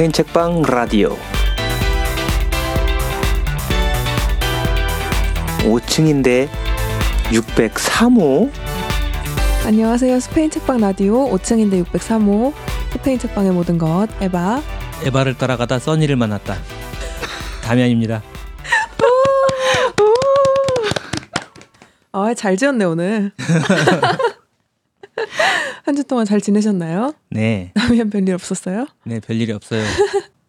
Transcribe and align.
스페인 0.00 0.12
책방 0.12 0.62
라디오 0.62 1.14
5층인데 5.58 6.48
603호 7.24 8.50
안녕하세요. 9.66 10.18
스페인 10.20 10.50
책방 10.50 10.80
라디오 10.80 11.28
5층인데 11.36 11.84
603호 11.84 12.54
스페인 12.92 13.18
책방의 13.18 13.52
모든 13.52 13.76
것 13.76 14.08
에바 14.22 14.62
에바를 15.04 15.36
따라가다 15.36 15.78
써니를 15.78 16.16
만났다. 16.16 16.56
다미안입니다. 17.62 18.22
아, 22.12 22.32
잘 22.32 22.56
지었네 22.56 22.86
오늘. 22.86 23.32
한 25.90 25.96
주 25.96 26.04
동안 26.04 26.24
잘 26.24 26.40
지내셨나요? 26.40 27.14
네, 27.30 27.72
남이한 27.74 28.10
별일 28.10 28.32
없었어요? 28.34 28.86
네 29.04 29.18
별일이 29.18 29.50
없어요. 29.50 29.82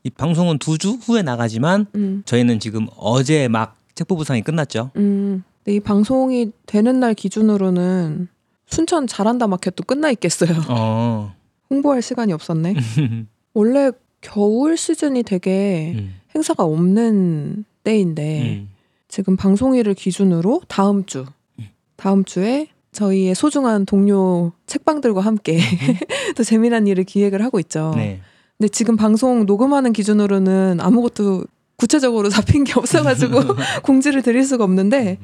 이 0.03 0.09
방송은 0.11 0.59
두 0.59 0.77
주 0.77 0.91
후에 0.91 1.23
나가지만 1.23 1.87
음. 1.95 2.21
저희는 2.25 2.59
지금 2.59 2.85
어제 2.95 3.47
막 3.47 3.75
책보부상이 3.95 4.43
끝났죠. 4.43 4.91
음. 4.97 5.43
이 5.67 5.79
방송이 5.79 6.51
되는 6.67 6.99
날 6.99 7.15
기준으로는 7.15 8.27
순천 8.67 9.07
잘한다 9.07 9.47
마켓도 9.47 9.83
끝나 9.85 10.11
있겠어요. 10.11 10.51
어, 10.69 11.33
홍보할 11.71 12.03
시간이 12.03 12.33
없었네. 12.33 12.75
원래 13.55 13.89
겨울 14.21 14.77
시즌이 14.77 15.23
되게 15.23 15.93
음, 15.95 16.13
행사가 16.35 16.63
없는 16.63 17.65
때인데 17.83 18.41
음. 18.61 18.69
지금 19.07 19.35
방송일을 19.37 19.95
기준으로 19.95 20.61
다음 20.67 21.05
주 21.05 21.25
음. 21.57 21.67
다음 21.95 22.23
주에 22.25 22.67
저희의 22.91 23.35
소중한 23.35 23.85
동료 23.85 24.51
책방들과 24.65 25.21
함께 25.21 25.59
또 26.35 26.43
재미난 26.43 26.87
일을 26.87 27.03
기획을 27.03 27.43
하고 27.43 27.59
있죠. 27.59 27.93
네, 27.95 28.21
근데 28.57 28.67
지금 28.69 28.95
방송 28.95 29.45
녹음하는 29.45 29.93
기준으로는 29.93 30.79
아무것도 30.81 31.45
구체적으로 31.77 32.29
잡힌 32.29 32.63
게 32.63 32.73
없어가지고 32.75 33.39
공지를 33.83 34.21
드릴 34.21 34.43
수가 34.43 34.63
없는데 34.63 35.17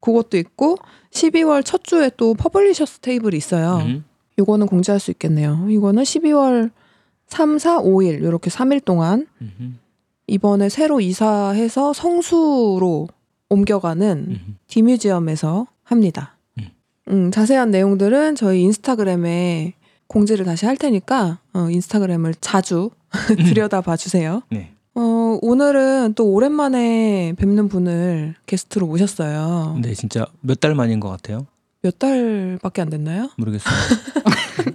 그것도 0.00 0.38
있고 0.38 0.76
12월 1.12 1.64
첫 1.64 1.84
주에 1.84 2.10
또 2.16 2.34
Publishers 2.34 3.00
Table이 3.00 3.36
있어요. 3.36 3.82
음, 3.84 4.04
이거는 4.38 4.66
공지할 4.66 4.98
수 4.98 5.10
있겠네요. 5.10 5.66
이거는 5.68 6.02
12월 6.02 6.70
3, 7.26 7.58
4, 7.58 7.78
5일 7.78 8.22
이렇게 8.22 8.50
3일 8.50 8.84
동안 8.84 9.26
음, 9.40 9.78
이번에 10.26 10.68
새로 10.68 11.00
이사해서 11.00 11.92
성수로 11.92 13.08
옮겨가는 13.50 14.26
음. 14.28 14.56
디뮤지엄에서 14.68 15.66
합니다. 15.82 16.36
음. 17.10 17.26
음, 17.26 17.30
자세한 17.30 17.70
내용들은 17.70 18.36
저희 18.36 18.62
인스타그램에 18.62 19.74
공지를 20.06 20.44
다시 20.44 20.66
할 20.66 20.76
테니까 20.76 21.38
어, 21.52 21.68
인스타그램을 21.70 22.34
자주 22.40 22.90
들여다봐 23.36 23.96
주세요. 23.96 24.42
네, 24.50 24.72
어, 24.94 25.38
오늘은 25.42 26.14
또 26.14 26.26
오랜만에 26.30 27.34
뵙는 27.36 27.68
분을 27.68 28.34
게스트로 28.46 28.86
모셨어요. 28.86 29.72
근데 29.74 29.94
진짜 29.94 30.26
몇 30.40 30.60
달 30.60 30.74
만인 30.74 31.00
것 31.00 31.08
같아요. 31.08 31.46
몇 31.82 31.98
달밖에 31.98 32.82
안 32.82 32.90
됐나요? 32.90 33.30
모르겠어요. 33.36 33.74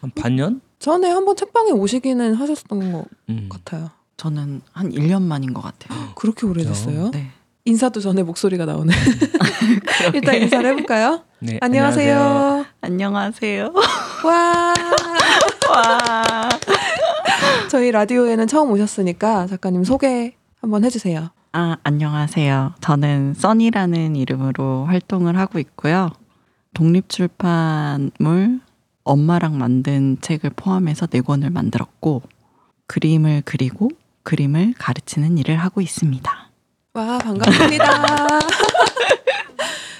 한 0.00 0.10
반년? 0.14 0.60
전에 0.78 1.08
한번 1.08 1.36
책방에 1.36 1.70
오시기는 1.70 2.34
하셨던 2.34 2.92
것 2.92 3.04
음. 3.30 3.48
같아요. 3.50 3.90
저는 4.16 4.60
한 4.72 4.90
1년 4.92 5.22
만인 5.22 5.54
것 5.54 5.62
같아요. 5.62 5.98
그렇게 6.16 6.46
오래됐어요? 6.46 7.10
네. 7.12 7.30
인사도 7.66 8.00
전에 8.00 8.22
목소리가 8.22 8.66
나오네. 8.66 8.92
일단 10.12 10.34
인사를 10.34 10.68
해볼까요? 10.70 11.22
네, 11.38 11.58
안녕하세요. 11.62 12.66
안녕하세요. 12.82 13.72
와. 14.24 14.74
와. 15.70 16.48
저희 17.70 17.90
라디오에는 17.90 18.46
처음 18.48 18.70
오셨으니까 18.70 19.46
작가님 19.46 19.82
소개 19.82 20.34
한번 20.60 20.84
해주세요. 20.84 21.30
아, 21.52 21.78
안녕하세요. 21.84 22.74
저는 22.82 23.32
써니라는 23.32 24.14
이름으로 24.16 24.84
활동을 24.84 25.38
하고 25.38 25.58
있고요. 25.58 26.10
독립출판물 26.74 28.60
엄마랑 29.04 29.56
만든 29.56 30.18
책을 30.20 30.50
포함해서 30.54 31.06
네 31.06 31.22
권을 31.22 31.48
만들었고 31.48 32.20
그림을 32.88 33.40
그리고 33.46 33.88
그림을 34.22 34.74
가르치는 34.76 35.38
일을 35.38 35.56
하고 35.56 35.80
있습니다. 35.80 36.43
와 36.94 37.18
반갑습니다. 37.18 37.84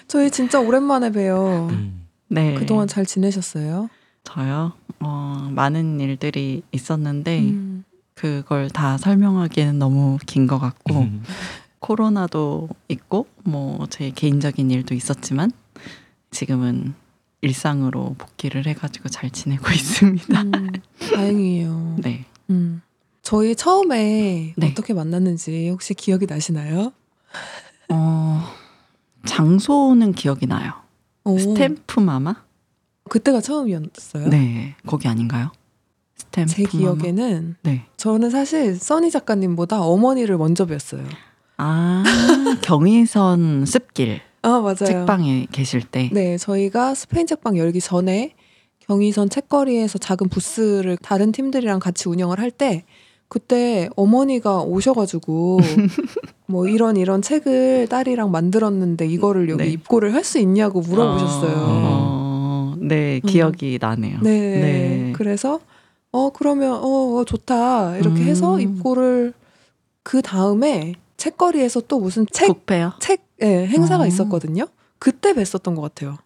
저희 0.06 0.30
진짜 0.30 0.60
오랜만에 0.60 1.10
봬요. 1.10 1.68
음. 1.70 2.06
네. 2.28 2.54
그동안 2.54 2.86
잘 2.86 3.04
지내셨어요? 3.04 3.88
저요. 4.22 4.72
어, 5.00 5.48
많은 5.50 5.98
일들이 6.00 6.62
있었는데 6.72 7.40
음. 7.40 7.84
그걸 8.14 8.70
다 8.70 8.96
설명하기에는 8.96 9.78
너무 9.78 10.18
긴 10.24 10.46
것 10.46 10.58
같고 10.60 11.00
음. 11.00 11.22
코로나도 11.80 12.68
있고 12.88 13.26
뭐 13.44 13.86
제 13.90 14.10
개인적인 14.10 14.70
일도 14.70 14.94
있었지만 14.94 15.50
지금은 16.30 16.94
일상으로 17.42 18.14
복귀를 18.16 18.66
해가지고 18.66 19.08
잘 19.08 19.30
지내고 19.30 19.68
있습니다. 19.72 20.42
음, 20.42 20.68
다행이에요. 21.12 21.96
네. 21.98 22.24
음. 22.50 22.80
저희 23.24 23.56
처음에 23.56 24.52
네. 24.54 24.70
어떻게 24.70 24.92
만났는지 24.92 25.70
혹시 25.70 25.94
기억이 25.94 26.26
나시나요? 26.26 26.92
어, 27.88 28.42
장소는 29.24 30.12
기억이 30.12 30.46
나요. 30.46 30.74
오, 31.24 31.38
Stamp 31.38 32.00
Mama? 32.00 32.34
그때가 33.08 33.40
처음이었어요? 33.40 34.28
네, 34.28 34.76
거기 34.86 35.08
아닌가요? 35.08 35.50
Stamp 36.18 36.50
제 36.50 36.64
기억에는 36.64 37.56
네. 37.62 37.86
저는 37.96 38.28
사실 38.28 38.76
Sunny 38.76 39.10
작가님보다 39.10 39.80
어머니를 39.80 40.36
먼저 40.36 40.66
뵀어요. 40.66 41.06
아 41.56 42.04
경의선 42.62 43.64
습길 43.64 44.20
아 44.42 44.60
맞아요. 44.60 44.74
책방에 44.84 45.46
계실 45.50 45.80
때. 45.82 46.10
네, 46.12 46.36
저희가 46.36 46.94
스페인 46.94 47.26
책방 47.26 47.56
열기 47.56 47.80
전에 47.80 48.34
경의선 48.80 49.30
책거리에서 49.30 49.96
작은 49.98 50.28
부스를 50.28 50.98
다른 50.98 51.32
팀들이랑 51.32 51.78
같이 51.78 52.08
운영을 52.10 52.38
할 52.38 52.50
때 52.50 52.84
그때 53.28 53.88
어머니가 53.96 54.62
오셔가지고 54.62 55.58
뭐 56.46 56.68
이런 56.68 56.96
이런 56.96 57.22
책을 57.22 57.88
딸이랑 57.88 58.30
만들었는데 58.30 59.06
이거를 59.06 59.48
여기 59.48 59.64
네. 59.64 59.70
입고를 59.70 60.14
할 60.14 60.24
수 60.24 60.38
있냐고 60.38 60.80
물어보셨어요. 60.80 61.54
어, 61.56 62.74
네, 62.78 63.20
음. 63.22 63.28
기억이 63.28 63.78
나네요. 63.80 64.18
네. 64.22 64.30
네. 64.30 65.12
그래서 65.14 65.60
어 66.12 66.30
그러면 66.30 66.72
어, 66.74 66.86
어, 67.16 67.24
좋다 67.24 67.96
이렇게 67.98 68.22
음. 68.22 68.26
해서 68.28 68.60
입고를 68.60 69.32
그 70.02 70.22
다음에 70.22 70.94
책거리에서 71.16 71.82
또 71.88 71.98
무슨 72.00 72.26
책 72.30 72.46
북페요? 72.48 72.92
책 73.00 73.26
예, 73.42 73.66
행사가 73.66 74.04
어. 74.04 74.06
있었거든요. 74.06 74.66
그때 74.98 75.32
뵀었던 75.32 75.74
것 75.74 75.82
같아요. 75.82 76.16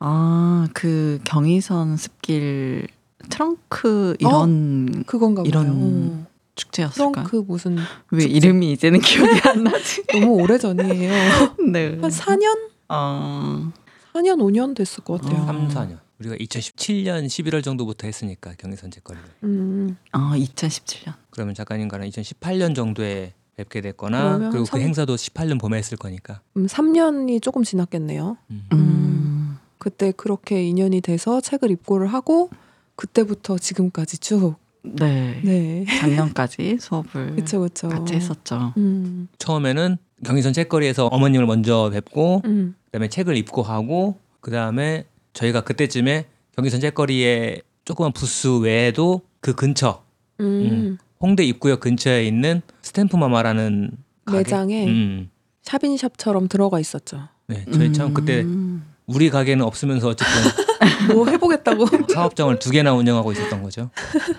아, 0.00 0.66
그 0.72 1.20
경의선 1.24 1.96
습길 1.96 2.88
트렁크 3.30 4.16
이런 4.18 5.04
그건가 5.06 5.42
보요 5.42 5.48
이런 5.48 5.68
어. 5.70 6.26
축제였을까요? 6.54 7.12
트렁크 7.12 7.44
무슨 7.46 7.76
왜 8.10 8.24
이름이 8.24 8.72
이제는 8.72 9.00
기억이 9.00 9.40
안 9.48 9.64
나지? 9.64 10.02
너무 10.12 10.34
오래 10.42 10.56
전이에요. 10.58 11.12
네. 11.72 11.98
한 12.00 12.10
4년? 12.10 12.56
어, 12.88 13.72
4년 14.12 14.38
5년 14.38 14.74
됐을 14.76 15.02
것 15.04 15.20
같아요. 15.20 15.42
어. 15.42 15.46
3, 15.46 15.68
4년. 15.68 15.98
우리가 16.20 16.36
2017년 16.36 17.26
11월 17.26 17.62
정도부터 17.64 18.06
했으니까 18.06 18.54
경의선 18.56 18.90
책거리를. 18.92 19.28
음. 19.44 19.96
어, 20.12 20.18
2017년. 20.36 21.14
그러면 21.30 21.54
작가님과는 21.54 22.08
2018년 22.10 22.74
정도에 22.76 23.34
뵙게 23.56 23.80
됐거나 23.80 24.50
그리고 24.50 24.64
삼- 24.64 24.78
그 24.78 24.84
행사도 24.84 25.16
18년 25.16 25.60
봄에 25.60 25.76
했을 25.78 25.96
거니까. 25.98 26.40
음, 26.56 26.66
3년이 26.66 27.42
조금 27.42 27.64
지났겠네요. 27.64 28.36
음. 28.50 28.66
음. 28.72 29.58
그때 29.78 30.12
그렇게 30.12 30.62
인연이 30.64 31.00
돼서 31.00 31.40
책을 31.40 31.70
입고를 31.72 32.06
하고 32.06 32.48
그때부터 32.96 33.58
지금까지 33.58 34.18
쭉. 34.18 34.54
네. 34.84 35.40
네. 35.42 35.84
작년까지 36.00 36.78
수업을 36.78 37.34
그쵸 37.36 37.60
그쵸. 37.60 37.88
같이 37.88 38.14
했었죠. 38.14 38.72
음. 38.76 39.28
처음에는 39.38 39.96
경의선 40.24 40.52
책거리에서 40.52 41.06
어머님을 41.06 41.46
먼저 41.46 41.90
뵙고 41.92 42.42
음. 42.44 42.74
그다음에 42.86 43.08
책을 43.08 43.36
입고하고 43.36 44.18
그다음에 44.40 45.06
저희가 45.32 45.62
그때쯤에 45.62 46.26
경의선 46.56 46.80
책거리에 46.80 47.62
조그만 47.84 48.12
부스 48.12 48.48
외에도 48.58 49.22
그 49.40 49.54
근처 49.54 50.02
음. 50.40 50.98
홍대 51.20 51.44
입구역 51.44 51.80
근처에 51.80 52.26
있는 52.26 52.62
Stamp 52.82 53.16
Mama라는 53.16 53.90
가게? 54.24 54.38
매장에 54.38 54.86
음. 54.86 55.30
shop 55.62 55.82
in 55.82 55.92
shop처럼 55.92 56.48
들어가 56.48 56.78
있었죠. 56.78 57.28
네, 57.46 57.64
저희 57.72 57.92
참 57.92 58.14
그때 58.14 58.42
음. 58.42 58.84
우리 59.06 59.30
가게는 59.30 59.64
없으면서 59.64 60.08
어쨌든 60.08 60.34
뭐 61.12 61.26
해보겠다고. 61.26 61.86
사업장을 62.12 62.58
두 62.58 62.70
개나 62.70 62.94
운영하고 62.94 63.32
있었던 63.32 63.62
거죠. 63.62 63.90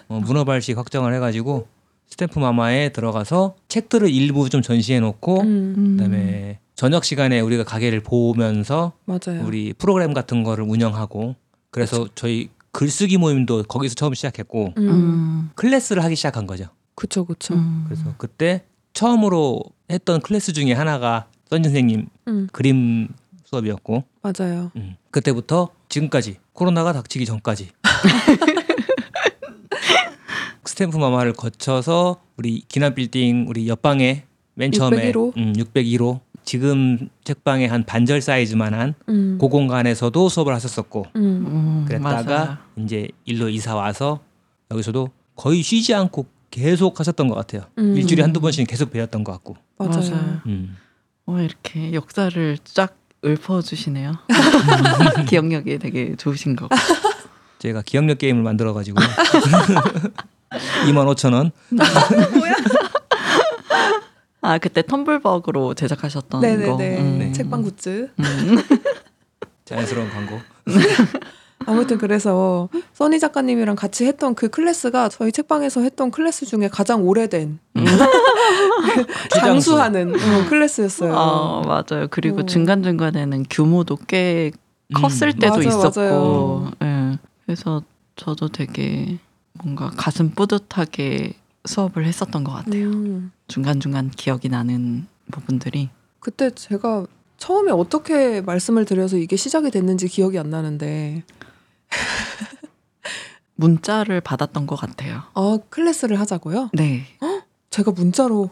어, 0.08 0.20
문어발식 0.20 0.78
확장을 0.78 1.14
해가지고 1.16 1.68
Stamp 2.08 2.40
Mama에 2.40 2.90
들어가서 2.90 3.56
책들을 3.68 4.10
일부 4.10 4.50
좀 4.50 4.62
전시해 4.62 5.00
놓고 5.00 5.42
음. 5.42 5.96
그다음에 5.98 6.60
저녁 6.76 7.04
시간에 7.06 7.40
우리가 7.40 7.64
가게를 7.64 8.02
보면서 8.02 8.94
맞아요. 9.06 9.44
우리 9.46 9.74
프로그램 9.74 10.14
같은 10.14 10.44
거를 10.44 10.66
운영하고 10.66 11.36
그래서 11.72 12.08
저희 12.16 12.50
글쓰기 12.72 13.18
모임도 13.18 13.64
거기서 13.64 13.96
처음 13.96 14.14
시작했고 14.14 14.74
음. 14.78 14.90
음. 14.90 15.50
클래스를 15.56 16.04
하기 16.04 16.16
시작한 16.16 16.46
거죠. 16.46 16.66
그쵸 16.96 17.26
그쵸. 17.26 17.54
음. 17.54 17.84
그래서 17.88 18.14
그때 18.18 18.64
처음으로 18.94 19.62
했던 19.90 20.22
클래스 20.22 20.54
중에 20.54 20.74
하나가 20.74 21.28
Sunny 21.50 21.64
선생님 21.64 22.08
음. 22.28 22.48
그림 22.52 23.10
수업이었고 23.56 24.04
맞아요. 24.22 24.72
음, 24.76 24.96
그때부터 25.12 25.70
지금까지 25.90 26.38
코로나가 26.54 26.94
닥치기 26.94 27.26
전까지 27.26 27.70
Stamp 30.66 30.98
Mama를 30.98 31.34
거쳐서 31.34 32.22
우리 32.38 32.64
기남 32.68 32.96
빌딩 32.96 33.46
우리 33.48 33.68
옆방에 33.68 34.26
맨 34.56 34.72
처음에 34.72 35.12
601호? 35.12 35.38
음, 35.38 35.54
601호 35.54 36.20
지금 36.44 37.10
책방의 37.24 37.68
한 37.68 37.86
반절 37.86 38.22
사이즈만한 38.22 38.94
음. 39.10 39.38
그 39.40 39.48
공간에서도 39.48 40.30
수업을 40.30 40.54
하셨었고 40.54 41.06
음. 41.16 41.22
음, 41.22 41.86
그랬다가 41.88 42.24
맞아요. 42.24 42.58
이제 42.78 43.08
일로 43.26 43.50
이사 43.50 43.76
와서 43.76 44.22
여기서도 44.72 45.10
거의 45.36 45.62
쉬지 45.62 45.94
않고 45.94 46.26
계속 46.52 47.00
하셨던 47.00 47.28
것 47.28 47.36
같아요. 47.36 47.64
음. 47.78 47.96
일주일에 47.96 48.22
한두 48.22 48.40
번씩 48.40 48.68
계속 48.68 48.92
배웠던 48.92 49.24
것 49.24 49.32
같고. 49.34 49.58
맞아요. 49.78 50.00
맞아요. 50.00 50.42
음. 50.46 50.78
어, 51.26 51.40
이렇게 51.40 51.94
역사를 51.94 52.58
쫙 52.64 52.96
읊어주시네요. 53.26 54.14
기억력이 55.28 55.80
되게 55.80 56.16
좋으신 56.16 56.56
거. 56.56 56.70
제가 57.60 57.82
기억력 57.82 58.20
게임을 58.20 58.44
만들어 58.44 58.74
가지고 58.74 59.02
2만 60.88 61.06
5천 61.16 61.34
원. 61.34 61.52
아 64.42 64.58
그때 64.60 64.82
텀블벅으로 64.84 65.76
제작하셨던 65.76 66.42
거. 66.42 66.48
네네네. 66.48 67.00
음. 67.00 67.20
네. 67.20 67.32
책방 67.32 67.64
굿즈. 67.64 68.12
음. 68.20 68.58
자연스러운 69.66 70.10
광고. 70.12 70.40
아무튼 71.66 71.98
그래서 71.98 72.70
써니 72.94 73.20
작가님이랑 73.20 73.76
같이 73.76 74.06
했던 74.06 74.36
그 74.36 74.50
클래스가 74.50 75.10
저희 75.10 75.32
책방에서 75.32 75.82
했던 75.82 76.12
클래스 76.12 76.46
중에 76.46 76.68
가장 76.68 77.04
오래된 77.08 77.60
음. 77.76 77.86
장수하는 79.36 80.14
어, 80.14 80.50
클래스였어요. 80.50 81.14
아 81.16 81.62
맞아요. 81.66 82.08
그리고 82.10 82.42
어. 82.42 82.46
중간 82.46 82.84
중간에는 82.84 83.46
규모도 83.50 83.98
꽤 84.08 84.52
컸을 84.94 85.34
음. 85.36 85.40
때도 85.40 85.56
맞아, 85.56 85.70
있었고. 85.70 86.68
예. 86.84 87.18
그래서 87.46 87.82
저도 88.16 88.50
되게 88.50 89.18
뭔가 89.54 89.90
가슴 89.96 90.32
뿌듯하게 90.32 91.34
수업을 91.66 92.06
했었던 92.06 92.44
것 92.44 92.52
같아요. 92.52 92.88
음. 92.88 93.32
중간 93.48 93.80
중간 93.80 94.10
기억이 94.10 94.50
나는 94.50 95.08
부분들이. 95.32 95.90
그때 96.20 96.52
제가 96.52 97.06
처음에 97.38 97.72
어떻게 97.72 98.42
말씀을 98.42 98.86
드려서 98.86 99.18
이게 99.18 99.36
시작이 99.36 99.72
됐는지 99.72 100.08
기억이 100.08 100.40
안 100.40 100.50
나는데 100.50 101.24
문자를 103.56 104.22
받았던 104.22 104.68
것 104.68 104.76
같아요. 104.76 105.24
아 105.34 105.58
클래스를 105.70 106.20
하자고요? 106.20 106.70
네. 106.74 107.06
제가 107.70 107.92
문자로 107.92 108.50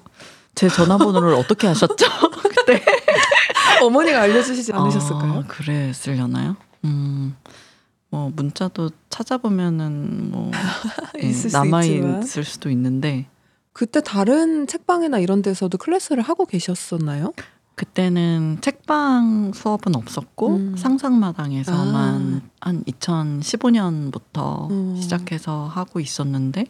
제 0.56 0.70
전화번호를 0.70 1.34
어떻게 1.34 1.68
하셨죠? 1.68 2.06
그때 2.50 2.84
어머니가 3.82 4.22
알려주시지 4.22 4.74
않으셨을까요? 4.74 5.34
아, 5.34 5.44
그랬으려나요? 5.48 6.56
음. 6.86 7.36
뭐 8.10 8.32
문자도 8.36 8.92
찾아보면은 9.10 10.30
뭐 10.32 10.52
예, 11.22 11.32
수 11.32 11.48
남아 11.52 11.84
있지만. 11.84 12.22
있을 12.24 12.44
수도 12.44 12.70
있는데 12.70 13.26
그때 13.72 14.02
다른 14.02 14.68
책방이나 14.68 15.18
이런 15.18 15.42
데서도 15.42 15.80
클래스를 15.80 16.22
하고 16.22 16.46
계셨었나요? 16.46 17.34
그때는 17.76 18.60
책방 18.62 19.54
수업은 19.54 19.96
없었고 19.96 20.56
음. 20.56 20.78
상상마당에서만 20.78 22.42
한 22.62 22.84
2015년부터 22.84 24.34
어. 24.36 24.96
시작해서 25.02 25.68
하고 25.68 26.00
있었는데 26.00 26.66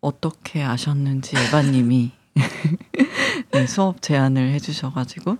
어떻게 0.00 0.62
아셨는지 0.62 1.36
에바님이 1.36 2.12
네, 3.52 3.66
수업 3.66 4.00
제안을 4.00 4.50
해주셔가지고 4.52 5.36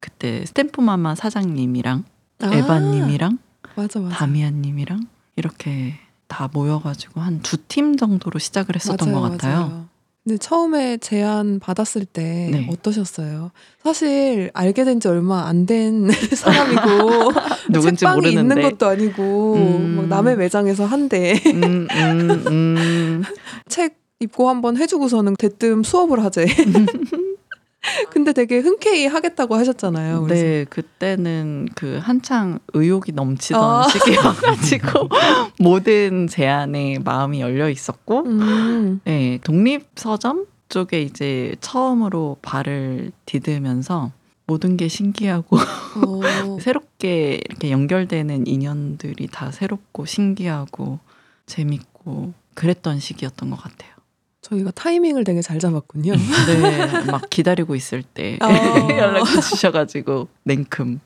그때 0.00 0.44
스탬프마마 0.46 1.14
사장님이랑 1.14 2.04
아, 2.40 2.46
에바님이랑 2.52 3.38
맞아 3.76 4.00
맞아. 4.00 4.16
다미안님이랑 4.16 5.06
이렇게 5.36 5.94
다 6.26 6.48
모여가지고 6.52 7.20
한 7.20 7.40
두 7.42 7.58
팀 7.68 7.96
정도로 7.96 8.38
시작을 8.38 8.74
했었던 8.76 9.12
맞아요, 9.12 9.22
것 9.22 9.30
같아요. 9.30 9.58
맞아요. 9.68 9.88
근데 10.24 10.38
처음에 10.38 10.98
제안 10.98 11.58
받았을 11.58 12.04
때 12.04 12.48
네. 12.52 12.68
어떠셨어요? 12.70 13.50
사실 13.82 14.50
알게 14.54 14.84
된 14.84 15.00
지 15.00 15.08
얼마 15.08 15.48
안 15.48 15.66
된 15.66 16.08
사람이고 16.36 17.32
누군지 17.72 17.96
책방이 18.04 18.28
있는 18.28 18.46
모르는데. 18.48 18.62
것도 18.70 18.86
아니고 18.86 19.54
음. 19.56 19.94
막 19.96 20.06
남의 20.08 20.36
매장에서 20.36 20.84
한대 20.84 21.34
음, 21.46 21.88
음, 21.90 22.30
음. 22.46 23.22
책 23.68 23.96
입고 24.20 24.48
한번 24.48 24.76
해주고서는 24.76 25.34
대뜸 25.36 25.82
수업을 25.82 26.22
하재. 26.22 26.46
근데 28.10 28.32
되게 28.32 28.58
흔쾌히 28.58 29.06
하겠다고 29.06 29.56
하셨잖아요. 29.56 30.22
그래서 30.22 30.42
네, 30.42 30.64
그때는 30.68 31.68
그 31.74 31.98
한창 32.00 32.58
의욕이 32.74 33.12
넘치던 33.14 33.62
아. 33.62 33.88
시기여가지고 33.88 35.08
모든 35.58 36.28
제안에 36.28 36.98
마음이 37.00 37.40
열려 37.40 37.68
있었고, 37.68 38.24
음, 38.24 39.00
네, 39.04 39.38
독립 39.42 39.86
서점 39.96 40.46
쪽에 40.68 41.02
이제 41.02 41.54
처음으로 41.60 42.38
발을 42.40 43.12
디디면서 43.26 44.12
모든 44.46 44.76
게 44.76 44.88
신기하고 44.88 45.56
어, 45.56 45.60
새롭게 46.60 47.40
이렇게 47.44 47.70
연결되는 47.70 48.46
인연들이 48.46 49.28
다 49.28 49.50
새롭고 49.50 50.06
신기하고 50.06 50.98
재밌고 51.46 52.32
그랬던 52.54 53.00
시기였던 53.00 53.50
것 53.50 53.56
같아요. 53.56 53.92
저희가 54.42 54.72
타이밍을 54.72 55.24
되게 55.24 55.40
잘 55.40 55.58
잡았군요. 55.58 56.12
네, 56.12 57.10
막 57.10 57.30
기다리고 57.30 57.74
있을 57.74 58.02
때 58.02 58.38
어. 58.42 58.46
연락해 58.90 59.40
주셔가지고 59.40 60.28
냉큼 60.42 61.00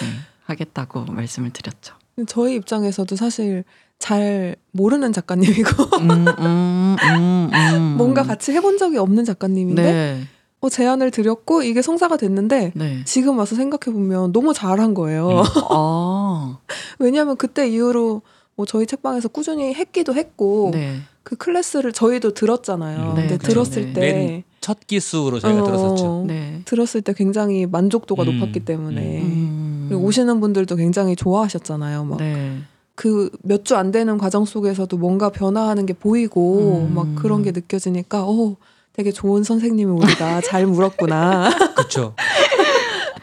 네, 0.00 0.06
하겠다고 0.44 1.04
말씀을 1.04 1.50
드렸죠. 1.52 1.94
저희 2.26 2.56
입장에서도 2.56 3.14
사실 3.14 3.64
잘 3.98 4.56
모르는 4.72 5.12
작가님이고 5.12 5.84
음, 6.00 6.10
음, 6.10 6.96
음, 7.00 7.50
음. 7.52 7.94
뭔가 7.96 8.22
같이 8.22 8.52
해본 8.52 8.78
적이 8.78 8.98
없는 8.98 9.24
작가님인데 9.24 9.82
네, 9.82 10.20
어, 10.60 10.68
제안을 10.68 11.10
드렸고 11.10 11.62
이게 11.62 11.82
성사가 11.82 12.16
됐는데 12.16 12.72
네. 12.74 13.02
지금 13.04 13.38
와서 13.38 13.54
생각해 13.54 13.94
보면 13.94 14.32
너무 14.32 14.52
잘한 14.52 14.94
거예요. 14.94 15.28
음. 15.28 15.42
아, 15.70 16.58
왜냐하면 16.98 17.36
그때 17.36 17.68
이후로 17.68 18.22
뭐 18.56 18.66
저희 18.66 18.86
책방에서 18.86 19.28
꾸준히 19.28 19.74
했기도 19.74 20.14
했고 20.14 20.70
네, 20.72 21.00
그 21.26 21.34
클래스를 21.34 21.90
저희도 21.92 22.34
들었잖아요. 22.34 22.98
음, 23.00 23.14
네, 23.16 23.22
근데 23.22 23.36
그렇죠. 23.36 23.64
들었을 23.64 23.92
네. 23.94 24.44
때맨첫 24.60 24.86
기수로 24.86 25.40
저희가 25.40 25.60
어, 25.60 25.64
들었었죠. 25.64 26.24
네. 26.28 26.62
들었을 26.64 27.02
때 27.02 27.12
굉장히 27.14 27.66
만족도가 27.66 28.22
음, 28.22 28.38
높았기 28.38 28.60
때문에 28.60 29.22
음. 29.22 29.86
그리고 29.88 30.04
오시는 30.04 30.38
분들도 30.38 30.76
굉장히 30.76 31.16
좋아하셨잖아요. 31.16 32.04
막 32.04 32.18
네. 32.18 32.58
그몇 32.94 33.64
주 33.64 33.74
안 33.74 33.90
되는 33.90 34.18
과정 34.18 34.44
속에서도 34.44 34.96
뭔가 34.98 35.30
변화하는 35.30 35.84
게 35.84 35.94
보이고 35.94 36.86
음. 36.88 36.94
막 36.94 37.08
그런 37.16 37.42
게 37.42 37.50
느껴지니까 37.50 38.22
어 38.22 38.54
되게 38.92 39.10
좋은 39.10 39.42
선생님을 39.42 39.94
우리가 39.94 40.40
잘 40.46 40.64
물었구나. 40.64 41.50
그렇죠. 41.74 42.14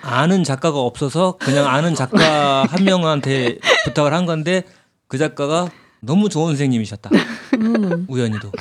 아는 0.01 0.43
작가가 0.43 0.77
없어서 0.81 1.37
그냥 1.39 1.67
아는 1.67 1.95
작가 1.95 2.65
한 2.65 2.83
명한테 2.83 3.59
부탁을 3.85 4.13
한 4.13 4.25
건데 4.25 4.63
그 5.07 5.17
작가가 5.17 5.69
너무 6.01 6.27
좋은 6.27 6.47
선생님이셨다. 6.47 7.09
음. 7.53 8.05
우연히도. 8.07 8.51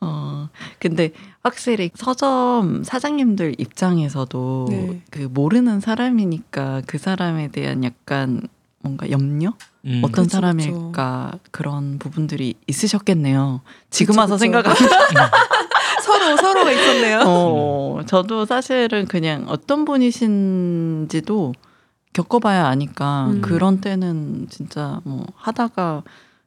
어, 0.00 0.48
근데 0.78 1.12
확실히 1.42 1.90
서점 1.94 2.84
사장님들 2.84 3.54
입장에서도 3.58 4.66
네. 4.70 5.02
그 5.10 5.28
모르는 5.30 5.80
사람이니까 5.80 6.82
그 6.86 6.98
사람에 6.98 7.48
대한 7.48 7.84
약간 7.84 8.42
뭔가 8.80 9.10
염려? 9.10 9.54
음. 9.86 10.02
어떤 10.04 10.24
그쵸, 10.24 10.36
사람일까 10.36 11.38
그런 11.50 11.98
부분들이 11.98 12.54
있으셨겠네요. 12.66 13.62
지금 13.90 14.12
그쵸, 14.12 14.20
와서 14.20 14.34
그쵸. 14.34 14.38
생각하면 14.40 14.76
서로 16.04 16.36
서로가 16.36 16.70
있었네요. 16.70 17.22
어, 17.26 18.00
저도 18.06 18.44
사실은 18.44 19.06
그냥 19.06 19.46
어떤 19.48 19.84
분이신지도 19.86 21.54
겪어봐야 22.12 22.66
아니까 22.66 23.26
음. 23.28 23.40
그런 23.40 23.80
때는 23.80 24.46
진짜 24.50 25.00
뭐 25.04 25.26
하다가 25.36 26.02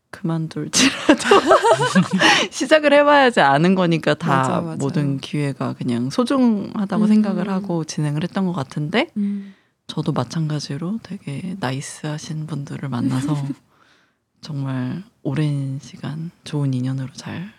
그만둘지라도 0.09 1.21
시작을 2.51 2.93
해봐야지 2.93 3.41
아는 3.41 3.75
거니까 3.75 4.13
다 4.13 4.37
맞아, 4.37 4.61
맞아. 4.61 4.77
모든 4.77 5.19
기회가 5.19 5.73
그냥 5.73 6.09
소중하다고 6.09 7.03
음. 7.03 7.07
생각을 7.07 7.49
하고 7.49 7.83
진행을 7.83 8.23
했던 8.23 8.45
것 8.45 8.53
같은데 8.53 9.09
음. 9.17 9.53
저도 9.87 10.11
마찬가지로 10.11 10.99
되게 11.03 11.55
나이스하신 11.59 12.47
분들을 12.47 12.87
만나서 12.89 13.35
정말 14.41 15.03
오랜 15.23 15.79
시간 15.79 16.31
좋은 16.43 16.73
인연으로 16.73 17.11
잘 17.13 17.51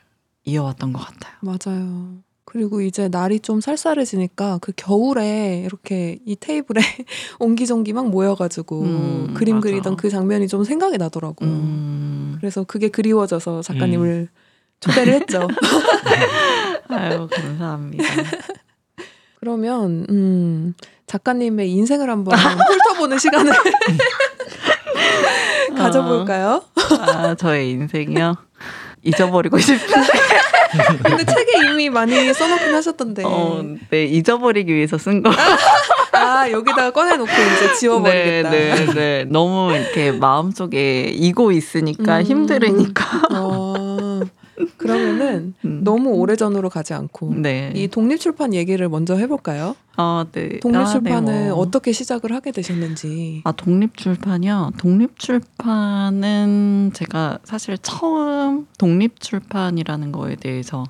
이어왔던 0.45 0.93
것 0.93 1.01
같아요. 1.01 1.35
맞아요. 1.41 2.19
그리고 2.51 2.81
이제 2.81 3.09
날이 3.09 3.41
좀 3.41 3.61
쌀쌀해지니까 3.61 4.57
그 4.63 4.73
겨울에 4.75 5.63
이렇게 5.67 6.19
이 6.25 6.35
테이블에 6.35 6.81
옹기종기 7.39 7.93
막 7.93 8.09
모여가지고 8.09 8.83
음, 8.83 9.35
그림 9.35 9.57
맞아. 9.57 9.69
그리던 9.69 9.97
그 9.97 10.09
장면이 10.09 10.49
좀 10.49 10.65
생각이 10.65 10.97
나더라고요. 10.97 11.47
음, 11.47 12.37
그래서 12.41 12.65
그게 12.65 12.89
그리워져서 12.89 13.61
작가님을 13.61 14.29
초대를 14.81 15.13
했죠. 15.13 15.47
아유 16.89 17.29
감사합니다. 17.31 18.05
그러면 19.41 20.07
음, 20.09 20.73
작가님의 21.07 21.71
인생을 21.71 22.09
한번 22.09 22.33
훑어보는 22.39 23.19
시간을 23.19 23.53
가져볼까요? 25.77 26.63
아 26.99 27.35
저의 27.35 27.73
인생이요. 27.73 28.37
잊어버리고 29.03 29.59
싶은데. 29.59 30.13
근데 31.03 31.25
책에 31.25 31.71
이미 31.71 31.89
많이 31.89 32.33
써놓긴 32.33 32.75
하셨던데. 32.75 33.23
어, 33.25 33.65
네 33.91 34.05
잊어버리기 34.05 34.75
위해서 34.75 34.99
쓴 34.99 35.23
거. 35.23 35.31
아 36.13 36.51
여기다가 36.51 36.91
꺼내놓고 36.91 37.31
이제 37.31 37.75
지워버리겠다. 37.75 38.51
네, 38.51 38.75
네, 38.75 38.95
네. 38.95 39.25
너무 39.29 39.73
이렇게 39.75 40.13
마음속에 40.13 41.05
이고 41.05 41.53
있으니까 41.53 42.19
음. 42.19 42.23
힘들으니까. 42.23 43.23
어, 43.35 43.98
그러면은 44.77 45.55
음. 45.65 45.81
너무 45.85 46.11
오래 46.11 46.37
전으로 46.37 46.69
가지 46.69 46.95
않고 46.95 47.35
네. 47.35 47.73
이 47.75 47.89
독립출판 47.89 48.55
얘기를 48.55 48.89
먼저 48.89 49.17
해볼까요? 49.17 49.77
아, 49.97 50.27
네. 50.33 50.61
독립출판을 50.61 51.33
아, 51.33 51.39
네, 51.39 51.49
뭐. 51.51 51.59
어떻게 51.59 51.93
시작을 51.93 52.33
하게 52.33 52.53
되셨는지. 52.53 53.43
아, 53.45 53.53
독립출판이요? 53.53 54.73
독립출판은 54.79 56.13
제가 56.95 57.39
사실 57.45 57.79
처음 57.79 58.67
독립출판이라는 58.79 60.13
거에 60.13 60.37
대해서 60.37 60.85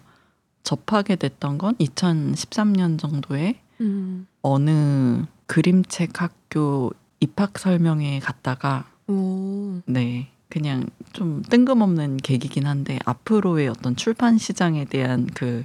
접하게 0.63 1.17
됐던 1.17 1.59
건 1.59 1.75
2013년 1.77 2.99
정도에 2.99 3.61
음. 3.81 4.27
어느 4.43 5.25
그림책 5.47 6.21
학교 6.21 6.93
입학 7.21 7.59
설명회에 7.59 8.21
갔다가 8.21 8.85
오. 9.09 9.81
네. 9.87 10.29
그냥 10.49 10.87
좀 11.13 11.43
뜬금없는 11.43 12.19
계기긴 12.19 12.67
한데 12.67 12.99
앞으로의 13.05 13.69
어떤 13.69 13.97
출판 13.97 14.39
시장에 14.39 14.85
대한 14.85 15.27
그 15.35 15.65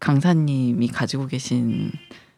강사님이 0.00 0.88
가지고 0.88 1.26
계신 1.26 1.92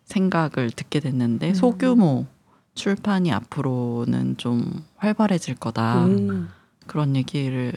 생각을 0.05 0.71
듣게 0.75 1.01
됐는데 1.01 1.51
음. 1.51 1.55
소규모 1.55 2.27
출판이 2.75 3.33
앞으로는 3.33 4.37
좀 4.37 4.85
활발해질 4.97 5.57
거다. 5.57 6.07
음. 6.07 6.49
그런 6.87 7.17
얘기를 7.17 7.73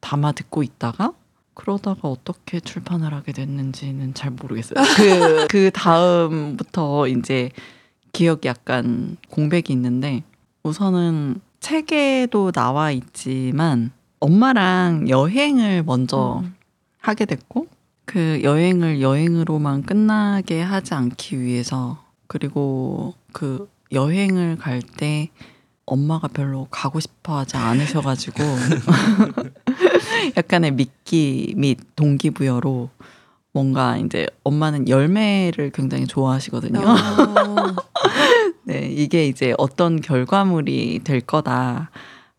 담아 0.00 0.32
듣고 0.32 0.62
있다가 0.62 1.12
그러다가 1.54 2.08
어떻게 2.08 2.60
출판을 2.60 3.12
하게 3.12 3.32
됐는지는 3.32 4.14
잘 4.14 4.30
모르겠어요. 4.30 4.74
그, 4.96 5.46
그 5.48 5.70
다음부터 5.72 7.08
이제 7.08 7.50
기억이 8.12 8.48
약간 8.48 9.16
공백이 9.28 9.72
있는데 9.72 10.22
우선은 10.62 11.40
책에도 11.60 12.52
나와 12.52 12.90
있지만 12.90 13.90
엄마랑 14.20 15.08
여행을 15.08 15.82
먼저 15.84 16.40
음. 16.44 16.54
하게 17.00 17.24
됐고 17.24 17.66
그 18.04 18.40
여행을 18.42 19.00
여행으로만 19.00 19.82
끝나게 19.82 20.62
하지 20.62 20.94
않기 20.94 21.40
위해서 21.40 22.02
그리고 22.26 23.14
그 23.32 23.68
여행을 23.92 24.56
갈 24.56 24.80
때 24.82 25.30
엄마가 25.86 26.28
별로 26.28 26.66
가고 26.70 27.00
싶어 27.00 27.38
하지 27.38 27.56
않으셔가지고 27.56 28.42
약간의 30.36 30.72
미끼 30.72 31.54
및 31.56 31.78
동기부여로 31.96 32.90
뭔가 33.52 33.96
이제 33.96 34.26
엄마는 34.44 34.88
열매를 34.88 35.70
굉장히 35.70 36.06
좋아하시거든요. 36.06 36.80
어. 38.68 38.72
네, 38.72 38.88
이게 38.88 39.26
이제 39.26 39.54
어떤 39.58 40.00
결과물이 40.00 41.00
될 41.04 41.20
거다 41.20 41.90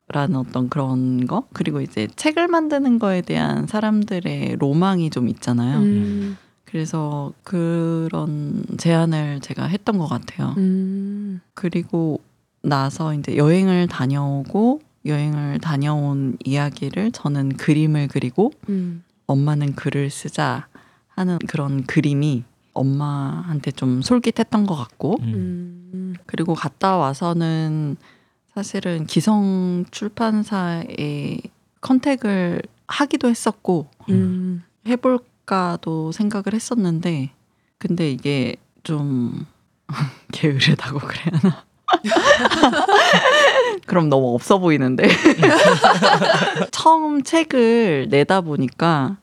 라는 0.07 0.38
어떤 0.38 0.69
그런 0.69 1.27
거 1.27 1.43
그리고 1.53 1.81
이제 1.81 2.07
책을 2.15 2.48
만드는 2.48 2.98
거에 2.98 3.21
대한 3.21 3.67
사람들의 3.67 4.57
로망이 4.57 5.09
좀 5.09 5.27
있잖아요. 5.27 5.79
음. 5.79 6.38
그래서 6.65 7.33
그런 7.43 8.63
제안을 8.77 9.39
제가 9.41 9.65
했던 9.65 9.98
것 9.98 10.07
같아요. 10.07 10.53
음. 10.57 11.41
그리고 11.53 12.21
나서 12.62 13.13
이제 13.13 13.38
여행을 13.38 13.88
다녀오고 13.88 14.81
여행을 15.05 15.59
다녀온 15.59 16.38
이야기를 16.43 17.12
저는 17.12 17.57
그림을 17.57 18.07
그리고 18.07 18.51
음. 18.69 19.03
엄마는 19.27 19.75
글을 19.75 20.09
쓰자 20.09 20.67
하는 21.07 21.38
그런 21.48 21.83
그림이 21.83 22.43
엄마한테 22.79 23.71
좀 23.71 24.01
솔깃했던 24.01 24.65
것 24.65 24.75
같고 24.75 25.17
음. 25.21 25.91
음. 25.93 26.15
그리고 26.25 26.53
갔다 26.53 26.98
와서는 26.98 27.98
사실은 28.53 29.05
기성 29.05 29.86
출판사에 29.91 31.39
컨택을 31.81 32.62
하기도 32.88 33.29
했었고 33.29 33.88
음. 34.09 34.63
해볼까도 34.88 36.12
생각을 36.12 36.53
했었는데 36.53 37.31
근데 37.77 38.12
이게 38.12 38.55
좀 38.83 39.45
게으르다고 40.31 41.00
그래야 41.00 41.39
하나 41.41 41.63
그럼 43.88 44.09
너무 44.09 44.33
없어 44.36 44.59
보이는데 44.59 45.07
처음 46.71 47.24
책을 47.24 48.07
내다 48.09 48.41
보니까 48.41 49.17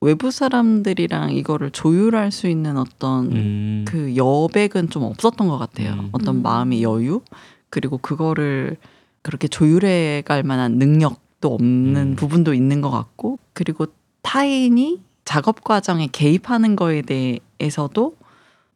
외부 0.00 0.30
사람들이랑 0.30 1.32
이거를 1.32 1.70
조율할 1.70 2.30
수 2.30 2.48
있는 2.48 2.76
어떤 2.76 3.32
음. 3.32 3.84
그 3.88 4.14
여백은 4.16 4.90
좀 4.90 5.04
없었던 5.04 5.48
것 5.48 5.58
같아요. 5.58 5.92
음. 5.94 6.08
어떤 6.12 6.36
음. 6.36 6.42
마음의 6.42 6.82
여유 6.82 7.22
그리고 7.70 7.98
그거를 7.98 8.76
그렇게 9.22 9.48
조율해 9.48 10.22
갈 10.24 10.42
만한 10.42 10.78
능력도 10.78 11.52
없는 11.52 11.96
음. 12.12 12.16
부분도 12.16 12.54
있는 12.54 12.80
것 12.80 12.90
같고 12.90 13.38
그리고 13.52 13.86
타인이 14.22 15.00
작업 15.24 15.64
과정에 15.64 16.08
개입하는 16.12 16.76
거에 16.76 17.02
대해서도 17.02 18.16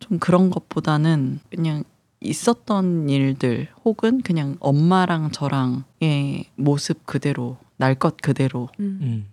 좀 0.00 0.18
그런 0.18 0.50
것보다는 0.50 1.38
그냥 1.50 1.84
있었던 2.20 3.08
일들 3.08 3.68
혹은 3.84 4.20
그냥 4.22 4.56
엄마랑 4.60 5.30
저랑의 5.30 6.44
모습 6.56 7.06
그대로 7.06 7.56
날 7.76 7.94
것 7.94 8.16
그대로 8.20 8.68
음. 8.80 9.26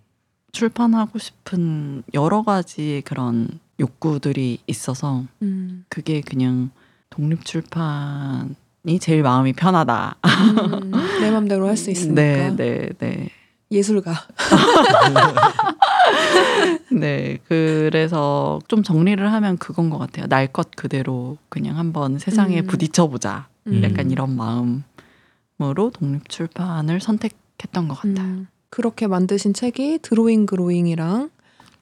음. 0.48 0.52
출판하고 0.52 1.18
싶은 1.18 2.02
여러 2.14 2.42
가지의 2.42 3.02
그런 3.02 3.48
욕구들이 3.80 4.58
있어서 4.66 5.24
음. 5.42 5.84
그게 5.88 6.20
그냥 6.20 6.70
독립 7.10 7.44
출판이 7.44 8.98
제일 9.00 9.22
마음이 9.22 9.52
편하다. 9.52 10.16
음. 10.24 10.90
내 11.20 11.30
맘대로 11.30 11.68
할 11.68 11.76
수 11.76 11.90
있으니까. 11.92 12.20
네, 12.20 12.56
네, 12.56 12.88
네. 12.98 13.28
예술가. 13.70 14.14
네, 16.90 17.38
그래서 17.46 18.58
좀 18.68 18.82
정리를 18.82 19.30
하면 19.32 19.58
그건 19.58 19.90
것 19.90 19.98
같아요. 19.98 20.26
날 20.26 20.48
것 20.48 20.70
그대로 20.74 21.36
그냥 21.50 21.76
한번 21.76 22.18
세상에 22.18 22.60
음. 22.60 22.66
부딪혀보자. 22.66 23.48
음. 23.66 23.82
약간 23.84 24.10
이런 24.10 24.34
마음으로 24.34 25.90
독립 25.90 26.28
출판을 26.30 27.00
선택했던 27.00 27.88
것 27.88 28.00
같아요. 28.00 28.46
음. 28.68 28.70
그렇게 28.70 29.06
만드신 29.06 29.54
책이 29.54 30.00
드로잉 30.02 30.46
그로잉이랑 30.46 31.30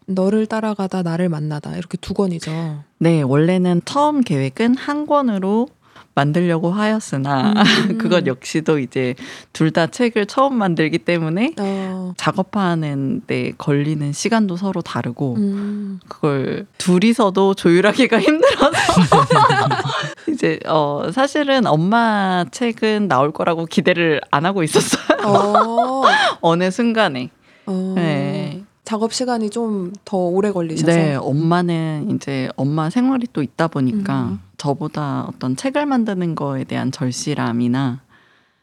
너를 0.06 0.46
따라가다 0.46 1.02
나를 1.02 1.28
만나다 1.28 1.76
이렇게 1.76 1.98
두 2.00 2.14
권이죠. 2.14 2.84
네, 2.98 3.22
원래는 3.22 3.82
처음 3.84 4.20
계획은 4.20 4.76
한 4.76 5.06
권으로 5.06 5.68
만들려고 6.14 6.70
하였으나 6.70 7.52
음. 7.52 7.98
그것 7.98 8.26
역시도 8.26 8.78
이제 8.78 9.14
둘 9.52 9.70
다 9.72 9.88
책을 9.88 10.24
처음 10.26 10.54
만들기 10.54 10.98
때문에 10.98 11.52
어. 11.58 12.14
작업하는 12.16 13.20
데 13.26 13.52
걸리는 13.58 14.12
시간도 14.12 14.56
서로 14.56 14.80
다르고 14.80 15.34
음. 15.36 16.00
그걸 16.08 16.66
둘이서도 16.78 17.52
조율하기가 17.54 18.18
힘들어서 18.22 18.70
이제 20.32 20.58
어 20.66 21.10
사실은 21.12 21.66
엄마 21.66 22.44
책은 22.50 23.08
나올 23.08 23.32
거라고 23.32 23.66
기대를 23.66 24.20
안 24.30 24.46
하고 24.46 24.62
있었어요. 24.62 25.26
어. 25.26 26.02
어느 26.40 26.70
순간에. 26.70 27.30
어. 27.66 27.92
네. 27.96 28.62
작업 28.84 29.12
시간이 29.12 29.50
좀 29.50 29.92
더 30.04 30.16
오래 30.16 30.52
걸리셔서. 30.52 30.86
네, 30.92 31.14
엄마는 31.16 32.12
이제 32.14 32.48
엄마 32.56 32.88
생활이 32.88 33.26
또 33.32 33.42
있다 33.42 33.68
보니까 33.68 34.22
음. 34.24 34.40
저보다 34.56 35.26
어떤 35.28 35.56
책을 35.56 35.84
만드는 35.86 36.34
거에 36.36 36.64
대한 36.64 36.92
절실함이나 36.92 38.00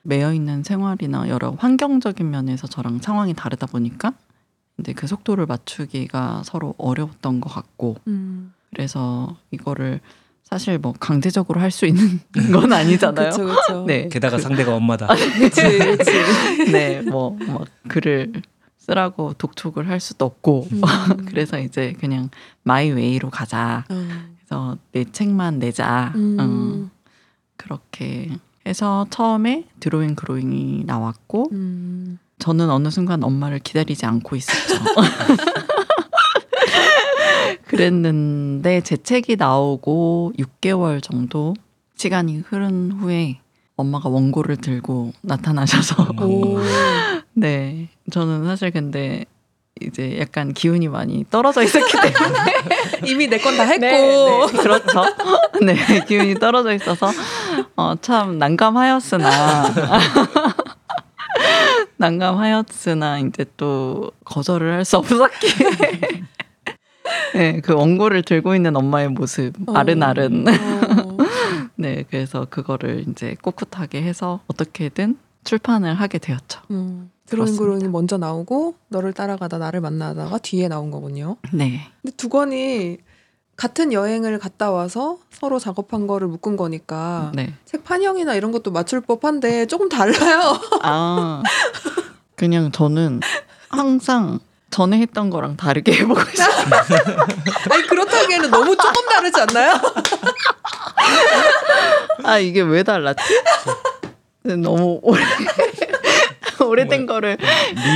매여 0.04 0.34
있는 0.34 0.64
생활이나 0.64 1.30
여러 1.30 1.52
환경적인 1.52 2.30
면에서 2.30 2.68
저랑 2.68 3.00
상황이 3.00 3.34
다르다 3.34 3.68
보니까 3.68 4.14
이제 4.80 4.94
그 4.94 5.08
속도를 5.08 5.46
맞추기가 5.46 6.42
서로 6.46 6.74
어려웠던 6.78 7.42
것 7.42 7.54
같고 7.54 7.98
음. 8.08 8.54
그래서 8.72 9.36
이거를 9.52 10.00
사실 10.54 10.78
뭐 10.78 10.94
강제적으로 11.00 11.60
할 11.60 11.72
수 11.72 11.88
있는 11.88 12.20
건 12.54 12.72
아니잖아요. 12.72 13.32
그렇죠, 13.32 13.46
그렇죠. 13.46 13.86
네, 13.88 14.08
게다가 14.08 14.38
상대가 14.38 14.76
엄마다. 14.76 15.08
그렇지, 15.10 15.62
그렇지. 15.80 16.72
네, 16.72 17.02
뭐, 17.02 17.32
뭐 17.48 17.66
글을 17.88 18.34
쓰라고 18.78 19.34
독촉을 19.34 19.90
할 19.90 20.00
수도 20.00 20.26
없고 20.26 20.68
음. 20.72 20.82
그래서 21.26 21.58
이제 21.58 21.96
그냥 22.00 22.30
my 22.62 22.92
way로 22.92 23.32
가자. 23.32 23.84
어. 23.90 24.08
그래서 24.38 24.78
내 24.92 25.06
책만 25.06 25.58
내자. 25.58 26.12
음. 26.16 26.38
어, 26.40 26.90
그렇게 27.58 28.30
해서 28.68 29.08
처음에 29.10 29.66
드로잉 29.80 30.14
그로잉이 30.14 30.84
나왔고 30.86 31.50
음. 31.52 32.20
저는 32.38 32.70
어느 32.70 32.92
순간 32.92 33.24
엄마를 33.24 33.58
기다리지 33.58 34.06
않고 34.06 34.36
있었죠. 34.36 34.76
그랬는데 37.78 38.82
제 38.82 38.98
책이 38.98 39.36
나오고 39.38 40.34
6개월 40.38 41.02
정도 41.02 41.54
시간이 41.96 42.44
흐른 42.48 42.92
후에 42.92 43.40
엄마가 43.76 44.10
원고를 44.10 44.58
들고 44.58 45.14
나타나셔서 45.22 46.04
음. 46.04 46.20
오. 46.24 46.60
네 47.34 47.90
저는 48.12 48.46
사실 48.46 48.72
근데 48.72 49.26
이제 49.82 50.20
약간 50.20 50.54
기운이 50.54 50.88
많이 50.88 51.26
떨어져 51.32 51.64
있었기 51.64 51.92
때문에 52.00 52.54
이미 53.10 53.28
내 53.28 53.40
건 53.40 53.58
다 53.58 53.64
했고. 53.64 53.82
네, 53.82 54.48
네, 54.52 54.58
그렇죠. 54.62 55.04
네, 55.66 55.76
기운이 56.08 56.36
떨어져 56.36 56.74
있어서 56.74 57.10
어, 57.76 57.96
참 58.00 58.38
난감하였으나 58.38 59.30
난감하였으나 61.98 63.20
이제 63.20 63.46
또 63.58 64.12
거절을 64.26 64.74
할 64.74 64.86
수 64.86 64.98
없었기에 64.98 65.50
네, 67.36 67.62
그 67.62 67.74
원고를 67.74 68.24
들고 68.24 68.56
있는 68.56 68.76
엄마의 68.76 69.10
모습 69.10 69.54
어. 69.68 69.74
아른아른. 69.74 70.46
어. 70.48 71.18
네, 71.76 72.04
그래서 72.10 72.46
그거를 72.50 73.06
이제 73.10 73.36
꿋꿋하게 73.42 74.02
해서 74.02 74.42
어떻게든 74.48 75.18
출판을 75.44 75.94
하게 75.96 76.20
되었죠. 76.20 76.62
음. 76.72 77.12
그렇습니다. 77.30 77.64
그로잉이 77.64 77.88
먼저 77.88 78.18
나오고 78.18 78.76
너를 78.90 79.14
따라가다 79.14 79.58
나를 79.58 79.82
만나다가 79.82 80.38
뒤에 80.38 80.68
나온 80.68 80.92
거군요. 80.92 81.38
네, 81.52 81.82
근데 82.02 82.16
두 82.16 82.30
권이 82.30 82.98
같은 83.56 83.94
여행을 83.94 84.40
갔다 84.40 84.72
와서 84.72 85.20
서로 85.32 85.60
작업한 85.60 86.08
거를 86.08 86.28
묶은 86.28 86.58
거니까 86.58 87.32
네. 87.36 87.54
책 87.66 87.84
판형이나 87.84 88.36
이런 88.36 88.52
것도 88.52 88.72
맞출 88.72 89.02
법한데 89.02 89.68
조금 89.68 89.90
달라요. 89.90 90.60
아, 90.82 91.44
그냥 92.36 92.72
저는 92.72 93.22
항상 93.70 94.40
전에 94.74 94.98
했던 94.98 95.30
거랑 95.30 95.56
다르게 95.56 95.94
해보고 96.02 96.20
싶어요. 96.20 96.48
아니 97.70 97.84
그렇다기에는 97.88 98.50
너무 98.50 98.76
조금 98.76 99.06
다르지 99.08 99.40
않나요? 99.40 99.74
아 102.26 102.40
이게 102.40 102.62
왜 102.62 102.82
달랐지? 102.82 103.22
너무 104.62 105.00
오래 105.04 105.24
오래된 106.60 107.06
거를. 107.06 107.38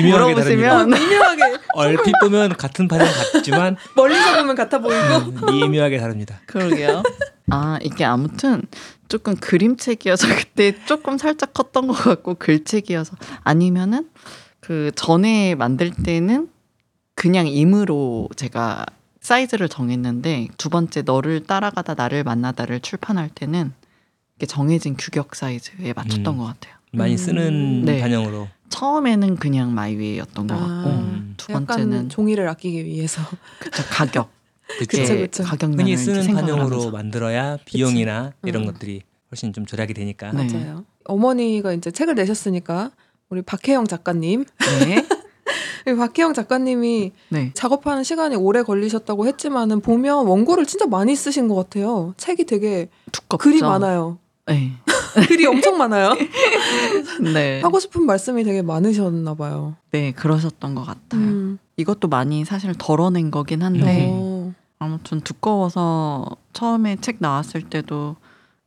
물어보시면 0.04 0.90
미묘하게 0.90 1.42
얼핏 1.74 2.14
보면 2.22 2.56
같은 2.58 2.88
판은 2.88 3.06
같지만 3.34 3.76
멀리서 3.96 4.36
보면 4.38 4.56
같아 4.56 4.78
보이고. 4.80 5.04
음, 5.50 5.60
미묘하게 5.60 5.98
다릅니다. 5.98 6.40
그러게요. 6.46 7.02
아 7.50 7.80
이게 7.82 8.06
아무튼 8.06 8.62
조금 9.10 9.36
그림책이어서 9.36 10.28
그때 10.36 10.76
조금 10.86 11.18
살짝 11.18 11.54
컸던 11.54 11.88
것 11.88 11.94
같고 11.94 12.36
글책이어서 12.36 13.16
아니면은 13.44 14.10
그 14.60 14.92
전에 14.96 15.56
만들 15.56 15.92
때는 15.92 16.50
그냥 17.18 17.48
임으로 17.48 18.30
제가 18.36 18.86
사이즈를 19.22 19.68
정했는데 19.68 20.50
두 20.58 20.70
번째 20.70 21.02
너를 21.02 21.44
따라가다 21.44 21.96
나를 21.96 22.24
만나다를 22.24 22.80
출판할 22.80 23.30
때는 23.34 23.74
이게 24.36 24.46
정해진 24.46 24.96
규격 24.96 25.36
사이즈에 25.36 25.94
맞췄던 25.94 26.36
음. 26.36 26.38
것 26.38 26.46
같아요. 26.46 26.76
많이 26.94 27.14
음. 27.14 27.18
쓰는 27.18 27.86
네. 27.86 28.00
단형으로. 28.00 28.48
처음에는 28.70 29.38
그냥 29.38 29.74
마이웨이였던 29.74 30.46
것 30.46 30.56
아. 30.56 30.60
같고 30.60 30.90
음. 30.92 31.34
두 31.38 31.48
번째는 31.48 32.10
종이를 32.10 32.48
아끼기 32.50 32.86
위해서. 32.86 33.24
그쵸, 33.60 33.84
가격 33.90 34.30
그쵸. 34.78 35.02
그쵸. 35.02 35.44
가격면을 35.44 35.86
흔히 35.86 35.98
쓰는 35.98 36.38
하면서. 36.38 36.92
만들어야 36.92 37.58
비용이나 37.66 38.34
이런 38.44 38.62
음. 38.62 38.68
것들이 38.68 39.02
훨씬 39.32 39.54
좀 39.54 39.66
절약이 39.66 39.96
되니까. 39.96 40.32
네. 40.34 40.48
맞아요. 40.54 40.86
어머니가 41.06 41.74
이제 41.74 41.90
책을 41.90 42.14
내셨으니까 42.14 42.92
우리 43.30 43.42
박혜영 43.42 43.88
작가님, 43.88 44.46
네, 44.86 45.04
박혜영 45.95 46.34
작가님이 46.34 47.12
네. 47.30 47.52
작업하는 47.54 48.04
시간이 48.04 48.36
오래 48.36 48.63
걸리셨다고 48.63 49.26
했지만은 49.28 49.82
보면 49.82 50.26
원고를 50.28 50.65
진짜 50.65 50.86
많이 50.86 51.15
쓰신 51.15 51.47
것 51.47 51.56
같아요. 51.56 52.13
책이 52.17 52.45
되게 52.45 52.89
두껍죠. 53.12 53.38
글이 53.38 53.62
많아요. 53.62 54.17
네. 54.47 54.73
글이 55.28 55.45
엄청 55.45 55.78
많아요. 55.78 56.15
네. 57.34 57.62
하고 57.62 57.80
싶은 57.80 58.06
말씀이 58.06 58.43
되게 58.43 58.62
많으셨나 58.62 59.36
봐요. 59.36 59.76
네, 59.91 60.12
그러셨던 60.12 60.76
것 60.76 60.84
같아요. 60.86 61.21
음. 61.21 61.60
이것도 61.76 62.08
많이 62.08 62.45
사실 62.45 62.73
덜어낸 62.78 63.32
거긴 63.32 63.62
한데 63.62 63.84
네. 63.84 64.08
어. 64.10 64.54
아무튼 64.80 65.21
두꺼워서 65.21 66.26
처음에 66.54 66.97
책 67.02 67.17
나왔을 67.19 67.63
때도 67.63 68.15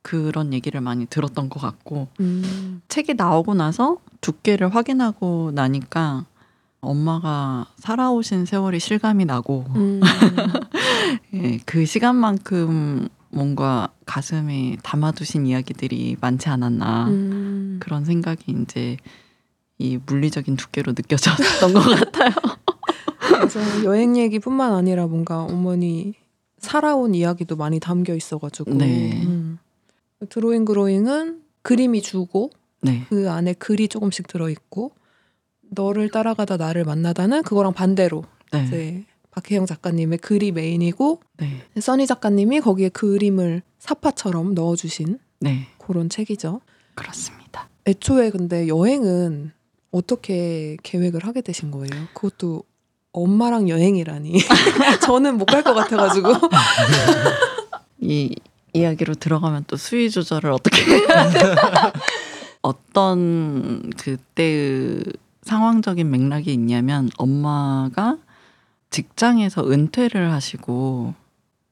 그런 0.02 0.52
얘기를 0.52 0.80
많이 0.80 1.06
들었던 1.06 1.48
것 1.48 1.61
같고 1.61 2.09
음. 2.20 2.83
책이 2.88 3.14
나오고 3.14 3.54
나서 3.54 3.98
두께를 4.20 4.74
확인하고 4.74 5.52
나니까 5.54 6.24
엄마가 6.81 7.66
살아오신 7.79 8.47
세월이 8.47 8.81
실감이 8.81 9.25
나고 9.25 9.66
음. 9.77 10.01
예, 11.35 11.59
그 11.66 11.85
시간만큼 11.85 13.09
뭔가 13.31 13.93
가슴에 14.07 14.77
담아두신 14.83 15.47
이야기들이 15.47 16.16
많지 16.21 16.49
않았나 16.49 17.09
음. 17.09 17.77
그런 17.81 18.05
생각이 18.05 18.57
이제 18.62 18.97
이 19.79 19.99
물리적인 20.05 20.57
두께로 20.57 20.93
느껴졌던 20.93 21.73
것 21.73 21.81
같아요. 21.81 22.33
그래서 23.19 23.85
여행 23.85 24.16
얘기뿐만 24.16 24.75
아니라 24.75 25.07
뭔가 25.07 25.43
어머니 25.43 26.14
살아온 26.59 27.14
이야기도 27.14 27.57
많이 27.57 27.81
담겨 27.81 28.14
있어가지고 28.14 28.75
네. 28.75 29.23
음. 29.25 29.59
드로잉 30.29 30.64
그로잉은 30.64 31.40
그림이 31.62 32.03
주고 32.03 32.51
네, 32.83 33.05
그 33.09 33.31
안에 33.31 33.55
글이 33.55 33.88
조금씩 33.88 34.27
들어있고 34.27 34.93
너를 35.70 36.11
따라가다 36.11 36.56
나를 36.56 36.85
만나다는 36.85 37.42
그거랑 37.42 37.72
반대로 37.72 38.24
네, 38.52 38.64
이제 38.66 39.04
박혜영 39.30 39.66
작가님의 39.66 40.18
글이 40.18 40.52
메인이고 40.52 41.20
네, 41.38 41.62
써니 41.80 42.06
작가님이 42.06 42.61
거기에 42.61 42.88
그림을 42.90 43.62
사파처럼 43.78 44.54
넣어주신 44.54 45.18
네, 45.40 45.66
그런 45.78 46.09
책이죠. 46.09 46.61
그렇습니다. 46.94 47.68
애초에 47.87 48.30
근데 48.30 48.68
여행은 48.68 49.52
어떻게 49.92 50.76
계획을 50.83 51.24
하게 51.24 51.40
되신 51.40 51.70
거예요? 51.70 52.06
그것도 52.14 52.62
엄마랑 53.12 53.68
여행이라니 53.68 54.38
저는 55.02 55.38
못 55.38 55.46
갈 55.46 55.62
것 55.64 55.74
같아가지고 55.74 56.28
이 57.98 58.35
이야기로 58.72 59.14
들어가면 59.14 59.64
또 59.66 59.76
수위 59.76 60.11
조절을 60.11 60.50
어떻게 60.52 60.83
해야 60.85 61.30
되나? 61.30 61.92
어떤 62.62 63.90
그때의 63.96 65.02
상황적인 65.42 66.11
맥락이 66.11 66.53
있냐면 66.53 67.09
엄마가 67.16 68.18
직장에서 68.90 69.70
은퇴를 69.70 70.33
하시고 70.33 71.14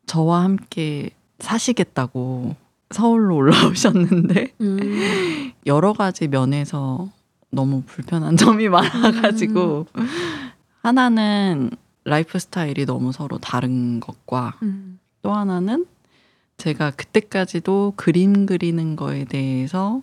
저와 0.07 0.45
함께 0.45 1.11
사시겠다고 1.39 2.57
서울로 2.91 3.37
올라오셨는데 3.37 4.55
음. 4.61 5.53
여러 5.67 5.93
가지 5.93 6.29
면에서 6.29 7.11
너무 7.51 7.83
불편한 7.83 8.37
점이 8.37 8.69
많아가지고 8.69 9.87
하나는 10.83 11.71
라이프 12.05 12.39
스타일이 12.39 12.87
너무 12.87 13.13
서로 13.13 13.39
다른 13.39 14.01
것과 14.01 14.59
음. 14.63 14.99
또 15.23 15.33
하나는 15.33 15.87
제가 16.57 16.91
그때까지도 16.93 17.93
그림 17.97 18.47
그리는 18.47 18.97
거에 18.97 19.25
대해서 19.25 20.03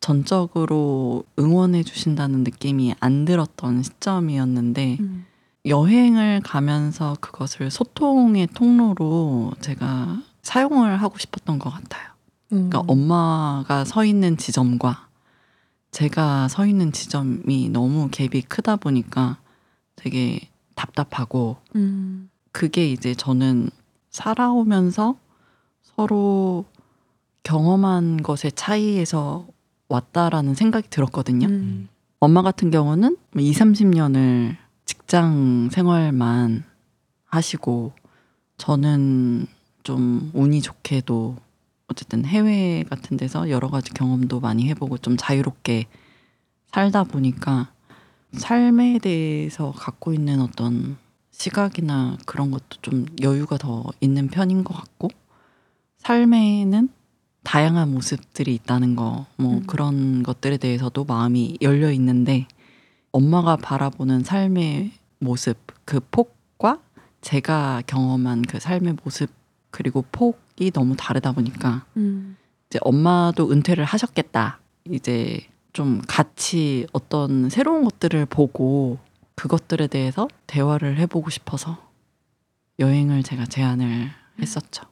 전적으로 0.00 1.24
응원해 1.38 1.82
주신다는 1.82 2.44
느낌이 2.44 2.94
안 3.00 3.24
들었던 3.24 3.82
시점이었는데 3.82 4.98
음. 5.00 5.26
여행을 5.66 6.42
가면서 6.44 7.16
그것을 7.20 7.70
소통의 7.70 8.48
통로로 8.54 9.52
제가 9.60 10.22
사용을 10.42 10.96
하고 11.02 11.18
싶었던 11.18 11.58
것 11.58 11.70
같아요. 11.70 12.08
그러니까 12.48 12.80
음. 12.80 12.84
엄마가 12.88 13.84
서 13.84 14.04
있는 14.04 14.36
지점과 14.36 15.08
제가 15.90 16.48
서 16.48 16.66
있는 16.66 16.92
지점이 16.92 17.70
너무 17.70 18.08
갭이 18.10 18.48
크다 18.48 18.76
보니까 18.76 19.38
되게 19.96 20.48
답답하고 20.76 21.56
음. 21.74 22.30
그게 22.52 22.90
이제 22.90 23.14
저는 23.14 23.70
살아오면서 24.10 25.16
서로 25.82 26.64
경험한 27.42 28.22
것의 28.22 28.52
차이에서 28.54 29.46
왔다라는 29.88 30.54
생각이 30.54 30.88
들었거든요. 30.90 31.48
음. 31.48 31.88
엄마 32.18 32.42
같은 32.42 32.70
경우는 32.70 33.16
2, 33.36 33.52
30년을 33.52 34.56
직장 34.84 35.68
생활만 35.70 36.64
하시고 37.26 37.92
저는 38.56 39.46
좀 39.82 40.30
운이 40.34 40.62
좋게도 40.62 41.36
어쨌든 41.88 42.24
해외 42.24 42.84
같은 42.88 43.16
데서 43.16 43.50
여러 43.50 43.68
가지 43.68 43.92
경험도 43.92 44.40
많이 44.40 44.68
해보고 44.68 44.98
좀 44.98 45.16
자유롭게 45.16 45.86
살다 46.72 47.04
보니까 47.04 47.70
삶에 48.32 48.98
대해서 48.98 49.72
갖고 49.72 50.12
있는 50.12 50.40
어떤 50.40 50.96
시각이나 51.30 52.16
그런 52.26 52.50
것도 52.50 52.80
좀 52.82 53.06
여유가 53.22 53.56
더 53.58 53.84
있는 54.00 54.28
편인 54.28 54.64
것 54.64 54.74
같고 54.74 55.08
삶에는 55.98 56.88
다양한 57.46 57.92
모습들이 57.92 58.56
있다는 58.56 58.96
거, 58.96 59.24
뭐 59.36 59.58
음. 59.58 59.66
그런 59.68 60.24
것들에 60.24 60.56
대해서도 60.56 61.04
마음이 61.04 61.58
열려 61.62 61.92
있는데 61.92 62.48
엄마가 63.12 63.54
바라보는 63.54 64.24
삶의 64.24 64.90
모습, 65.20 65.56
그 65.84 66.00
폭과 66.10 66.80
제가 67.20 67.84
경험한 67.86 68.42
그 68.42 68.58
삶의 68.58 68.96
모습 69.04 69.30
그리고 69.70 70.04
폭이 70.10 70.72
너무 70.72 70.96
다르다 70.96 71.30
보니까 71.30 71.86
음. 71.96 72.36
이제 72.68 72.80
엄마도 72.82 73.52
은퇴를 73.52 73.84
하셨겠다. 73.84 74.58
이제 74.90 75.46
좀 75.72 76.02
같이 76.08 76.88
어떤 76.92 77.48
새로운 77.48 77.84
것들을 77.84 78.26
보고 78.26 78.98
그것들에 79.36 79.86
대해서 79.86 80.26
대화를 80.48 80.98
해보고 80.98 81.30
싶어서 81.30 81.78
여행을 82.80 83.22
제가 83.22 83.46
제안을 83.46 84.10
했었죠. 84.42 84.82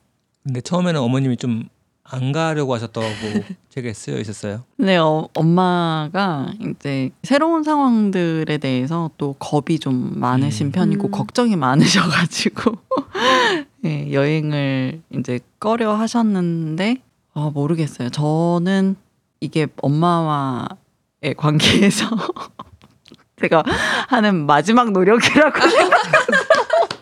근데 0.44 0.60
처음에는 0.60 1.00
어머님이 1.00 1.36
좀 1.36 1.68
안 2.04 2.32
가려고 2.32 2.74
하셨다고 2.74 3.06
책에 3.70 3.92
쓰여 3.94 4.18
있었어요. 4.18 4.64
근데 4.76 4.96
어, 4.98 5.28
엄마가 5.34 6.52
이제 6.60 7.10
새로운 7.22 7.62
상황들에 7.62 8.58
대해서 8.58 9.10
또 9.16 9.32
겁이 9.38 9.78
좀 9.78 10.12
많으신 10.20 10.68
음. 10.68 10.72
편이고 10.72 11.08
음. 11.08 11.10
걱정이 11.10 11.56
많으셔가지고 11.56 12.76
예, 13.86 14.12
여행을 14.12 15.02
이제 15.18 15.40
꺼려 15.58 15.94
하셨는데 15.94 16.98
아, 17.32 17.50
모르겠어요. 17.52 18.10
저는 18.10 18.96
이게 19.40 19.66
엄마와의 19.80 21.34
관계에서 21.36 22.06
제가 23.40 23.64
하는 24.08 24.46
마지막 24.46 24.92
노력이라고 24.92 25.58
어. 25.58 26.93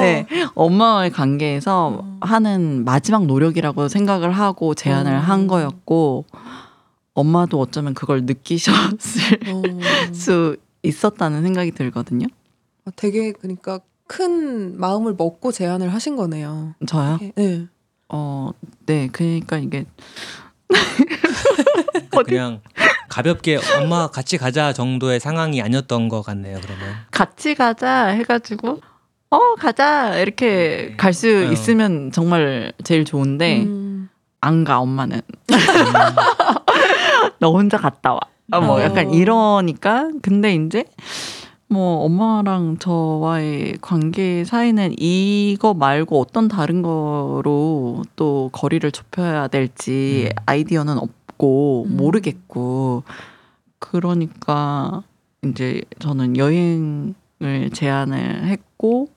네, 0.00 0.26
엄마와의 0.54 1.10
관계에서 1.10 2.00
음. 2.02 2.18
하는 2.20 2.84
마지막 2.84 3.26
노력이라고 3.26 3.88
생각을 3.88 4.32
하고 4.32 4.74
제안을 4.74 5.12
음. 5.12 5.18
한 5.18 5.46
거였고 5.46 6.24
엄마도 7.14 7.60
어쩌면 7.60 7.94
그걸 7.94 8.24
느끼셨을 8.24 9.40
어. 9.48 9.62
수 10.14 10.56
있었다는 10.82 11.42
생각이 11.42 11.72
들거든요. 11.72 12.26
아, 12.84 12.90
되게 12.94 13.32
그러니까 13.32 13.80
큰 14.06 14.78
마음을 14.78 15.14
먹고 15.18 15.52
제안을 15.52 15.92
하신 15.92 16.16
거네요. 16.16 16.74
저요? 16.86 17.18
네. 17.34 17.66
어, 18.08 18.50
네, 18.86 19.08
그러니까 19.12 19.58
이게 19.58 19.84
그러니까 21.92 22.22
그냥 22.24 22.60
가볍게 23.08 23.58
엄마 23.78 24.08
같이 24.08 24.38
가자 24.38 24.72
정도의 24.72 25.20
상황이 25.20 25.60
아니었던 25.60 26.08
것 26.08 26.22
같네요. 26.22 26.58
그러면 26.62 26.94
같이 27.10 27.54
가자 27.54 28.06
해가지고 28.06 28.80
어 29.30 29.54
가자 29.56 30.18
이렇게 30.18 30.94
갈수 30.96 31.28
어. 31.48 31.52
있으면 31.52 32.10
정말 32.12 32.72
제일 32.82 33.04
좋은데 33.04 33.62
음. 33.62 34.08
안가 34.40 34.80
엄마는 34.80 35.20
너 37.38 37.52
혼자 37.52 37.76
갔다 37.76 38.14
와. 38.14 38.20
아, 38.50 38.60
뭐 38.60 38.78
어. 38.78 38.82
약간 38.82 39.12
이러니까 39.12 40.08
근데 40.22 40.54
이제 40.54 40.84
뭐 41.68 42.04
엄마랑 42.04 42.78
저와의 42.78 43.76
관계 43.82 44.44
사이는 44.44 44.94
이거 44.98 45.74
말고 45.74 46.18
어떤 46.18 46.48
다른 46.48 46.80
거로 46.80 48.02
또 48.16 48.48
거리를 48.52 48.90
좁혀야 48.90 49.48
될지 49.48 50.30
음. 50.30 50.42
아이디어는 50.46 50.96
없고 50.96 51.84
음. 51.88 51.96
모르겠고 51.98 53.02
그러니까 53.78 55.02
이제 55.44 55.82
저는 55.98 56.38
여행을 56.38 57.70
제안을 57.74 58.46
했고 58.46 59.08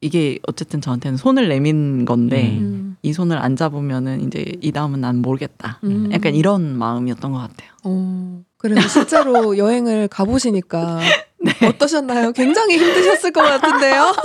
이게 0.00 0.38
어쨌든 0.46 0.80
저한테는 0.80 1.18
손을 1.18 1.48
내민 1.48 2.04
건데 2.04 2.56
음. 2.58 2.62
음. 2.62 2.96
이 3.02 3.12
손을 3.12 3.36
안 3.38 3.56
잡으면은 3.56 4.26
이제 4.26 4.44
이 4.60 4.72
다음은 4.72 5.00
난 5.00 5.16
모르겠다. 5.16 5.78
음. 5.84 6.10
약간 6.12 6.34
이런 6.34 6.78
마음이었던 6.78 7.32
것 7.32 7.38
같아요. 7.38 7.70
어. 7.84 8.42
그래서 8.56 8.88
실제로 8.88 9.56
여행을 9.58 10.08
가보시니까 10.08 11.00
어떠셨나요? 11.68 12.32
굉장히 12.32 12.78
힘드셨을 12.78 13.32
것 13.32 13.42
같은데요. 13.42 14.14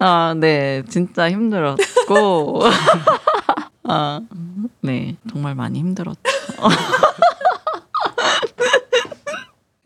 아, 0.00 0.32
네, 0.38 0.84
진짜 0.88 1.28
힘들었고, 1.28 2.62
아, 3.82 4.20
네, 4.80 5.16
정말 5.28 5.56
많이 5.56 5.80
힘들었죠. 5.80 6.20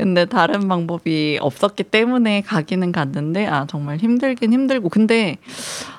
근데 0.03 0.25
다른 0.25 0.67
방법이 0.67 1.39
없었기 1.41 1.85
때문에 1.85 2.41
가기는 2.43 2.91
갔는데, 2.91 3.47
아, 3.47 3.67
정말 3.67 3.99
힘들긴 3.99 4.53
힘들고, 4.53 4.89
근데, 4.89 5.39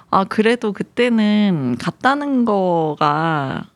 아, 0.09 0.25
그래도 0.25 0.73
그때는 0.73 1.77
갔다는 1.79 2.43
거가, 2.43 3.69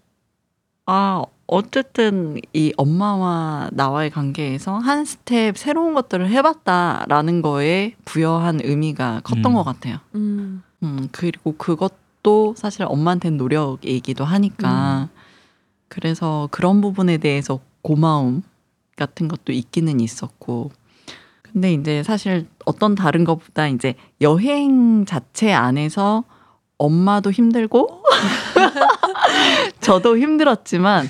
아, 0.86 1.24
어쨌든 1.48 2.38
이 2.52 2.74
엄마와 2.76 3.70
나와의 3.72 4.10
관계에서 4.10 4.80
한 4.80 5.06
스텝 5.06 5.58
새로운 5.58 5.94
것들을 5.94 6.30
해봤다라는 6.30 7.42
거에 7.42 7.96
부여한 8.04 8.60
의미가 8.62 9.22
컸던 9.24 9.54
음. 9.54 9.56
것 9.56 9.64
같아요. 9.64 10.00
음. 10.16 10.62
음, 10.84 11.08
그리고 11.14 11.56
그것도 11.58 12.54
사실 12.58 12.84
엄마한테는 12.84 13.38
노력이기도 13.38 14.26
하니까 14.26 15.08
그래서 15.88 16.50
그런 16.52 16.82
부분에 16.82 17.18
대해서 17.18 17.62
고마움 17.82 18.44
같은 18.98 19.30
것도 19.30 19.54
있기는 19.54 20.02
있었고 20.02 20.72
근데 21.42 21.74
이제 21.74 22.04
사실 22.04 22.46
어떤 22.66 22.94
다른 22.94 23.24
것보다 23.24 23.70
이제 23.70 23.96
여행 24.20 25.06
자체 25.06 25.54
안에서 25.54 26.26
엄마도 26.78 27.32
힘들고 27.32 28.04
저도 29.80 30.18
힘들었지만 30.18 31.10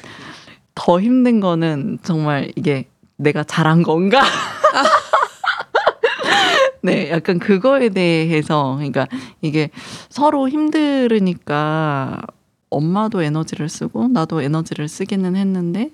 더 0.76 1.02
힘든 1.02 1.40
거는 1.40 1.98
정말 2.04 2.52
이게 2.56 2.88
내가 3.16 3.44
잘한 3.44 3.82
건가? 3.82 4.22
네, 6.84 7.10
약간 7.10 7.40
그거에 7.40 7.90
대해서 7.90 8.76
그러니까 8.76 9.08
이게 9.42 9.72
서로 10.10 10.48
힘들으니까 10.48 12.22
엄마도 12.70 13.24
에너지를 13.24 13.70
쓰고 13.70 14.10
나도 14.10 14.42
에너지를 14.42 14.88
쓰기는 14.88 15.36
했는데 15.36 15.92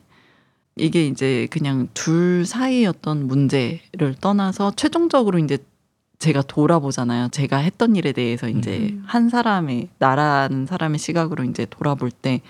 이게 0.75 1.05
이제 1.05 1.47
그냥 1.51 1.87
둘 1.93 2.45
사이였던 2.45 3.27
문제를 3.27 4.15
떠나서 4.19 4.73
최종적으로 4.75 5.39
이제 5.39 5.57
제가 6.19 6.41
돌아보잖아요. 6.43 7.29
제가 7.29 7.57
했던 7.57 7.95
일에 7.95 8.11
대해서 8.11 8.47
이제 8.49 8.89
음. 8.93 9.03
한 9.05 9.29
사람의 9.29 9.89
나라는 9.99 10.65
사람의 10.65 10.97
시각으로 10.99 11.43
이제 11.43 11.65
돌아볼 11.69 12.11
때 12.11 12.41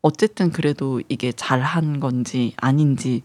어쨌든 0.00 0.52
그래도 0.52 1.02
이게 1.08 1.32
잘 1.32 1.60
한 1.62 1.98
건지 2.00 2.54
아닌지 2.56 3.22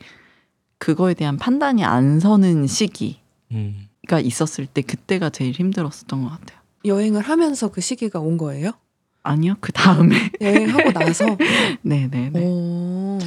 그거에 0.80 1.14
대한 1.14 1.38
판단이 1.38 1.86
안 1.86 2.20
서는 2.20 2.66
시기가 2.68 3.20
음. 3.52 3.88
있었을 4.24 4.66
때 4.66 4.82
그때가 4.82 5.30
제일 5.30 5.54
힘들었었던 5.54 6.24
것 6.24 6.30
같아요. 6.30 6.60
여행을 6.86 7.22
하면서 7.22 7.70
그 7.70 7.80
시기가 7.82 8.20
온 8.20 8.38
거예요? 8.38 8.72
아니요, 9.24 9.54
그 9.62 9.72
다음에 9.72 10.32
여행하고 10.42 10.92
나서. 10.94 11.26
네네네. 11.84 12.42
어. 12.44 13.20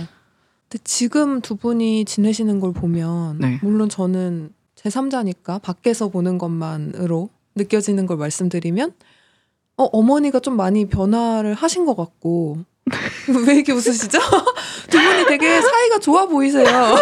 근데 0.75 0.83
지금 0.83 1.41
두 1.41 1.55
분이 1.55 2.05
지내시는 2.05 2.59
걸 2.59 2.73
보면 2.73 3.39
네. 3.39 3.61
물론 3.63 3.89
저는 3.89 4.53
제 4.75 4.89
3자니까 4.89 5.63
밖에서 5.63 6.09
보는 6.09 6.37
것만으로 6.37 7.29
느껴지는 7.55 8.07
걸 8.07 8.17
말씀드리면 8.17 8.93
어, 9.77 9.85
어머니가 9.85 10.41
좀 10.41 10.57
많이 10.57 10.89
변화를 10.89 11.55
하신 11.55 11.87
것 11.87 11.97
같고 11.97 12.59
왜 13.47 13.55
이렇게 13.55 13.71
웃으시죠? 13.73 14.19
두 14.91 15.01
분이 15.01 15.27
되게 15.27 15.61
사이가 15.61 16.01
좋아 16.01 16.27
보이세요. 16.27 16.67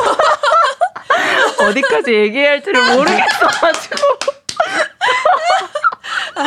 어디까지 1.58 2.12
얘기해야 2.12 2.50
할지를 2.50 2.94
모르겠어가지고. 2.94 3.96
아, 6.34 6.44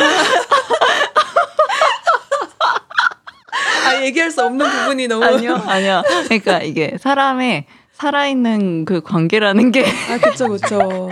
얘기할 4.06 4.30
수 4.30 4.44
없는 4.44 4.66
부분이 4.68 5.08
너무 5.08 5.24
아니요, 5.24 5.54
아니요. 5.54 6.02
그러니까 6.24 6.62
이게 6.62 6.96
사람의 6.98 7.66
살아있는 7.92 8.84
그 8.84 9.00
관계라는 9.00 9.72
게 9.72 9.84
아, 9.84 10.18
그쵸, 10.18 10.48
그쵸. 10.48 11.08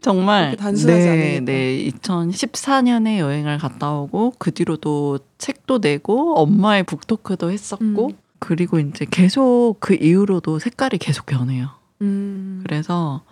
정말 0.00 0.54
네. 0.56 1.40
네. 1.40 1.90
2014년에 1.90 3.18
여행을 3.18 3.56
갔다 3.56 3.92
오고 3.94 4.34
그 4.38 4.52
뒤로도 4.52 5.20
책도 5.38 5.78
내고 5.78 6.34
엄마의 6.34 6.82
북토크도 6.82 7.50
했었고 7.50 8.08
음. 8.08 8.18
그리고 8.38 8.78
이제 8.78 9.06
계속 9.10 9.76
그 9.80 9.94
이후로도 9.94 10.58
색깔이 10.58 10.98
계속 10.98 11.24
변해요. 11.24 11.70
음. 12.02 12.62
그래서 12.66 13.22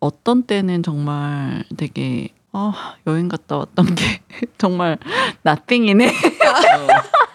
어떤 0.00 0.42
때는 0.42 0.82
정말 0.82 1.64
되게 1.78 2.28
아, 2.52 2.96
여행 3.06 3.28
갔다 3.28 3.56
왔던 3.56 3.94
게 3.94 4.20
정말 4.58 4.98
나띵이네. 5.42 6.12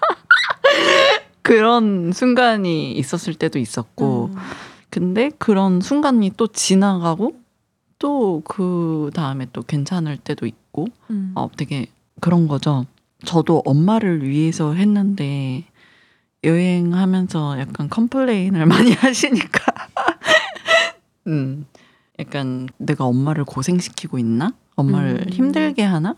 그런 1.41 2.11
순간이 2.13 2.93
있었을 2.93 3.33
때도 3.35 3.59
있었고 3.59 4.31
음. 4.33 4.39
근데 4.89 5.29
그런 5.37 5.81
순간이 5.81 6.31
또 6.37 6.47
지나가고 6.47 7.41
또 7.99 8.41
그 8.45 9.11
다음에 9.13 9.47
또 9.53 9.61
괜찮을 9.61 10.17
때도 10.17 10.45
있고 10.45 10.87
음. 11.09 11.31
어, 11.35 11.49
되게 11.55 11.87
그런 12.19 12.47
거죠. 12.47 12.85
저도 13.25 13.61
엄마를 13.65 14.27
위해서 14.27 14.73
했는데 14.73 15.63
여행하면서 16.43 17.59
약간 17.59 17.89
컴플레인을 17.89 18.65
많이 18.67 18.91
하시니까 18.91 19.63
음 21.27 21.65
약간 22.19 22.67
내가 22.77 23.05
엄마를 23.05 23.45
고생시키고 23.45 24.19
있나? 24.19 24.51
엄마를 24.75 25.25
음. 25.25 25.33
힘들게 25.33 25.83
하나? 25.83 26.15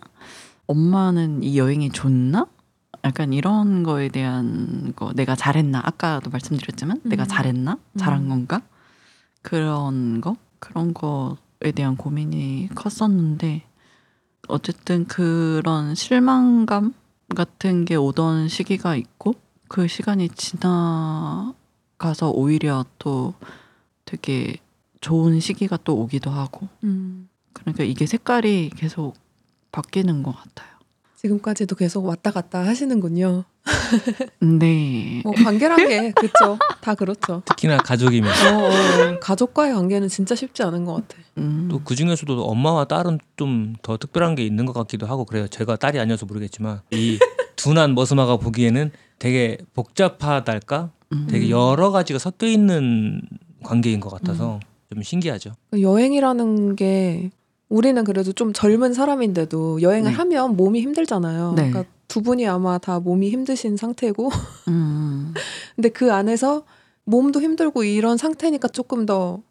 엄마는 0.65 1.44
이 1.44 1.60
여행이 1.60 1.91
좋나? 1.91 2.48
약간 3.06 3.34
이런 3.34 3.84
거에 3.84 4.10
대한 4.10 4.94
거 4.96 5.13
내가 5.13 5.36
잘했나? 5.36 5.80
아까도 5.84 6.32
말씀드렸지만 6.32 7.02
내가 7.04 7.24
음. 7.24 7.28
잘했나? 7.28 7.78
잘한 7.98 8.24
음. 8.24 8.30
건가? 8.30 8.62
그런 9.44 10.22
거 10.22 10.36
그런 10.60 10.94
거에 10.96 11.72
대한 11.76 11.96
고민이 11.98 12.70
컸었는데 12.74 13.63
어쨌든 14.48 15.06
그런 15.06 15.94
실망감 15.94 16.94
같은 17.36 17.86
게 17.86 17.96
오던 17.96 18.48
시기가 18.48 18.96
있고 18.96 19.36
그 19.68 19.88
시간이 19.88 20.30
지나가서 20.30 21.54
오히려 22.34 22.86
또 22.98 23.36
되게 24.06 24.58
좋은 25.00 25.39
시기가 25.39 25.78
또 25.84 25.96
오기도 25.98 26.32
하고 26.32 26.68
음. 26.84 27.30
그러니까 27.54 27.84
이게 27.84 28.08
색깔이 28.08 28.72
계속 28.76 29.15
바뀌는 29.72 30.24
것 30.24 30.36
같아요. 30.36 30.74
지금까지도 31.25 31.75
계속 31.75 32.05
왔다 32.05 32.31
갔다 32.31 32.59
하시는군요. 32.65 33.43
네. 34.41 35.21
뭐 35.23 35.33
관계란 35.33 35.77
게 35.88 36.11
그렇죠. 36.11 36.59
다 36.81 36.93
그렇죠. 36.93 37.41
특히나 37.45 37.77
가족이면 37.77 38.29
어, 38.31 38.65
어, 38.67 39.19
가족과의 39.19 39.73
관계는 39.73 40.07
진짜 40.07 40.35
쉽지 40.35 40.61
않은 40.63 40.85
것 40.85 40.95
같아. 40.95 41.17
음. 41.38 41.67
또그 41.71 41.95
중에서도 41.95 42.43
엄마와 42.43 42.85
딸은 42.85 43.19
좀 43.38 43.75
더 43.81 43.97
특별한 43.97 44.35
게 44.35 44.45
있는 44.45 44.65
것 44.65 44.73
같기도 44.73 45.05
하고 45.07 45.25
그래요. 45.25 45.47
제가 45.47 45.75
딸이 45.75 45.99
아니어서 45.99 46.25
모르겠지만 46.25 46.81
이 46.91 47.19
둔한 47.55 47.95
머스마가 47.95 48.38
보기에는 48.38 48.91
되게 49.19 49.57
복잡하달까? 49.73 50.91
음. 51.13 51.27
되게 51.29 51.49
여러 51.49 51.91
가지가 51.91 52.19
섞여 52.19 52.47
있는 52.47 53.21
관계인 53.63 53.99
것 53.99 54.09
같아서 54.09 54.59
좀 54.93 55.01
신기하죠. 55.01 55.51
여행이라는 55.79 56.75
게 56.75 57.31
우리는 57.69 58.04
그래도 58.04 58.32
좀 58.32 58.54
젊은 58.54 58.93
사람인데도 58.93 59.82
여행을 59.82 60.12
네. 60.12 60.17
하면 60.17 60.56
몸이 60.56 60.82
힘들잖아요. 60.82 61.54
네. 61.56 61.69
그러니까 61.69 61.91
두 62.08 62.21
분이 62.21 62.47
아마 62.47 62.78
다 62.78 62.99
몸이 62.99 63.30
힘드신 63.30 63.78
상태고, 63.78 64.30
음. 64.69 65.34
근데 65.75 65.89
그 65.89 66.13
안에서 66.13 66.63
몸도 67.06 67.41
힘들고 67.41 67.84
이런 67.84 68.17
상태니까 68.17 68.67
조금 68.67 69.06
더 69.06 69.41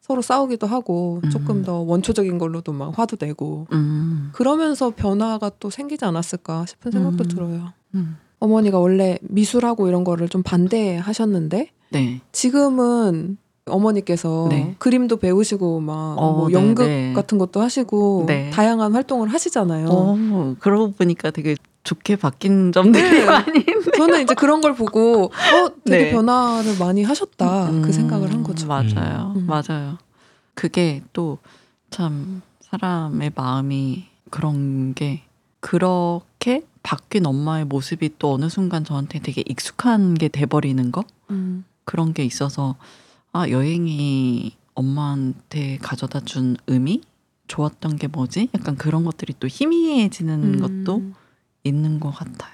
서로 0.00 0.22
싸우기도 0.22 0.66
하고, 0.66 1.20
음. 1.24 1.30
조금 1.30 1.62
더 1.62 1.80
원초적인 1.80 2.38
걸로도 2.38 2.72
막 2.72 2.98
화도 2.98 3.18
내고, 3.20 3.66
음. 3.72 4.30
그러면서 4.32 4.90
변화가 4.90 5.52
또 5.60 5.68
생기지 5.68 6.04
않았을까 6.06 6.64
싶은 6.64 6.90
생각도 6.90 7.24
음. 7.24 7.28
들어요. 7.28 7.72
음. 7.94 8.16
어머니가 8.38 8.78
원래 8.78 9.18
미술하고 9.20 9.88
이런 9.88 10.04
거를 10.04 10.30
좀 10.30 10.42
반대하셨는데, 10.42 11.70
네. 11.90 12.20
지금은 12.32 13.36
어머니께서 13.70 14.46
네. 14.50 14.74
그림도 14.78 15.18
배우시고 15.18 15.80
막 15.80 16.16
어, 16.18 16.32
뭐 16.32 16.48
네, 16.48 16.54
연극 16.54 16.86
네. 16.86 17.12
같은 17.12 17.38
것도 17.38 17.60
하시고 17.60 18.24
네. 18.26 18.50
다양한 18.50 18.92
활동을 18.94 19.28
하시잖아요. 19.28 19.88
어, 19.90 20.56
그러고 20.60 20.92
보니까 20.92 21.30
되게 21.30 21.56
좋게 21.84 22.16
바뀐 22.16 22.72
점들이 22.72 23.10
네. 23.10 23.24
많이 23.26 23.64
저는 23.96 24.22
이제 24.22 24.34
그런 24.34 24.60
걸 24.60 24.74
보고 24.74 25.24
어 25.24 25.70
되게 25.84 26.04
네. 26.06 26.10
변화를 26.12 26.76
많이 26.78 27.02
하셨다 27.02 27.70
음, 27.70 27.82
그 27.82 27.92
생각을 27.92 28.32
한 28.32 28.42
거죠. 28.42 28.66
맞아요. 28.66 29.34
음. 29.36 29.46
맞아요. 29.46 29.98
그게 30.54 31.02
또 31.12 31.38
참 31.90 32.42
사람의 32.60 33.32
마음이 33.34 34.04
그런 34.30 34.94
게 34.94 35.22
그렇게 35.60 36.64
바뀐 36.82 37.26
엄마의 37.26 37.64
모습이 37.64 38.10
또 38.18 38.34
어느 38.34 38.48
순간 38.48 38.84
저한테 38.84 39.20
되게 39.20 39.42
익숙한 39.46 40.14
게 40.14 40.28
돼버리는 40.28 40.92
거 40.92 41.04
음. 41.30 41.64
그런 41.84 42.12
게 42.12 42.24
있어서 42.24 42.76
아 43.38 43.48
여행이 43.48 44.56
엄마한테 44.74 45.78
가져다 45.78 46.20
준 46.20 46.56
의미 46.66 47.02
좋았던 47.46 47.96
게 47.96 48.06
뭐지? 48.08 48.48
약간 48.54 48.76
그런 48.76 49.04
것들이 49.04 49.34
또 49.38 49.48
희미해지는 49.48 50.60
음. 50.62 50.84
것도 50.84 51.02
있는 51.64 52.00
것 52.00 52.10
같아요. 52.10 52.52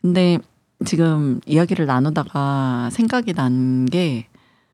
근데 0.00 0.38
지금 0.84 1.40
이야기를 1.46 1.86
나누다가 1.86 2.90
생각이 2.92 3.32
난 3.34 3.86
게 3.86 4.28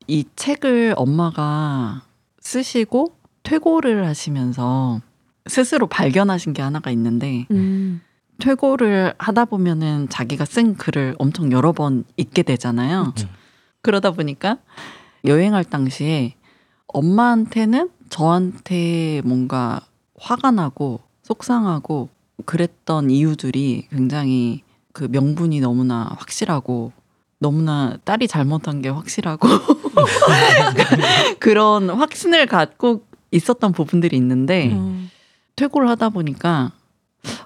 이 0.07 0.23
책을 0.35 0.93
엄마가 0.97 2.03
쓰시고 2.39 3.15
퇴고를 3.43 4.05
하시면서 4.05 5.01
스스로 5.47 5.87
발견하신 5.87 6.53
게 6.53 6.61
하나가 6.61 6.91
있는데 6.91 7.47
음. 7.51 8.01
퇴고를 8.39 9.13
하다 9.17 9.45
보면은 9.45 10.09
자기가 10.09 10.45
쓴 10.45 10.75
글을 10.75 11.15
엄청 11.17 11.51
여러 11.51 11.71
번 11.71 12.03
읽게 12.17 12.43
되잖아요. 12.43 13.13
그쵸. 13.15 13.27
그러다 13.81 14.11
보니까 14.11 14.57
여행할 15.25 15.63
당시에 15.63 16.35
엄마한테는 16.87 17.89
저한테 18.09 19.21
뭔가 19.25 19.81
화가 20.19 20.51
나고 20.51 21.01
속상하고 21.23 22.09
그랬던 22.45 23.09
이유들이 23.09 23.87
굉장히 23.89 24.63
그 24.93 25.07
명분이 25.11 25.59
너무나 25.59 26.15
확실하고 26.17 26.93
너무나 27.39 27.97
딸이 28.05 28.27
잘못한 28.27 28.81
게 28.81 28.89
확실하고 28.89 29.47
그런 31.39 31.89
확신을 31.89 32.45
갖고 32.45 33.03
있었던 33.31 33.73
부분들이 33.73 34.15
있는데 34.17 34.71
어. 34.73 34.95
퇴고를 35.55 35.89
하다 35.89 36.09
보니까 36.09 36.71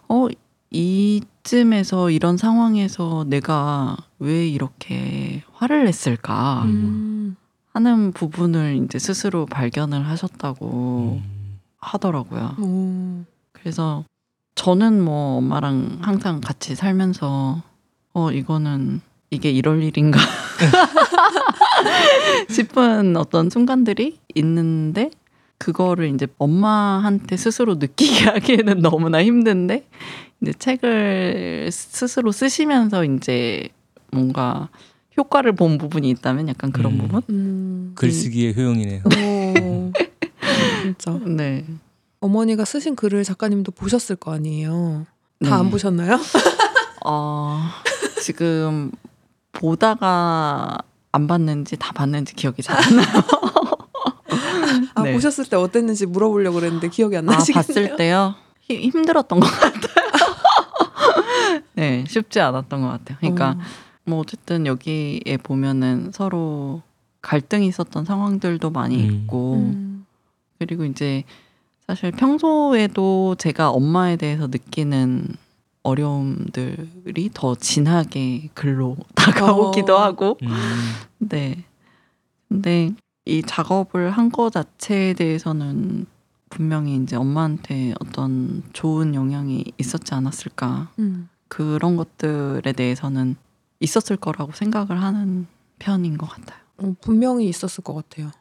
어 0.08 0.28
이쯤에서 0.72 2.12
이런 2.12 2.38
상황에서 2.38 3.26
내가 3.28 3.98
왜 4.20 4.48
이렇게 4.48 5.42
화를 5.54 5.86
냈을까 5.86 6.63
음. 6.65 7.36
하는 7.74 8.12
부분을 8.12 8.82
이제 8.84 9.00
스스로 9.00 9.46
발견을 9.46 10.08
하셨다고 10.08 11.22
음. 11.24 11.60
하더라고요. 11.78 12.56
오. 12.60 13.24
그래서 13.54 14.04
저는 14.56 15.02
뭐 15.02 15.38
엄마랑 15.38 16.00
항상 16.02 16.42
같이 16.42 16.76
살면서 16.76 17.62
어 18.14 18.32
이거는 18.32 19.02
이게 19.30 19.52
이럴 19.52 19.84
일인가 19.84 20.20
싶은 22.50 23.16
어떤 23.16 23.50
순간들이 23.50 24.20
있는데 24.36 25.12
그거를 25.58 26.14
이제 26.14 26.28
엄마한테 26.38 27.38
스스로 27.38 27.76
느끼게 27.76 28.26
하기에는 28.32 28.80
너무나 28.80 29.24
힘든데 29.24 29.88
이제 30.42 30.54
책을 30.54 31.70
스스로 31.72 32.32
쓰시면서 32.32 33.06
이제 33.06 33.70
뭔가 34.12 34.70
효과를 35.20 35.52
본 35.54 35.78
부분이 35.78 36.10
있다면 36.12 36.48
약간 36.48 36.72
그런 36.72 36.94
음. 36.94 36.98
부분? 37.00 37.22
음. 37.30 37.92
글쓰기의 37.96 38.56
효용이네요. 38.56 39.02
오. 39.06 39.92
진짜 40.82 41.20
네. 41.26 41.66
어머니가 42.22 42.64
쓰신 42.66 42.96
글을 42.96 43.24
작가님도 43.26 43.74
보셨을 43.74 44.16
거 44.16 44.34
아니에요. 44.34 45.06
다안 45.46 45.66
네. 45.66 45.72
보셨나요? 45.72 46.18
어, 47.06 47.60
지금 48.22 48.92
보다가 49.52 50.78
안 51.12 51.28
봤는지 51.28 51.76
다 51.78 51.92
봤는지 51.92 52.34
기억이 52.36 52.62
잘 52.62 52.78
안 52.78 52.96
나요. 52.96 53.08
아 54.96 55.04
네. 55.04 55.14
보셨을 55.14 55.46
때 55.46 55.56
어땠는지 55.58 56.06
물어보려고 56.06 56.60
그랬는데 56.60 56.88
기억이 56.90 57.18
안 57.18 57.28
아, 57.30 57.34
나시겠네요. 57.34 57.64
봤을 57.88 57.96
때요? 57.98 58.36
힘- 58.62 58.82
힘들었던 58.82 59.40
것 59.40 59.48
같아요. 59.48 59.90
네, 61.74 62.04
쉽지 62.08 62.40
않았던 62.40 62.82
것 62.82 62.88
같아요. 62.90 63.18
그러니까 63.20 63.52
어. 63.52 63.60
뭐 64.10 64.19
어쨌든 64.19 64.65
여기에 64.65 65.38
보면은 65.43 66.12
서로 66.12 66.82
갈등이 67.22 67.67
있었던 67.67 68.06
상황들도 68.06 68.69
많이 68.72 69.08
음. 69.08 69.13
있고 69.13 69.56
음. 69.56 70.06
그리고 70.58 70.84
이제 70.86 71.24
사실 71.88 72.12
평소에도 72.12 73.36
제가 73.36 73.69
엄마에 73.69 74.15
대해서 74.15 74.48
느끼는 74.48 75.28
어려움들이 75.84 77.30
더 77.34 77.56
진하게 77.56 78.50
글로 78.54 78.98
다가오기도 79.15 79.95
어. 79.95 80.02
하고 80.02 80.38
음. 80.41 80.50
네. 81.19 81.63
근데 82.48 82.91
이 83.26 83.43
작업을 83.43 84.12
한 84.12 84.32
거 84.32 84.50
자체에 84.50 85.13
대해서는 85.13 86.06
분명히 86.50 86.95
이제 86.95 87.15
엄마한테 87.15 87.93
어떤 88.02 88.63
좋은 88.74 89.13
영향이 89.13 89.65
있었지 89.78 90.15
않았을까. 90.15 90.89
음. 90.98 91.30
그런 91.48 91.95
것들에 91.95 92.72
대해서는 92.74 93.36
있었을 93.80 94.18
거라고 94.18 94.52
생각을 94.54 95.02
하는 95.02 95.48
편인 95.80 96.18
것 96.18 96.28
같아요. 96.28 96.60
어, 96.78 96.96
분명히 97.02 97.48
있었을 97.48 97.84
것 97.84 97.94
같아요. 97.94 98.32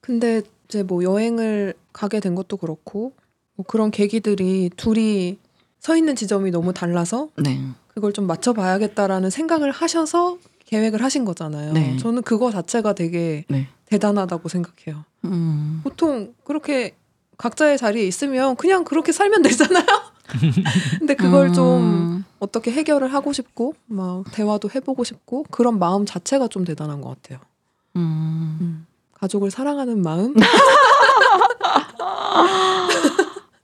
근데 0.00 0.42
이제 0.66 0.82
뭐 0.82 1.02
여행을 1.02 1.74
가게 1.92 2.20
된 2.20 2.34
것도 2.34 2.56
그렇고 2.56 3.12
뭐 3.54 3.64
그런 3.66 3.90
계기들이 3.90 4.70
둘이 4.76 5.38
서 5.78 5.96
있는 5.96 6.16
지점이 6.16 6.50
너무 6.50 6.72
달라서 6.72 7.28
네. 7.36 7.60
그걸 7.88 8.12
좀 8.12 8.26
맞춰봐야겠다라는 8.26 9.30
생각을 9.30 9.70
하셔서 9.70 10.38
계획을 10.66 11.02
하신 11.02 11.24
거잖아요. 11.24 11.72
네. 11.72 11.96
저는 11.98 12.22
그거 12.22 12.50
자체가 12.50 12.94
되게 12.94 13.44
네. 13.48 13.68
대단하다고 13.86 14.48
생각해요. 14.48 15.04
음. 15.24 15.80
보통 15.84 16.34
그렇게 16.44 16.96
각자의 17.38 17.78
자리에 17.78 18.06
있으면 18.06 18.56
그냥 18.56 18.84
그렇게 18.84 19.12
살면 19.12 19.42
되잖아요. 19.42 19.86
근데 20.98 21.14
그걸 21.14 21.52
좀 21.52 21.82
음. 21.82 22.24
어떻게 22.38 22.70
해결을 22.72 23.12
하고 23.12 23.32
싶고 23.32 23.74
막 23.86 24.24
대화도 24.32 24.70
해보고 24.74 25.04
싶고 25.04 25.44
그런 25.50 25.78
마음 25.78 26.04
자체가 26.06 26.48
좀 26.48 26.64
대단한 26.64 27.00
것 27.00 27.10
같아요. 27.10 27.40
음. 27.96 28.58
음. 28.60 28.86
가족을 29.14 29.50
사랑하는 29.50 30.02
마음. 30.02 30.34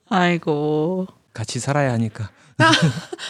아이고. 0.09 1.07
같이 1.33 1.59
살아야 1.59 1.92
하니까. 1.92 2.31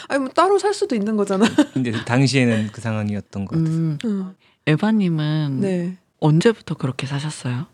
아니 0.08 0.20
뭐 0.20 0.28
따로 0.30 0.58
살 0.58 0.74
수도 0.74 0.94
있는 0.94 1.16
거잖아. 1.16 1.46
근데 1.72 1.92
당시에는 2.04 2.70
그 2.72 2.80
상황이었던 2.80 3.44
것 3.44 3.56
같아요. 3.56 3.74
음. 3.74 3.98
음. 4.04 4.34
에바님은 4.66 5.60
네. 5.60 5.98
언제부터 6.20 6.74
그렇게 6.76 7.06
사셨어요? 7.06 7.66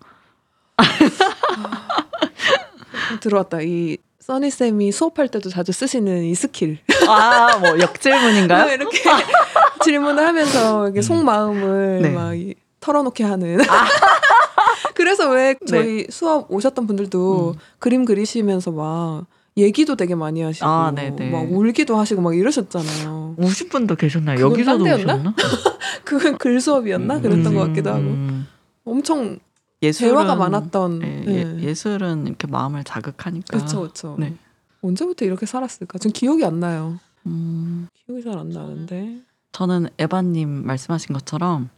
들어왔다. 3.21 3.63
이 3.63 3.99
써니 4.29 4.51
쌤이 4.51 4.93
수업할 4.93 5.29
때도 5.29 5.49
자주 5.49 5.73
쓰시는 5.73 6.23
이 6.25 6.35
스킬. 6.35 6.77
아, 7.09 7.57
뭐 7.61 7.79
역질문인가요? 7.81 8.75
이렇게 8.75 8.99
질문을 9.83 10.23
하면서 10.23 10.87
이게 10.91 10.99
음. 10.99 11.03
속마음을 11.03 12.03
네. 12.03 12.11
막 12.11 12.35
이- 12.35 12.55
털어놓게 12.81 13.25
하는. 13.25 13.57
그래서 14.95 15.31
왜 15.31 15.55
저희 15.67 16.07
수업 16.11 16.53
오셨던 16.53 16.87
분들도 16.87 17.55
음. 17.57 17.59
그림 17.79 18.05
그리시면서 18.05 18.71
막 18.71 19.25
얘기도 19.57 19.97
되게 19.97 20.15
많이 20.15 20.43
하시고 20.43 20.67
아, 20.67 20.93
네네. 20.95 21.31
막 21.31 21.51
울기도 21.51 21.97
하시고 21.97 22.21
막 22.21 22.37
이러셨잖아요. 22.37 23.37
우실 23.39 23.71
분도 23.71 23.97
계셨나요? 23.97 24.41
여기서도? 24.41 24.85
오셨나? 24.85 25.35
그건 26.05 26.37
글 26.37 26.61
수업이었나 26.61 27.17
음. 27.17 27.23
그랬던 27.23 27.55
것 27.55 27.67
같기도 27.69 27.91
하고 27.91 28.01
음. 28.01 28.47
엄청 28.85 29.39
예술은 29.83 30.13
대화가 30.13 30.35
많았던. 30.37 31.03
예, 31.03 31.45
네. 31.45 31.63
예, 31.63 31.75
술은 31.75 32.27
이렇게 32.27 32.47
마음을 32.47 32.85
자극하니까. 32.85 33.57
그렇죠, 33.57 33.81
그렇죠. 33.81 34.17
네. 34.19 34.37
언제부터 34.83 35.25
이렇게 35.25 35.47
살았을까? 35.47 35.99
전 35.99 36.13
기억이 36.13 36.45
안 36.45 36.61
나요. 36.61 36.99
음, 37.27 37.89
기억이 38.07 38.23
잘 38.23 38.37
안 38.39 38.49
나는데. 38.51 39.21
저는 39.53 39.89
에바님 39.99 40.67
말씀하신 40.67 41.13
것처럼 41.15 41.71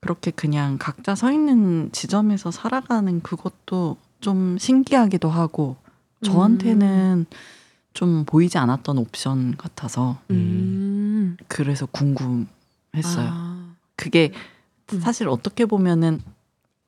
그렇게 0.00 0.30
그냥 0.30 0.78
각자 0.78 1.14
서 1.14 1.30
있는 1.30 1.90
지점에서 1.92 2.50
살아가는 2.50 3.20
그것도 3.20 3.98
좀 4.20 4.56
신기하기도 4.58 5.28
하고 5.28 5.76
저한테는 6.22 7.26
좀 7.92 8.24
보이지 8.24 8.56
않았던 8.58 8.98
옵션 8.98 9.56
같아서 9.58 10.18
음. 10.30 11.36
그래서 11.48 11.86
궁금했어요. 11.86 13.28
아. 13.30 13.74
그게 13.96 14.32
음. 14.92 15.00
사실 15.00 15.28
어떻게 15.28 15.66
보면은 15.66 16.20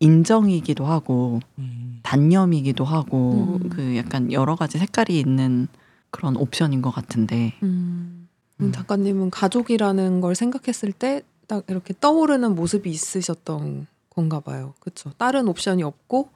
인정이기도 0.03 0.85
하고 0.85 1.41
음. 1.59 2.01
단념이기도 2.03 2.85
하고 2.85 3.59
음. 3.63 3.69
그 3.69 3.97
약간 3.97 4.33
여러 4.33 4.57
가지 4.57 4.79
색깔이 4.79 5.19
있는 5.19 5.69
그런 6.11 6.37
옵션인 6.37 6.83
것 6.83 6.91
같은데 6.91 7.55
음. 7.63 8.29
음. 8.61 8.73
작가님은 8.73 9.31
가족이라는 9.31 10.21
걸 10.21 10.35
생각했을 10.35 10.93
때 10.93 11.23
딱 11.53 11.65
이렇게 11.69 11.93
떠오르는 12.01 12.55
모습이 12.55 12.89
있으셨던 12.89 13.87
건가 14.09 14.41
봐요. 14.41 14.73
그렇죠. 14.81 15.13
다른 15.19 15.49
옵션이 15.49 15.83
없고 15.83 16.31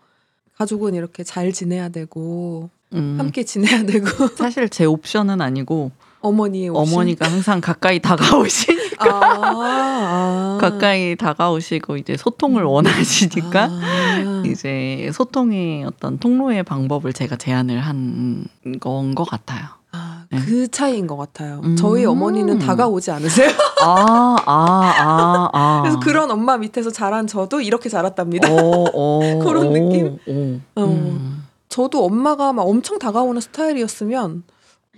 가족은 0.56 0.94
이렇게 0.94 1.24
잘 1.24 1.52
지내야 1.52 1.88
되고 1.88 2.68
음, 2.92 3.16
함께 3.18 3.42
지내야 3.42 3.84
되고 3.84 4.06
사실 4.36 4.68
제 4.68 4.84
옵션은 4.84 5.40
아니고 5.40 5.90
어머니의 6.26 6.68
옵션. 6.70 6.94
어머니가 6.94 7.26
항상 7.30 7.60
가까이 7.60 8.00
다가오시니 8.00 8.78
아, 8.98 9.06
아. 9.08 10.58
가까이 10.60 11.16
다가오시고 11.16 11.96
이제 11.96 12.16
소통을 12.16 12.64
원하시니까 12.64 13.68
아. 13.70 14.42
이제 14.46 15.10
소통의 15.12 15.84
어떤 15.84 16.18
통로의 16.18 16.62
방법을 16.62 17.12
제가 17.12 17.36
제안을 17.36 17.80
한 17.80 18.46
건 18.80 19.14
것 19.14 19.24
같아요. 19.24 19.66
아, 19.92 20.24
네. 20.30 20.38
그 20.44 20.68
차이인 20.70 21.06
것 21.06 21.16
같아요. 21.16 21.60
음. 21.64 21.76
저희 21.76 22.04
어머니는 22.04 22.58
다가오지 22.58 23.10
않으세요. 23.12 23.48
아, 23.82 24.36
아, 24.44 24.92
아, 24.98 25.50
아. 25.52 25.80
그래서 25.82 26.00
그런 26.00 26.30
엄마 26.30 26.56
밑에서 26.58 26.90
자란 26.90 27.26
저도 27.26 27.60
이렇게 27.60 27.88
자랐답니다. 27.88 28.50
오, 28.50 28.86
오, 28.92 29.38
그런 29.40 29.68
오, 29.68 29.70
느낌? 29.72 30.18
오. 30.26 30.80
어. 30.80 30.84
음. 30.84 31.44
저도 31.68 32.04
엄마가 32.04 32.52
막 32.52 32.62
엄청 32.66 32.98
다가오는 32.98 33.40
스타일이었으면 33.40 34.42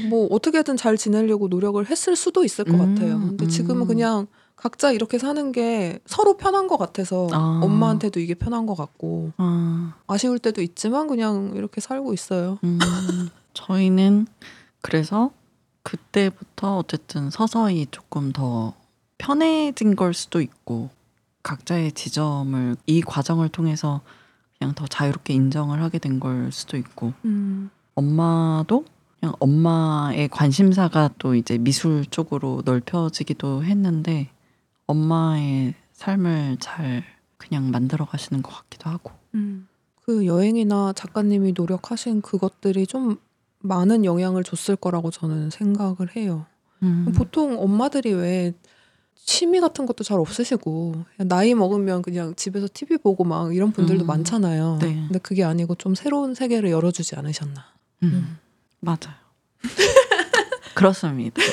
뭐 0.09 0.27
어떻게든 0.31 0.77
잘 0.77 0.97
지내려고 0.97 1.49
노력을 1.49 1.85
했을 1.87 2.15
수도 2.17 2.45
있을 2.45 2.65
것 2.65 2.75
음, 2.75 2.95
같아요. 2.95 3.19
근데 3.19 3.45
음. 3.47 3.49
지금은 3.49 3.87
그냥 3.87 4.27
각자 4.57 4.91
이렇게 4.93 5.19
사는 5.19 5.53
게 5.53 6.01
서로 6.07 6.37
편한 6.37 6.67
것 6.67 6.77
같아서 6.79 7.29
아. 7.33 7.61
엄마한테도 7.63 8.21
이게 8.21 8.35
편한 8.35 8.67
것 8.67 8.75
같고 8.75 9.33
아, 9.37 9.95
아쉬울 10.07 10.39
때도 10.39 10.63
있지만 10.63 11.07
그냥 11.07 11.53
이렇게 11.55 11.81
살고 11.81 12.13
있어요. 12.13 12.59
음. 12.65 12.79
저희는 13.55 14.27
그래서 14.83 15.31
그때부터 15.83 16.79
어쨌든 16.79 17.31
서서히 17.31 17.87
조금 17.91 18.33
더 18.33 18.75
편해진 19.17 19.97
걸 19.97 20.15
수도 20.15 20.41
있고 20.41 20.91
각자의 21.43 21.93
지점을 21.93 22.77
이 22.87 23.01
과정을 23.01 23.49
통해서 23.49 24.01
그냥 24.59 24.75
더 24.75 24.87
자유롭게 24.87 25.33
인정을 25.35 25.83
하게 25.83 25.99
된 25.99 26.21
걸 26.21 26.51
수도 26.53 26.77
있고 26.77 27.13
음. 27.25 27.71
엄마도 27.95 28.85
그냥 29.21 29.35
엄마의 29.41 30.29
관심사가 30.29 31.11
또 31.19 31.35
이제 31.35 31.59
미술 31.59 32.05
쪽으로 32.07 32.63
넓혀지기도 32.65 33.65
했는데 33.65 34.31
엄마의 34.87 35.75
삶을 35.93 36.59
잘 36.61 37.05
그냥 37.37 37.71
만들어 37.71 38.05
가시는 38.05 38.43
것 38.43 38.53
같기도 38.53 38.91
하고. 38.91 39.13
그 40.03 40.27
여행이나 40.27 40.93
작가님이 40.95 41.53
노력하신 41.57 42.23
그것들이 42.23 42.87
좀 42.87 43.17
많은 43.61 44.05
영향을 44.05 44.45
줬을 44.45 44.77
거라고 44.77 45.11
저는 45.11 45.51
생각을 45.51 46.17
해요. 46.17 46.47
음. 46.83 47.13
보통 47.15 47.61
엄마들이 47.61 48.13
왜 48.13 48.55
취미 49.17 49.61
같은 49.61 49.85
것도 49.85 50.05
잘 50.05 50.19
없으시고 50.21 51.05
나이 51.19 51.53
먹으면 51.55 52.03
그냥 52.03 52.35
집에서 52.37 52.69
TV 52.73 52.99
보고 52.99 53.25
막 53.25 53.55
이런 53.55 53.73
분들도 53.73 54.05
음. 54.05 54.07
많잖아요. 54.07 54.79
네. 54.81 54.95
근데 54.95 55.19
그게 55.19 55.45
아니고 55.45 55.75
좀 55.75 55.95
새로운 55.95 56.35
세계를 56.35 56.71
열어주지 56.71 57.17
않으셨나. 57.17 57.67
음. 58.05 58.39
맞아요. 58.81 59.15
그렇습니다. 60.75 61.43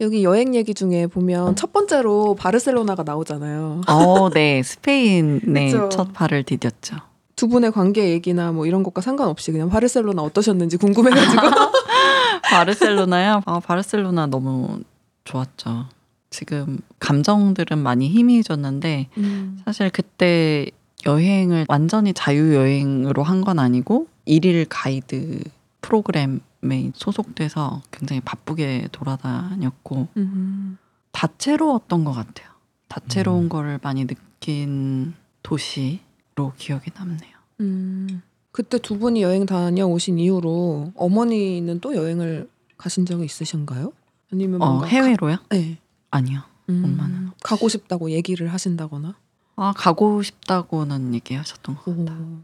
여기 0.00 0.24
여행 0.24 0.54
얘기 0.54 0.74
중에 0.74 1.06
보면 1.06 1.56
첫 1.56 1.72
번째로 1.72 2.34
바르셀로나가 2.34 3.02
나오잖아요. 3.02 3.80
어, 3.88 4.30
네. 4.30 4.62
스페인의 4.62 5.72
그쵸. 5.72 5.88
첫 5.88 6.12
발을 6.12 6.42
디뎠죠. 6.44 7.00
두 7.34 7.48
분의 7.48 7.72
관계 7.72 8.10
얘기나 8.10 8.52
뭐 8.52 8.66
이런 8.66 8.82
것과 8.82 9.00
상관없이 9.00 9.52
그냥 9.52 9.68
바르셀로나 9.70 10.22
어떠셨는지 10.22 10.76
궁금해가지고. 10.76 11.42
바르셀로나야? 12.50 13.42
아, 13.44 13.60
바르셀로나 13.60 14.26
너무 14.26 14.80
좋았죠. 15.24 15.86
지금 16.30 16.78
감정들은 16.98 17.78
많이 17.78 18.08
희미해졌는데 18.08 19.08
음. 19.18 19.60
사실 19.64 19.90
그때 19.90 20.66
여행을 21.06 21.66
완전히 21.68 22.12
자유여행으로 22.12 23.22
한 23.22 23.42
건 23.44 23.58
아니고 23.58 24.08
일일 24.24 24.66
가이드 24.68 25.42
프로그램에 25.80 26.90
소속돼서 26.94 27.82
굉장히 27.92 28.20
바쁘게 28.20 28.88
돌아다녔고 28.92 30.08
음. 30.16 30.78
다채로웠던 31.12 32.04
것 32.04 32.12
같아요. 32.12 32.48
다채로운 32.88 33.44
음. 33.44 33.48
거를 33.48 33.78
많이 33.82 34.06
느낀 34.06 35.14
도시로 35.42 36.52
기억이 36.56 36.90
남네요. 36.94 37.36
음. 37.60 38.22
그때 38.52 38.78
두 38.78 38.98
분이 38.98 39.22
여행 39.22 39.46
다녀오신 39.46 40.18
이후로 40.18 40.92
어머니는 40.96 41.80
또 41.80 41.94
여행을 41.94 42.48
가신 42.78 43.06
적이 43.06 43.24
있으신가요? 43.26 43.92
아니면 44.32 44.62
어, 44.62 44.66
뭔가 44.66 44.86
해외로요? 44.86 45.36
가, 45.36 45.42
네. 45.50 45.78
아니요. 46.10 46.40
음, 46.68 46.82
엄마는 46.84 47.30
가고 47.42 47.68
싶다고 47.68 48.10
얘기를 48.10 48.52
하신다거나. 48.52 49.14
아, 49.56 49.72
가고 49.74 50.22
싶다고는 50.22 51.14
얘기하셨던 51.14 51.76
것 51.76 51.88
오. 51.88 52.04
같아요. 52.04 52.40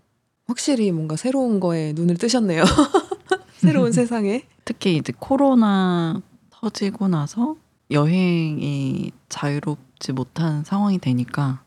확실히 0.46 0.90
뭔가 0.92 1.16
새로운 1.16 1.60
거에 1.60 1.92
눈을 1.92 2.16
뜨셨네요. 2.16 2.64
새로운 3.58 3.92
세상에. 3.92 4.44
특히 4.64 4.96
이제 4.96 5.12
코로나 5.18 6.20
터지고 6.50 7.08
나서 7.08 7.56
여행이 7.90 9.12
자유롭지 9.28 10.12
못한 10.12 10.64
상황이 10.64 10.98
되니까 10.98 11.62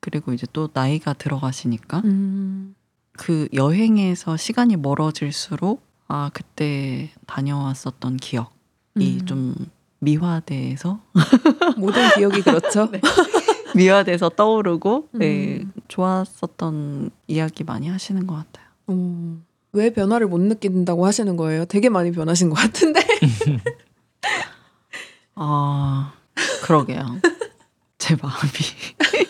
그리고 0.00 0.32
이제 0.32 0.46
또 0.52 0.68
나이가 0.72 1.12
들어가시니까 1.12 2.02
음. 2.04 2.74
그 3.12 3.48
여행에서 3.52 4.36
시간이 4.36 4.76
멀어질수록 4.76 5.82
아 6.08 6.30
그때 6.32 7.10
다녀왔었던 7.26 8.18
기억이 8.18 8.48
음. 8.98 9.26
좀 9.26 9.54
미화돼서 9.98 11.00
모든 11.76 12.08
기억이 12.14 12.42
그렇죠. 12.42 12.88
미화돼서 13.74 14.28
떠오르고 14.30 15.08
네, 15.12 15.58
음. 15.58 15.72
좋았었던 15.88 17.10
이야기 17.26 17.64
많이 17.64 17.88
하시는 17.88 18.26
것 18.26 18.34
같아요. 18.36 18.66
어, 18.86 19.38
왜 19.72 19.90
변화를 19.90 20.26
못 20.28 20.40
느낀다고 20.40 21.06
하시는 21.06 21.36
거예요? 21.36 21.64
되게 21.66 21.88
많이 21.88 22.12
변하신 22.12 22.48
것 22.50 22.56
같은데. 22.56 23.00
아 25.34 26.12
그러게요. 26.62 27.20
제 27.98 28.16
마음이 28.22 28.50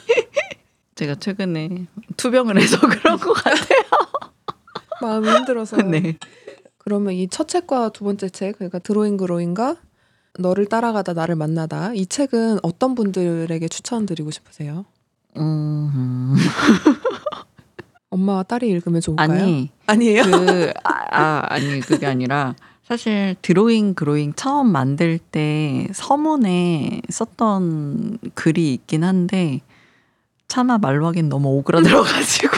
제가 0.95 1.17
최근에 1.17 1.87
투병을 2.17 2.61
해서 2.61 2.79
그런 2.81 3.19
것 3.19 3.33
같아요. 3.33 3.83
마음이 5.01 5.29
힘들어서. 5.31 5.77
네. 5.83 6.17
그러면 6.79 7.15
이 7.15 7.27
첫 7.29 7.49
책과 7.49 7.89
두 7.91 8.05
번째 8.05 8.29
책, 8.29 8.57
그러니까 8.59 8.79
드로잉 8.79 9.17
그로잉과 9.17 9.77
너를 10.39 10.67
따라가다 10.67 11.13
나를 11.15 11.35
만나다 11.37 11.93
이 11.95 12.07
책은 12.07 12.61
어떤 12.63 12.95
분들에게 12.95 13.69
추천드리고 13.69 14.31
싶으세요? 14.31 14.85
음, 15.37 16.35
엄마와 18.11 18.43
딸이 18.45 18.69
읽으면 18.69 19.01
좋을까요? 19.01 19.31
아니 19.31 19.71
아니에요? 19.87 20.23
그 20.25 20.73
아, 20.85 20.93
아, 21.11 21.43
아 21.49 21.59
니 21.59 21.81
그게 21.81 22.07
아니라 22.07 22.55
사실 22.87 23.35
드로잉 23.43 23.95
그로잉 23.95 24.33
처음 24.35 24.69
만들 24.69 25.19
때 25.19 25.89
서문에 25.93 27.03
썼던 27.11 28.19
글이 28.35 28.75
있긴 28.75 29.03
한데 29.05 29.61
차마 30.49 30.79
말로 30.79 31.07
하긴 31.09 31.29
너무 31.29 31.49
오그라들어가지고 31.49 32.57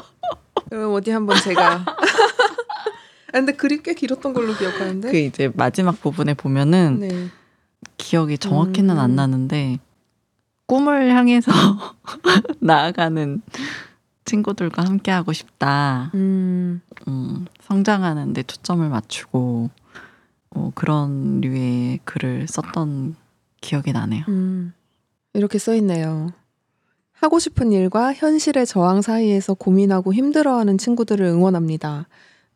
그럼 0.70 0.94
어디 0.94 1.10
한번 1.10 1.36
제가. 1.42 1.84
아, 3.28 3.32
근데 3.32 3.52
글이 3.52 3.82
꽤 3.82 3.94
길었던 3.94 4.32
걸로 4.32 4.54
기억하는데. 4.54 5.10
그 5.10 5.16
이제 5.16 5.50
마지막 5.54 6.00
부분에 6.00 6.34
보면은 6.34 6.98
네. 7.00 7.28
기억이 7.96 8.38
정확히는 8.38 8.96
음. 8.96 9.00
안 9.00 9.16
나는데 9.16 9.78
꿈을 10.66 11.14
향해서 11.14 11.50
나아가는 12.60 13.42
친구들과 14.24 14.84
함께 14.84 15.10
하고 15.10 15.32
싶다. 15.32 16.10
음. 16.14 16.80
음, 17.06 17.46
성장하는 17.62 18.32
데 18.32 18.42
초점을 18.42 18.86
맞추고 18.88 19.70
어, 20.50 20.72
그런 20.74 21.40
류의 21.40 22.00
글을 22.04 22.46
썼던 22.48 23.16
기억이 23.60 23.92
나네요. 23.92 24.24
음. 24.28 24.72
이렇게 25.34 25.58
써 25.58 25.74
있네요. 25.76 26.32
하고 27.12 27.38
싶은 27.38 27.72
일과 27.72 28.14
현실의 28.14 28.66
저항 28.66 29.02
사이에서 29.02 29.54
고민하고 29.54 30.14
힘들어하는 30.14 30.78
친구들을 30.78 31.24
응원합니다. 31.26 32.06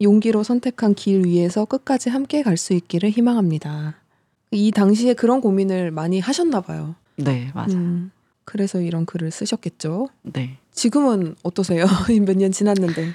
용기로 0.02 0.42
선택한 0.42 0.94
길 0.94 1.24
위에서 1.26 1.64
끝까지 1.64 2.10
함께 2.10 2.42
갈 2.42 2.56
수 2.56 2.72
있기를 2.74 3.10
희망합니다. 3.10 3.94
이 4.50 4.70
당시에 4.70 5.14
그런 5.14 5.40
고민을 5.40 5.90
많이 5.90 6.20
하셨나 6.20 6.60
봐요. 6.60 6.94
네, 7.16 7.50
맞아요. 7.54 7.72
음, 7.72 8.10
그래서 8.44 8.80
이런 8.80 9.06
글을 9.06 9.30
쓰셨겠죠. 9.30 10.08
네. 10.24 10.58
지금은 10.72 11.36
어떠세요? 11.42 11.84
몇 12.26 12.36
년 12.36 12.52
지났는데. 12.52 13.12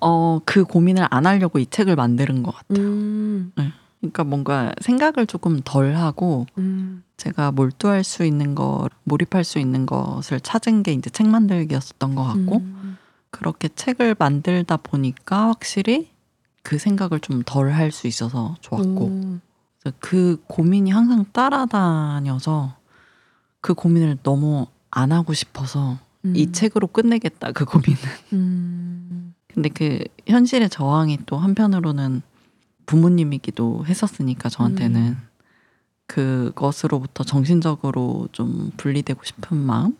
어, 0.00 0.40
그 0.44 0.64
고민을 0.64 1.06
안 1.10 1.26
하려고 1.26 1.58
이 1.58 1.66
책을 1.66 1.96
만드는 1.96 2.42
것 2.42 2.54
같아요. 2.54 2.84
음, 2.84 3.52
그러니까 4.00 4.24
뭔가 4.24 4.72
생각을 4.80 5.26
조금 5.26 5.60
덜 5.64 5.94
하고 5.96 6.46
음, 6.58 7.02
제가 7.16 7.50
몰두할 7.52 8.04
수 8.04 8.24
있는 8.24 8.54
거, 8.54 8.88
몰입할 9.04 9.42
수 9.44 9.58
있는 9.58 9.86
것을 9.86 10.40
찾은 10.40 10.82
게 10.84 10.92
이제 10.92 11.10
책 11.10 11.26
만들기였었던 11.28 12.14
것 12.14 12.22
같고 12.24 12.56
음, 12.58 12.87
그렇게 13.38 13.68
책을 13.68 14.16
만들다 14.18 14.78
보니까 14.78 15.48
확실히 15.48 16.10
그 16.64 16.76
생각을 16.78 17.20
좀 17.20 17.42
덜 17.44 17.70
할 17.72 17.92
수 17.92 18.08
있어서 18.08 18.56
좋았고. 18.60 19.06
음, 19.06 19.40
그 20.00 20.42
고민이 20.48 20.90
항상 20.90 21.24
따라다녀서 21.32 22.76
그 23.60 23.74
고민을 23.74 24.18
너무 24.24 24.66
안 24.90 25.12
하고 25.12 25.34
싶어서 25.34 25.98
음, 26.24 26.34
이 26.34 26.50
책으로 26.50 26.88
끝내겠다 26.88 27.52
그 27.52 27.64
고민은. 27.64 28.02
음, 28.32 29.34
근데 29.46 29.68
그 29.68 30.02
현실의 30.26 30.68
저항이 30.68 31.20
또 31.26 31.36
한편으로는 31.38 32.22
부모님이기도 32.86 33.86
했었으니까 33.86 34.48
저한테는. 34.48 35.00
음. 35.00 35.28
그것으로부터 36.08 37.22
정신적으로 37.22 38.28
좀 38.32 38.72
분리되고 38.78 39.22
싶은 39.24 39.58
마음? 39.58 39.96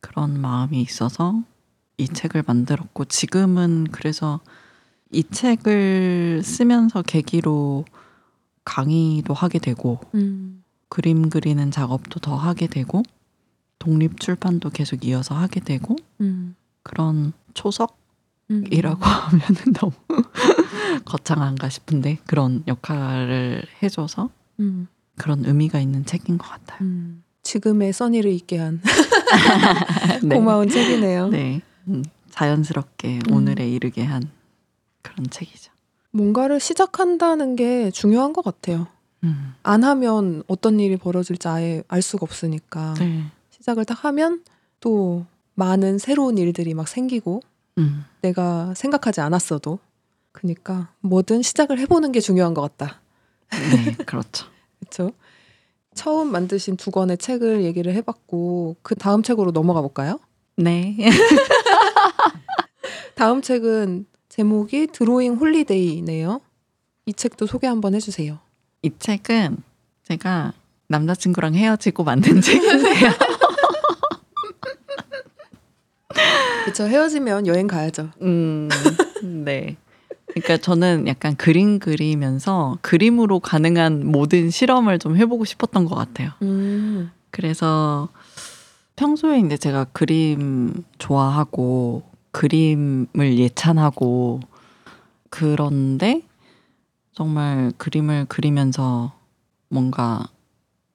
그런 0.00 0.40
마음이 0.40 0.80
있어서 0.80 1.42
이 2.00 2.08
책을 2.08 2.44
만들었고 2.46 3.04
지금은 3.04 3.88
그래서 3.92 4.40
이 5.12 5.22
책을 5.22 6.40
쓰면서 6.42 7.02
계기로 7.02 7.84
강의도 8.64 9.34
하게 9.34 9.58
되고 9.58 10.00
음, 10.14 10.64
그림 10.88 11.28
그리는 11.28 11.70
작업도 11.70 12.20
더 12.20 12.36
하게 12.36 12.68
되고 12.68 13.02
독립 13.78 14.18
출판도 14.18 14.70
계속 14.70 15.04
이어서 15.04 15.34
하게 15.34 15.60
되고 15.60 15.94
음, 16.22 16.54
그런 16.82 17.34
초석 17.52 17.98
음. 18.50 18.64
이라고 18.70 19.00
하면은 19.04 19.72
너무 19.74 19.92
거창한가 21.04 21.68
싶은데 21.68 22.18
그런 22.26 22.62
역할을 22.66 23.62
해줘서 23.82 24.30
음, 24.60 24.88
그런 25.16 25.44
의미가 25.44 25.80
있는 25.80 26.06
책인 26.06 26.38
것 26.38 26.48
같아요. 26.48 26.78
음. 26.80 27.24
지금의 27.42 27.92
써니를 27.92 28.30
있게 28.32 28.58
한 28.58 28.80
네. 30.22 30.36
고마운 30.36 30.68
책이네요. 30.68 31.28
네, 31.28 31.62
음, 31.90 32.04
자연스럽게 32.30 33.20
음. 33.28 33.34
오늘에 33.34 33.68
이르게 33.68 34.02
한 34.02 34.30
그런 35.02 35.28
책이죠. 35.30 35.72
뭔가를 36.12 36.60
시작한다는 36.60 37.56
게 37.56 37.90
중요한 37.90 38.32
것 38.32 38.44
같아요. 38.44 38.86
음, 39.24 39.54
안 39.62 39.84
하면 39.84 40.42
어떤 40.46 40.80
일이 40.80 40.96
벌어질지 40.96 41.46
아예 41.48 41.82
알 41.88 42.00
수가 42.02 42.24
없으니까 42.24 42.94
네, 42.98 43.24
시작을 43.50 43.84
딱 43.84 44.04
하면 44.04 44.42
또 44.80 45.26
많은 45.54 45.98
새로운 45.98 46.38
일들이 46.38 46.72
막 46.74 46.88
생기고 46.88 47.42
음, 47.78 48.04
내가 48.22 48.72
생각하지 48.74 49.20
않았어도 49.20 49.78
그러니까 50.32 50.88
뭐든 51.00 51.42
시작을 51.42 51.78
해보는 51.80 52.12
게 52.12 52.20
중요한 52.20 52.54
것 52.54 52.62
같다. 52.62 53.00
네, 53.50 53.92
그렇죠. 54.04 54.46
그렇죠? 54.80 55.12
처음 55.94 56.32
만드신 56.32 56.76
두 56.76 56.90
권의 56.90 57.18
책을 57.18 57.62
얘기를 57.64 57.92
해봤고 57.94 58.76
그 58.82 58.94
다음 58.94 59.22
책으로 59.22 59.50
넘어가 59.50 59.80
볼까요? 59.80 60.18
네, 60.56 60.96
다음 63.14 63.42
책은 63.42 64.06
제목이 64.28 64.88
드로잉 64.88 65.34
홀리데이네요. 65.34 66.40
이 67.06 67.12
책도 67.12 67.46
소개 67.46 67.66
한번 67.66 67.94
해주세요. 67.94 68.38
이 68.82 68.90
책은 68.98 69.58
제가 70.04 70.52
남자친구랑 70.88 71.54
헤어지고 71.54 72.04
만든 72.04 72.40
책인데요. 72.42 73.10
그렇죠. 76.64 76.84
헤어지면 76.84 77.46
여행 77.46 77.66
가야죠. 77.66 78.10
음, 78.22 78.68
네. 79.22 79.76
그러니까 80.28 80.56
저는 80.58 81.08
약간 81.08 81.36
그림 81.36 81.78
그리면서 81.80 82.78
그림으로 82.82 83.40
가능한 83.40 84.06
모든 84.06 84.50
실험을 84.50 84.98
좀 84.98 85.16
해보고 85.16 85.44
싶었던 85.44 85.84
것 85.86 85.94
같아요. 85.96 86.30
음, 86.42 87.10
그래서 87.30 88.08
평소에 88.96 89.40
이제 89.40 89.56
제가 89.56 89.86
그림 89.92 90.84
좋아하고 90.98 92.02
그림을 92.32 93.38
예찬하고 93.38 94.40
그런데 95.30 96.22
정말 97.12 97.72
그림을 97.76 98.26
그리면서 98.28 99.12
뭔가 99.68 100.28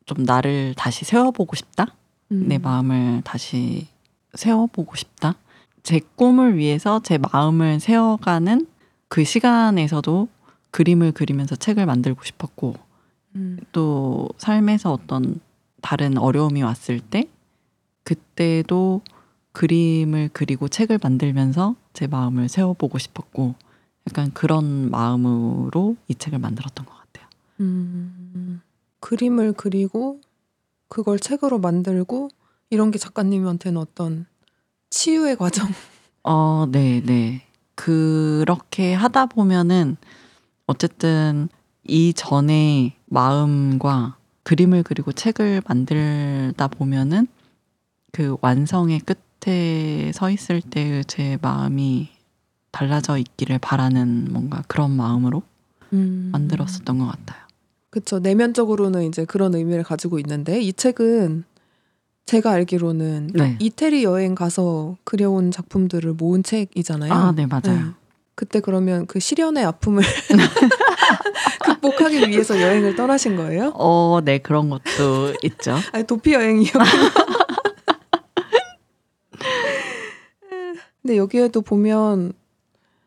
좀 0.05 0.23
나를 0.23 0.73
다시 0.75 1.05
세워보고 1.05 1.55
싶다? 1.55 1.87
음. 2.31 2.47
내 2.47 2.57
마음을 2.57 3.21
다시 3.23 3.87
세워보고 4.33 4.95
싶다. 4.95 5.35
제 5.83 5.99
꿈을 6.15 6.57
위해서 6.57 6.99
제 7.03 7.17
마음을 7.17 7.79
세워가는 7.79 8.67
그 9.07 9.23
시간에서도 9.23 10.27
그림을 10.71 11.11
그리면서 11.11 11.55
책을 11.55 11.85
만들고 11.85 12.23
싶었고 12.23 12.75
음, 13.35 13.59
또 13.71 14.29
삶에서 14.37 14.91
어떤 14.91 15.39
다른 15.81 16.17
어려움이 16.17 16.63
왔을 16.63 16.99
때 16.99 17.29
그때도 18.03 19.01
그림을 19.55 20.29
그리고 20.33 20.67
책을 20.67 20.99
만들면서 21.01 21.75
제 21.93 22.07
마음을 22.07 22.49
세워보고 22.49 22.97
싶었고 22.97 23.55
약간 24.07 24.31
그런 24.33 24.91
마음으로 24.91 25.95
이 26.09 26.15
책을 26.15 26.39
만들었던 26.39 26.85
것 26.85 26.93
같아요. 26.93 27.27
음, 27.61 28.61
그림을 28.99 29.53
그리고 29.53 30.19
그걸 30.89 31.19
책으로 31.19 31.59
만들고 31.59 32.29
이런 32.69 32.91
게 32.91 32.99
작가님한테는 32.99 33.79
어떤 33.79 34.25
치유의 34.89 35.37
과정. 35.37 35.69
어, 36.23 36.67
네, 36.69 37.01
네. 37.05 37.43
그렇게 37.75 38.93
하다 38.93 39.27
보면은 39.27 39.95
어쨌든 40.67 41.47
이전에 41.85 42.97
마음과 43.05 44.17
그림을 44.43 44.83
그리고 44.83 45.13
책을 45.13 45.61
만들다 45.65 46.67
보면은 46.67 47.27
그 48.11 48.35
완성의 48.41 48.99
끝 48.99 49.24
에 49.47 50.11
서 50.13 50.29
있을 50.29 50.61
때 50.61 51.01
제 51.07 51.37
마음이 51.41 52.09
달라져 52.71 53.17
있기를 53.17 53.59
바라는 53.59 54.27
뭔가 54.31 54.63
그런 54.67 54.91
마음으로 54.91 55.43
음. 55.93 56.29
만들었었던 56.31 56.97
것 56.97 57.05
같아요. 57.07 57.39
그쵸. 57.89 58.19
내면적으로는 58.19 59.03
이제 59.03 59.23
그런 59.25 59.55
의미를 59.55 59.83
가지고 59.83 60.19
있는데 60.19 60.59
이 60.61 60.73
책은 60.73 61.43
제가 62.25 62.51
알기로는 62.51 63.31
네. 63.33 63.55
이태리 63.59 64.03
여행 64.03 64.35
가서 64.35 64.97
그려온 65.03 65.51
작품들을 65.51 66.13
모은 66.13 66.43
책이잖아요. 66.43 67.13
아, 67.13 67.31
네, 67.33 67.45
맞아요. 67.45 67.61
네. 67.77 67.81
그때 68.33 68.59
그러면 68.59 69.05
그 69.05 69.19
시련의 69.21 69.63
아픔을 69.63 70.03
극복하기 71.63 72.27
위해서 72.29 72.59
여행을 72.59 72.95
떠나신 72.95 73.35
거예요? 73.37 73.71
어, 73.75 74.19
네, 74.23 74.39
그런 74.39 74.69
것도 74.69 75.33
있죠. 75.43 75.77
아니 75.93 76.03
도피 76.05 76.33
여행이요. 76.33 76.71
근데 81.05 81.17
여기에도 81.17 81.61
보면 81.61 82.33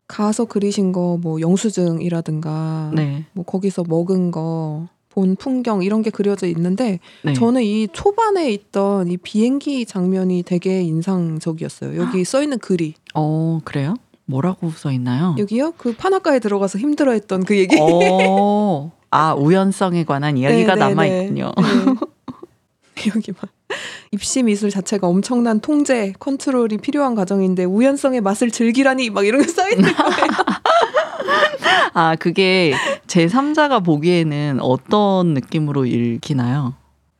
가서 0.07 0.45
그리신 0.45 0.93
거 0.93 1.17
뭐 1.21 1.41
영수증이라든가 1.41 2.91
네. 2.95 3.25
뭐 3.33 3.43
거기서 3.45 3.83
먹은 3.87 4.31
거 4.31 4.87
본 5.11 5.35
풍경 5.35 5.81
이런 5.81 6.03
게 6.03 6.11
그려져 6.11 6.45
있는데 6.47 6.99
네. 7.23 7.33
저는 7.33 7.63
이 7.63 7.87
초반에 7.91 8.51
있던 8.51 9.07
이 9.09 9.17
비행기 9.17 9.87
장면이 9.87 10.43
되게 10.43 10.83
인상적이었어요. 10.83 11.99
여기 11.99 12.23
써 12.23 12.43
있는 12.43 12.59
글이 12.59 12.93
어 13.15 13.59
그래요? 13.65 13.95
뭐라고 14.25 14.69
써 14.69 14.91
있나요? 14.91 15.35
여기요? 15.39 15.73
그 15.77 15.95
판악가에 15.95 16.37
들어가서 16.37 16.77
힘들어했던 16.77 17.43
그 17.45 17.57
얘기. 17.57 17.75
어, 17.81 18.91
아 19.09 19.33
우연성에 19.33 20.03
관한 20.03 20.37
이야기가 20.37 20.75
남아 20.75 21.03
네. 21.03 21.23
있군요. 21.23 21.51
네. 21.57 23.09
여기 23.15 23.31
막 23.31 23.49
입시 24.11 24.43
미술 24.43 24.69
자체가 24.69 25.07
엄청난 25.07 25.59
통제, 25.59 26.13
컨트롤이 26.19 26.77
필요한 26.77 27.15
과정인데 27.15 27.63
우연성의 27.65 28.21
맛을 28.21 28.51
즐기라니 28.51 29.09
막 29.11 29.25
이런 29.25 29.41
게 29.41 29.47
써 29.47 29.69
있는 29.69 29.93
거예요. 29.93 30.13
아 31.93 32.15
그게 32.15 32.73
제 33.07 33.27
3자가 33.27 33.83
보기에는 33.83 34.59
어떤 34.61 35.33
느낌으로 35.33 35.85
읽히나요? 35.85 36.73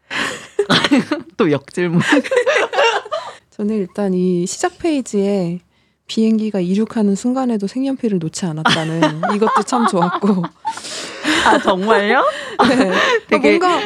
또 1.37 1.51
역질문. 1.51 2.01
저는 3.51 3.75
일단 3.75 4.13
이 4.13 4.45
시작 4.47 4.77
페이지에 4.79 5.59
비행기가 6.07 6.59
이륙하는 6.59 7.15
순간에도 7.15 7.67
색연필을 7.67 8.17
놓지 8.19 8.45
않았다는 8.45 9.21
이것도 9.35 9.63
참 9.63 9.85
좋았고 9.87 10.43
아 11.45 11.57
정말요? 11.59 12.23
네. 12.67 12.91
되게- 13.27 13.59
뭔가 13.59 13.79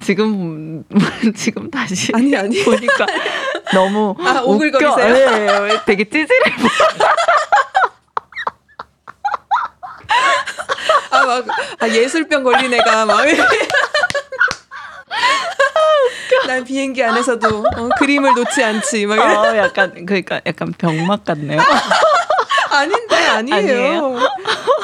지금 0.00 0.84
지금 1.36 1.70
다시 1.70 2.12
아니 2.14 2.36
아니 2.36 2.62
보니까 2.64 3.06
너무 3.72 4.14
아, 4.20 4.42
웃겨. 4.42 4.44
오글거리세요? 4.78 5.12
네, 5.66 5.80
되게 5.86 6.04
찌질해. 6.04 6.28
아막 11.10 11.46
아, 11.80 11.88
예술병 11.88 12.42
걸린 12.44 12.72
애가 12.74 13.06
막. 13.06 13.24
난 16.46 16.62
비행기 16.64 17.02
안에서도 17.02 17.64
어, 17.76 17.88
그림을 17.98 18.34
놓지 18.34 18.62
않지 18.62 19.06
막. 19.06 19.18
어, 19.18 19.56
약간 19.56 20.04
그러니까 20.06 20.40
약간 20.46 20.72
병맛 20.76 21.24
같네요. 21.24 21.60
아닌데 22.70 23.16
아니에요. 23.16 23.56
아니에요? 23.56 24.18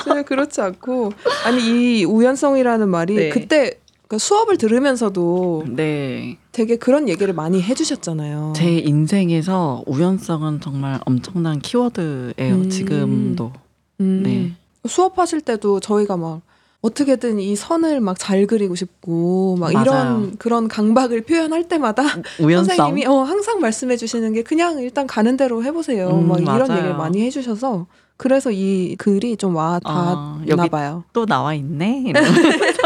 전혀 0.05 0.23
그렇지 0.23 0.61
않고 0.61 1.13
아니 1.45 2.01
이 2.01 2.05
우연성이라는 2.05 2.89
말이 2.89 3.15
네. 3.15 3.29
그때 3.29 3.71
그 3.71 3.82
수업을 4.19 4.57
들으면서도 4.59 5.65
네. 5.69 6.37
되게 6.53 6.77
그런 6.77 7.09
얘기를 7.09 7.33
많이 7.33 7.63
해주셨잖아요. 7.63 8.53
제 8.57 8.79
인생에서 8.79 9.83
우연성은 9.87 10.61
정말 10.61 11.01
엄청난 11.07 11.59
키워드예요. 11.61 12.55
음. 12.55 12.71
지금도. 12.71 13.53
음, 14.01 14.23
네. 14.25 14.53
수업하실 14.89 15.43
때도 15.43 15.81
저희가 15.81 16.17
막 16.17 16.41
어떻게든 16.81 17.39
이 17.39 17.55
선을 17.55 18.01
막 18.01 18.19
잘 18.19 18.47
그리고 18.49 18.75
싶고 18.75 19.57
막 19.59 19.73
맞아요. 19.73 19.85
이런 19.85 20.37
그런 20.37 20.67
강박을 20.67 21.23
표현할 21.23 21.69
때마다 21.69 22.03
우연성. 22.41 22.75
선생님이 22.77 23.07
어, 23.07 23.23
항상 23.23 23.61
말씀해 23.61 23.97
주시는 23.97 24.33
게 24.33 24.43
그냥 24.43 24.81
일단 24.81 25.07
가는 25.07 25.37
대로 25.37 25.63
해보세요. 25.63 26.09
음, 26.11 26.27
막 26.29 26.41
이런 26.41 26.59
맞아요. 26.59 26.73
얘기를 26.79 26.97
많이 26.97 27.23
해주셔서 27.23 27.87
그래서 28.17 28.51
이 28.51 28.97
글이 28.99 29.37
좀와 29.37 29.81
아, 29.85 30.41
닿나 30.41 30.43
여기 30.49 30.69
봐요. 30.69 31.05
또 31.13 31.25
나와 31.25 31.55
있네. 31.55 32.13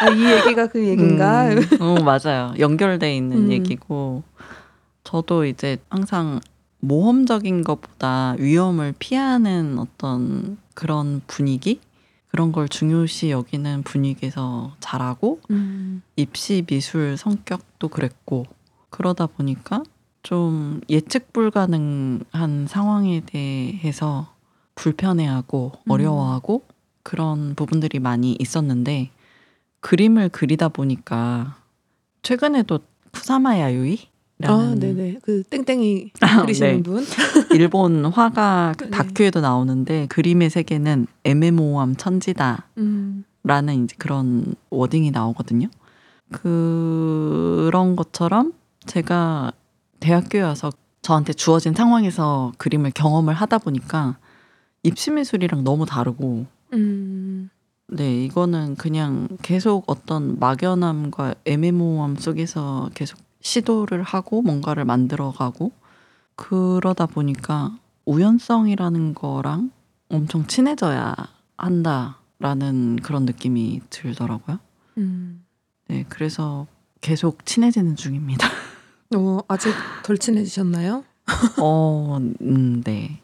아, 0.00 0.08
이 0.08 0.24
얘기가 0.24 0.68
그 0.68 0.86
얘기인가? 0.86 1.48
음, 1.50 1.60
어, 1.80 2.02
맞아요. 2.02 2.54
연결돼 2.58 3.16
있는 3.16 3.46
음. 3.46 3.52
얘기고 3.52 4.22
저도 5.04 5.44
이제 5.44 5.78
항상 5.88 6.40
모험적인 6.80 7.64
것보다 7.64 8.36
위험을 8.38 8.94
피하는 8.98 9.78
어떤 9.78 10.58
그런 10.74 11.22
분위기 11.26 11.80
그런 12.28 12.52
걸 12.52 12.68
중요시 12.68 13.30
여기는 13.30 13.82
분위기에서 13.82 14.74
자라고 14.80 15.40
음. 15.50 16.02
입시 16.16 16.62
미술 16.66 17.16
성격도 17.16 17.88
그랬고 17.88 18.44
그러다 18.90 19.26
보니까 19.26 19.82
좀 20.22 20.80
예측 20.90 21.32
불가능한 21.32 22.66
상황에 22.68 23.22
대해서 23.24 24.34
불편해하고 24.74 25.72
음. 25.74 25.90
어려워하고 25.90 26.62
그런 27.02 27.54
부분들이 27.54 28.00
많이 28.00 28.36
있었는데 28.38 29.10
그림을 29.86 30.30
그리다 30.30 30.68
보니까 30.68 31.58
최근에도 32.22 32.80
쿠사마 33.12 33.60
야유이 33.60 33.98
라는 34.40 34.72
아, 34.72 34.74
네네. 34.74 35.20
그 35.22 35.44
땡땡이 35.44 36.10
아, 36.22 36.42
그리시는 36.42 36.78
네. 36.78 36.82
분. 36.82 37.04
일본 37.52 38.04
화가 38.04 38.74
그 38.76 38.84
네. 38.86 38.90
다큐에도 38.90 39.40
나오는데 39.40 40.06
그림의 40.08 40.50
세계는 40.50 41.06
애매모호함 41.22 41.94
천지다 41.94 42.66
음. 42.78 43.24
라는 43.44 43.84
이제 43.84 43.94
그런 43.96 44.56
워딩이 44.70 45.12
나오거든요. 45.12 45.68
그런 46.32 47.94
것처럼 47.94 48.54
제가 48.86 49.52
대학교에 50.00 50.40
와서 50.40 50.72
저한테 51.02 51.32
주어진 51.32 51.74
상황에서 51.74 52.52
그림을 52.58 52.90
경험을 52.90 53.34
하다 53.34 53.58
보니까 53.58 54.18
입시 54.82 55.12
미술이랑 55.12 55.62
너무 55.62 55.86
다르고 55.86 56.46
음. 56.72 57.50
네 57.88 58.24
이거는 58.24 58.74
그냥 58.74 59.28
계속 59.42 59.84
어떤 59.86 60.38
막연함과 60.38 61.36
애매모호함 61.44 62.16
속에서 62.16 62.90
계속 62.94 63.18
시도를 63.40 64.02
하고 64.02 64.42
뭔가를 64.42 64.84
만들어가고 64.84 65.70
그러다 66.34 67.06
보니까 67.06 67.78
우연성이라는 68.04 69.14
거랑 69.14 69.70
엄청 70.08 70.46
친해져야 70.46 71.14
한다라는 71.56 72.96
그런 73.02 73.24
느낌이 73.24 73.80
들더라고요. 73.90 74.58
음. 74.98 75.44
네, 75.88 76.04
그래서 76.08 76.66
계속 77.00 77.46
친해지는 77.46 77.94
중입니다. 77.94 78.48
어, 79.14 79.38
아직 79.46 79.72
덜 80.02 80.18
친해지셨나요? 80.18 81.04
어, 81.62 82.18
음, 82.40 82.82
네. 82.82 83.20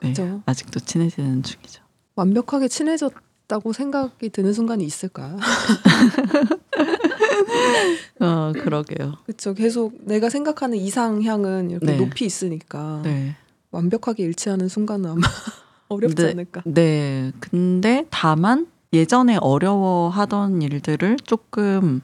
네, 0.00 0.08
그죠. 0.08 0.42
아직도 0.44 0.80
친해지는 0.80 1.42
중이죠. 1.42 1.82
완벽하게 2.14 2.68
친해졌 2.68 3.12
다고 3.52 3.74
생각이 3.74 4.30
드는 4.30 4.54
순간이 4.54 4.82
있을까요? 4.82 5.36
어, 8.18 8.52
그러게요. 8.54 9.18
그렇죠. 9.26 9.52
계속 9.52 9.92
내가 10.06 10.30
생각하는 10.30 10.78
이상향은 10.78 11.70
이렇게 11.70 11.84
네. 11.84 11.98
높이 11.98 12.24
있으니까 12.24 13.02
네. 13.04 13.36
완벽하게 13.70 14.22
일치하는 14.22 14.68
순간은 14.68 15.10
아마 15.10 15.20
어렵지 15.90 16.22
네. 16.22 16.30
않을까. 16.30 16.62
네. 16.64 17.32
근데 17.40 18.06
다만 18.08 18.68
예전에 18.94 19.36
어려워하던 19.36 20.62
일들을 20.62 21.18
조금 21.22 22.00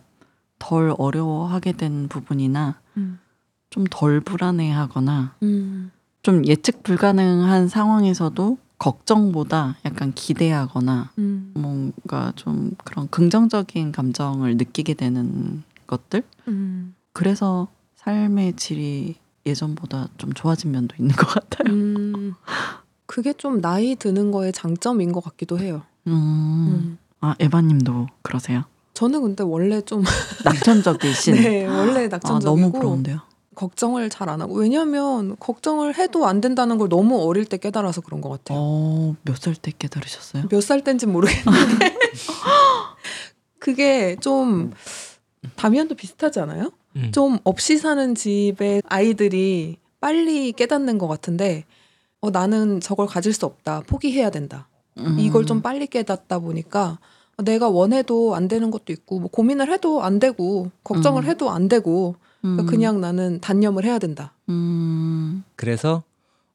덜 0.58 0.94
어려워하게 0.98 1.72
된 1.72 2.08
부분이나 2.08 2.78
음. 2.98 3.20
좀덜 3.70 4.20
불안해하거나 4.20 5.36
음. 5.44 5.92
좀 6.20 6.44
예측 6.44 6.82
불가능한 6.82 7.68
상황에서도 7.68 8.58
걱정보다 8.78 9.76
약간 9.84 10.12
기대하거나 10.14 11.10
음. 11.18 11.52
뭔가 11.54 12.32
좀 12.36 12.72
그런 12.84 13.08
긍정적인 13.10 13.92
감정을 13.92 14.56
느끼게 14.56 14.94
되는 14.94 15.62
것들 15.86 16.22
음. 16.48 16.94
그래서 17.12 17.68
삶의 17.96 18.54
질이 18.56 19.16
예전보다 19.44 20.08
좀 20.18 20.32
좋아진 20.32 20.70
면도 20.70 20.94
있는 20.98 21.14
것 21.16 21.26
같아요. 21.26 21.74
음. 21.74 22.34
그게 23.06 23.32
좀 23.32 23.60
나이 23.60 23.96
드는 23.96 24.30
거의 24.30 24.52
장점인 24.52 25.12
것 25.12 25.24
같기도 25.24 25.58
해요. 25.58 25.82
음. 26.06 26.12
음. 26.12 26.98
아 27.20 27.34
에바님도 27.40 28.06
그러세요? 28.22 28.64
저는 28.94 29.22
근데 29.22 29.42
원래 29.42 29.80
좀 29.80 30.02
낙천적이신. 30.44 31.34
네, 31.34 31.66
원래 31.66 32.04
아 32.04 32.08
낙천적이고 32.08 32.68
너무 32.68 32.72
부러운데요. 32.72 33.20
걱정을 33.58 34.08
잘 34.08 34.28
안 34.28 34.40
하고 34.40 34.54
왜냐하면 34.54 35.36
걱정을 35.40 35.96
해도 35.98 36.26
안 36.26 36.40
된다는 36.40 36.78
걸 36.78 36.88
너무 36.88 37.20
어릴 37.26 37.44
때 37.44 37.56
깨달아서 37.56 38.02
그런 38.02 38.20
것 38.20 38.28
같아요. 38.30 38.58
어, 38.60 39.16
몇 39.24 39.34
살 39.36 39.54
때 39.56 39.72
깨달으셨어요? 39.76 40.44
몇살 40.50 40.84
땐지 40.84 41.06
모르겠는데 41.06 41.96
그게 43.58 44.16
좀 44.20 44.72
다미안도 45.56 45.94
비슷하지 45.96 46.40
않아요? 46.40 46.70
음. 46.96 47.10
좀 47.12 47.38
없이 47.44 47.78
사는 47.78 48.14
집의 48.14 48.82
아이들이 48.86 49.76
빨리 50.00 50.52
깨닫는 50.52 50.98
것 50.98 51.08
같은데 51.08 51.64
어, 52.20 52.30
나는 52.30 52.80
저걸 52.80 53.06
가질 53.06 53.32
수 53.32 53.46
없다 53.46 53.82
포기해야 53.86 54.30
된다 54.30 54.68
음. 54.98 55.16
이걸 55.18 55.46
좀 55.46 55.62
빨리 55.62 55.86
깨닫다 55.86 56.38
보니까 56.38 56.98
내가 57.38 57.68
원해도 57.68 58.34
안 58.34 58.48
되는 58.48 58.70
것도 58.70 58.92
있고 58.92 59.20
뭐 59.20 59.30
고민을 59.30 59.70
해도 59.72 60.02
안 60.02 60.18
되고 60.18 60.70
걱정을 60.84 61.24
음. 61.24 61.28
해도 61.28 61.50
안 61.50 61.68
되고 61.68 62.16
음. 62.44 62.66
그냥 62.66 63.00
나는 63.00 63.40
단념을 63.40 63.84
해야 63.84 63.98
된다. 63.98 64.32
음. 64.48 65.42
그래서 65.56 66.02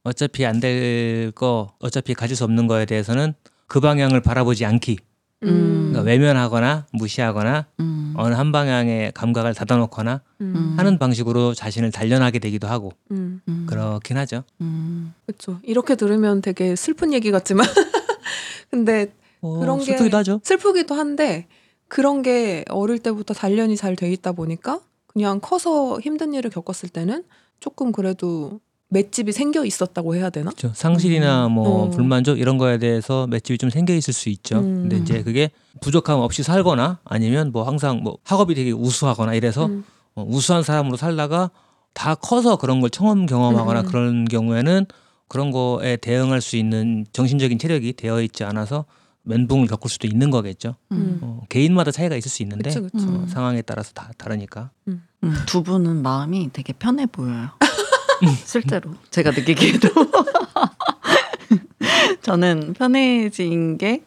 어차피 0.04 0.46
안 0.46 0.60
될 0.60 1.32
거, 1.32 1.74
어차피 1.80 2.14
가질 2.14 2.36
수 2.36 2.44
없는 2.44 2.68
거에 2.68 2.86
대해서는 2.86 3.34
그 3.68 3.80
방향을 3.80 4.22
바라보지 4.22 4.66
않기. 4.66 4.98
음. 5.44 5.90
그러니까 5.92 6.02
외면하거나 6.10 6.86
무시하거나 6.94 7.66
음. 7.82 8.14
어느 8.16 8.34
한 8.34 8.52
방향의 8.52 9.12
감각을 9.14 9.54
닫아놓거나 9.54 10.22
음. 10.42 10.76
하는 10.78 10.98
방식으로 10.98 11.54
자신을 11.54 11.92
단련하게 11.92 12.40
되기도 12.40 12.68
하고 12.68 12.94
음. 13.12 13.42
음. 13.50 13.66
그렇긴 13.70 14.18
하죠. 14.18 14.44
음. 14.62 15.14
그렇죠. 15.26 15.60
이렇게 15.64 15.96
들으면 15.96 16.42
되게 16.42 16.76
슬픈 16.78 17.12
얘기 17.14 17.30
같지만 17.32 17.66
근데 18.70 19.12
뭐 19.42 19.60
그런 19.60 19.80
게- 19.80 19.86
슬프기도 19.86 20.18
하죠. 20.18 20.40
슬프기도 20.44 20.96
한데 20.96 21.48
그런 21.88 22.22
게 22.22 22.64
어릴 22.70 23.00
때부터 23.00 23.34
단련이 23.34 23.76
잘 23.76 23.96
돼 23.96 24.12
있다 24.12 24.32
보니까 24.32 24.80
그냥 25.14 25.40
커서 25.40 26.00
힘든 26.00 26.34
일을 26.34 26.50
겪었을 26.50 26.90
때는 26.90 27.24
조금 27.60 27.92
그래도 27.92 28.60
맷집이 28.90 29.32
생겨 29.32 29.66
있었다고 29.66 30.16
해야 30.16 30.30
되나? 30.30 30.52
그렇죠. 30.52 30.72
상실이나 30.76 31.48
뭐 31.50 31.86
어. 31.86 31.90
불만족 31.90 32.40
이런 32.40 32.58
거에 32.58 32.78
대해서 32.78 33.26
맷집이 33.28 33.58
좀 33.58 33.70
생겨 33.70 33.94
있을 33.94 34.14
수 34.14 34.30
있죠. 34.30 34.60
음. 34.60 34.88
근데 34.88 34.98
이제 34.98 35.24
그게 35.24 35.50
부족함 35.82 36.20
없이 36.20 36.44
살거나 36.44 37.00
아니면 37.04 37.52
뭐 37.52 37.64
항상 37.64 38.04
뭐 38.04 38.18
학업이 38.24 38.54
되게 38.54 38.72
우수하거나 38.72 39.34
이래서 39.34 39.66
음. 39.66 39.84
어, 40.16 40.24
우수한 40.28 40.62
사람으로 40.62 40.98
살다가 40.98 41.50
다 41.94 42.16
커서 42.16 42.58
그런 42.58 42.82
걸 42.82 42.90
처음 42.90 43.26
경험하거나 43.26 43.82
음. 43.82 43.86
그런 43.86 44.26
경우에는 44.26 44.86
그런 45.28 45.52
거에 45.52 45.98
대응할 45.98 46.42
수 46.42 46.58
있는 46.58 47.06
정신적인 47.14 47.58
체력이 47.58 47.94
되어 47.94 48.22
있지 48.22 48.44
않아서 48.44 48.86
멘붕을 49.24 49.68
겪을 49.68 49.90
수도 49.90 50.08
있는 50.08 50.30
거겠죠. 50.30 50.76
음. 50.92 51.20
어, 51.22 51.42
개인마다 51.50 51.92
차이가 51.92 52.16
있을 52.16 52.30
수 52.30 52.44
있는데 52.44 52.70
그쵸 52.70 52.84
그쵸. 52.84 52.98
어, 52.98 53.10
음. 53.10 53.28
상황에 53.28 53.62
따라서 53.62 53.92
다 53.94 54.12
다르니까. 54.18 54.72
음, 54.88 55.04
두 55.46 55.64
분은 55.64 56.02
마음이 56.02 56.50
되게 56.54 56.74
편해 56.74 57.06
보여요. 57.06 57.50
실제로 58.46 58.94
제가 59.10 59.32
느끼기에도 59.32 59.90
저는 62.22 62.74
편해진 62.74 63.78
게 63.78 64.04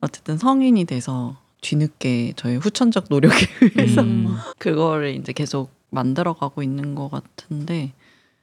어쨌든 0.00 0.38
성인이 0.38 0.84
돼서 0.84 1.36
뒤늦게 1.60 2.34
저의 2.36 2.58
후천적 2.58 3.06
노력에 3.10 3.46
의해서 3.76 4.02
음. 4.02 4.36
그거를 4.58 5.14
이제 5.14 5.32
계속 5.32 5.70
만들어가고 5.90 6.62
있는 6.62 6.94
것 6.94 7.10
같은데 7.10 7.92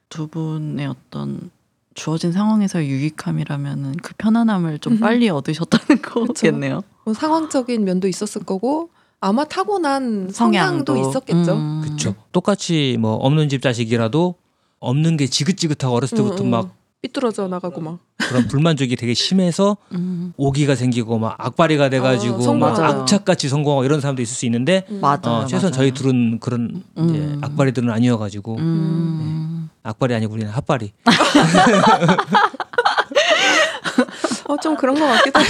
두 0.09 0.27
분의 0.27 0.87
어떤 0.87 1.49
주어진 1.95 2.31
상황에서의 2.31 2.89
유익함이라면은 2.89 3.93
그 4.03 4.13
편안함을 4.17 4.79
좀 4.79 4.93
음. 4.93 4.99
빨리 4.99 5.29
얻으셨다는 5.29 6.01
거겠네요. 6.03 6.81
뭐 7.05 7.13
상황적인 7.13 7.83
면도 7.83 8.07
있었을 8.07 8.43
거고 8.43 8.89
아마 9.21 9.45
타고난 9.45 10.29
성향도 10.29 10.93
성향도 10.93 11.09
있었겠죠. 11.09 11.53
음. 11.55 11.81
그렇죠. 11.83 12.15
똑같이 12.31 12.97
뭐 12.99 13.13
없는 13.15 13.49
집 13.49 13.61
자식이라도 13.61 14.35
없는 14.79 15.17
게 15.17 15.25
지긋지긋하고 15.25 15.95
어렸을 15.95 16.17
때부터 16.17 16.43
음, 16.43 16.47
음. 16.47 16.51
막 16.51 16.75
삐뚤어져 17.05 17.47
나가고 17.47 17.81
막. 17.81 17.99
그런 18.17 18.47
불만족이 18.47 18.95
되게 18.95 19.13
심해서 19.13 19.77
음. 19.91 20.33
오기가 20.37 20.73
생기고 20.75 21.19
막 21.19 21.35
악바리가 21.37 21.89
돼가지고 21.89 22.49
어, 22.49 22.53
막. 22.55 22.79
악착같이 22.79 23.49
성공하고 23.49 23.83
이런 23.85 24.01
사람도 24.01 24.21
있을 24.21 24.35
수 24.35 24.45
있는데 24.45 24.85
음. 24.89 24.99
맞아요. 25.01 25.19
어, 25.25 25.45
최소한 25.45 25.71
맞아요. 25.71 25.71
저희 25.71 25.91
둘은 25.91 26.39
그런 26.39 26.83
이제 26.97 27.17
음. 27.17 27.39
악바리들은 27.43 27.89
아니어가지고 27.91 28.55
음. 28.57 29.69
악바리 29.83 30.15
아니고 30.15 30.33
우리는 30.33 30.49
핫바리. 30.51 30.93
어, 34.47 34.57
좀 34.57 34.75
그런 34.75 34.95
것 34.95 35.05
같기도 35.05 35.39
해. 35.39 35.45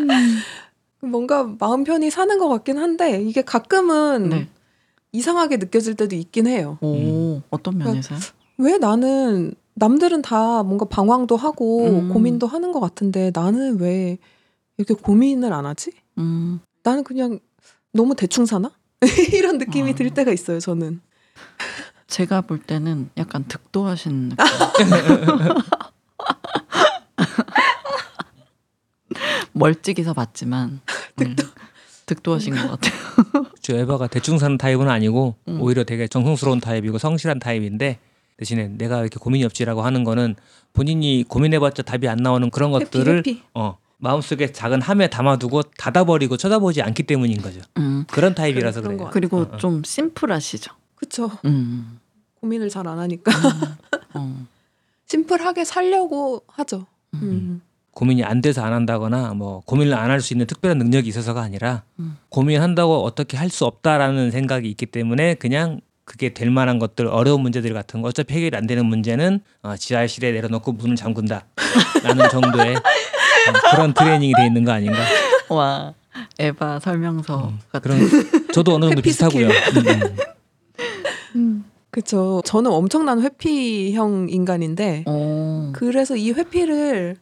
음. 0.00 0.40
뭔가 1.08 1.44
마음 1.58 1.84
편히 1.84 2.10
사는 2.10 2.38
것 2.38 2.48
같긴 2.48 2.78
한데 2.78 3.22
이게 3.22 3.42
가끔은 3.42 4.28
네. 4.30 4.48
이상하게 5.12 5.58
느껴질 5.58 5.94
때도 5.94 6.16
있긴 6.16 6.46
해요. 6.46 6.78
오, 6.80 7.42
어떤 7.50 7.78
면에서요? 7.78 8.18
왜 8.58 8.78
나는 8.78 9.54
남들은 9.74 10.22
다 10.22 10.62
뭔가 10.62 10.84
방황도 10.84 11.36
하고 11.36 11.86
음. 11.86 12.08
고민도 12.12 12.46
하는 12.46 12.72
것 12.72 12.80
같은데 12.80 13.30
나는 13.34 13.80
왜 13.80 14.18
이렇게 14.76 14.94
고민을 14.94 15.52
안 15.52 15.66
하지? 15.66 15.92
음. 16.18 16.60
나는 16.82 17.04
그냥 17.04 17.40
너무 17.92 18.14
대충 18.14 18.46
사나? 18.46 18.70
이런 19.32 19.58
느낌이 19.58 19.90
아. 19.92 19.94
들 19.94 20.10
때가 20.10 20.32
있어요, 20.32 20.60
저는. 20.60 21.00
제가 22.06 22.42
볼 22.42 22.60
때는 22.60 23.10
약간 23.16 23.44
득도하신 23.48 24.30
느낌. 24.30 24.44
멀찍이서 29.52 30.14
봤지만 30.14 30.80
음, 31.22 31.36
득도하신 32.06 32.54
것 32.56 32.70
같아요. 32.70 32.92
저 33.62 33.76
에바가 33.76 34.08
대충 34.08 34.38
사는 34.38 34.58
타입은 34.58 34.88
아니고 34.88 35.36
음. 35.48 35.60
오히려 35.60 35.84
되게 35.84 36.06
정성스러운 36.08 36.60
타입이고 36.60 36.98
성실한 36.98 37.38
타입인데 37.38 37.98
대신에 38.36 38.68
내가 38.68 39.00
이렇게 39.00 39.18
고민이 39.18 39.44
없지라고 39.44 39.82
하는 39.82 40.04
거는 40.04 40.34
본인이 40.72 41.24
고민해봤자 41.28 41.82
답이 41.84 42.08
안 42.08 42.18
나오는 42.18 42.50
그런 42.50 42.72
해피, 42.74 42.84
것들을 42.84 43.18
해피. 43.18 43.42
어 43.54 43.78
마음속에 43.98 44.52
작은 44.52 44.82
함에 44.82 45.08
담아두고 45.08 45.62
닫아버리고 45.78 46.36
쳐다보지 46.36 46.82
않기 46.82 47.04
때문인 47.04 47.40
거죠. 47.40 47.60
음. 47.78 48.04
그런 48.10 48.34
타입이라서 48.34 48.80
그런 48.82 48.96
그래요. 48.96 49.06
것 49.06 49.12
그리고 49.12 49.38
어, 49.38 49.48
어. 49.52 49.56
좀 49.56 49.82
심플하시죠. 49.84 50.72
그쵸. 50.96 51.30
음. 51.44 52.00
고민을 52.40 52.68
잘 52.68 52.86
안 52.88 52.98
하니까. 52.98 53.32
어. 54.14 54.46
심플하게 55.06 55.64
살려고 55.64 56.42
하죠. 56.48 56.86
음. 57.14 57.20
음. 57.22 57.62
고민이 57.92 58.24
안 58.24 58.40
돼서 58.40 58.62
안 58.64 58.72
한다거나 58.72 59.34
뭐 59.34 59.60
고민을 59.60 59.94
안 59.94 60.10
할 60.10 60.20
수 60.20 60.34
있는 60.34 60.46
특별한 60.48 60.78
능력이 60.78 61.08
있어서가 61.08 61.40
아니라 61.42 61.84
음. 62.00 62.18
고민한다고 62.30 63.04
어떻게 63.04 63.36
할 63.36 63.48
수 63.50 63.64
없다라는 63.66 64.32
생각이 64.32 64.68
있기 64.68 64.86
때문에 64.86 65.34
그냥 65.34 65.80
그게 66.04 66.34
될 66.34 66.50
만한 66.50 66.78
것들 66.78 67.06
어려운 67.06 67.40
문제들 67.40 67.72
같은 67.72 68.02
거 68.02 68.08
어차피 68.08 68.34
해결이 68.34 68.56
안 68.56 68.66
되는 68.66 68.84
문제는 68.86 69.40
어, 69.62 69.76
지하실에 69.76 70.32
내려놓고 70.32 70.72
문을 70.72 70.96
잠근다 70.96 71.46
라는 72.02 72.28
정도의 72.28 72.76
어, 72.76 73.70
그런 73.70 73.94
트레이닝이 73.94 74.34
돼 74.36 74.46
있는 74.46 74.64
거 74.64 74.72
아닌가 74.72 74.98
와 75.48 75.94
에바 76.38 76.80
설명서 76.80 77.48
음, 77.48 77.58
같은. 77.72 77.90
그런 78.08 78.48
저도 78.52 78.74
어느 78.74 78.86
정도 78.86 79.02
비슷하고요 79.02 79.48
음, 79.48 80.16
음. 81.36 81.64
그쵸. 81.94 82.42
저는 82.44 82.72
엄청난 82.72 83.22
회피형 83.22 84.26
인간인데, 84.28 85.04
어. 85.06 85.70
그래서 85.76 86.16
이 86.16 86.32
회피를 86.32 87.14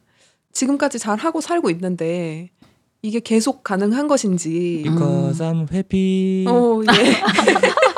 지금까지 0.52 0.98
잘 0.98 1.18
하고 1.18 1.42
살고 1.42 1.68
있는데, 1.68 2.48
이게 3.02 3.20
계속 3.20 3.64
가능한 3.64 4.08
것인지. 4.08 4.80
Because 4.82 5.44
I'm 5.44 5.70
happy 5.70 6.46
어, 6.48 6.80
예. 6.84 7.20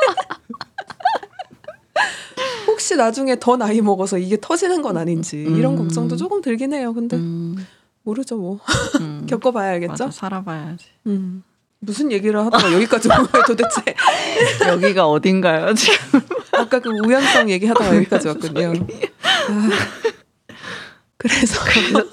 혹시 2.85 2.97
나중에 2.97 3.37
더 3.41 3.57
나이 3.57 3.81
먹어서 3.81 4.19
이게 4.19 4.37
터지는 4.39 4.83
건 4.83 4.99
아닌지 4.99 5.39
이런 5.39 5.73
음. 5.73 5.79
걱정도 5.79 6.17
조금 6.17 6.43
들긴 6.43 6.75
해요. 6.75 6.93
근데 6.93 7.17
음. 7.17 7.67
모르죠 8.03 8.37
뭐 8.37 8.61
음. 9.01 9.25
겪어봐야겠죠. 9.27 9.91
맞아, 9.91 10.11
살아봐야지. 10.11 10.85
음. 11.07 11.43
무슨 11.79 12.13
얘기를 12.13 12.39
하다가 12.45 12.75
여기까지 12.75 13.09
온 13.09 13.27
거예요 13.27 13.45
도대체. 13.47 13.81
여기가 14.69 15.09
어딘가요 15.09 15.73
지금? 15.73 16.21
아까 16.53 16.79
그 16.79 16.91
우연성 16.91 17.49
얘기하다가 17.49 17.97
여기까지 17.97 18.29
왔거든요. 18.29 18.75
아, 19.49 19.69
그래서 21.17 21.59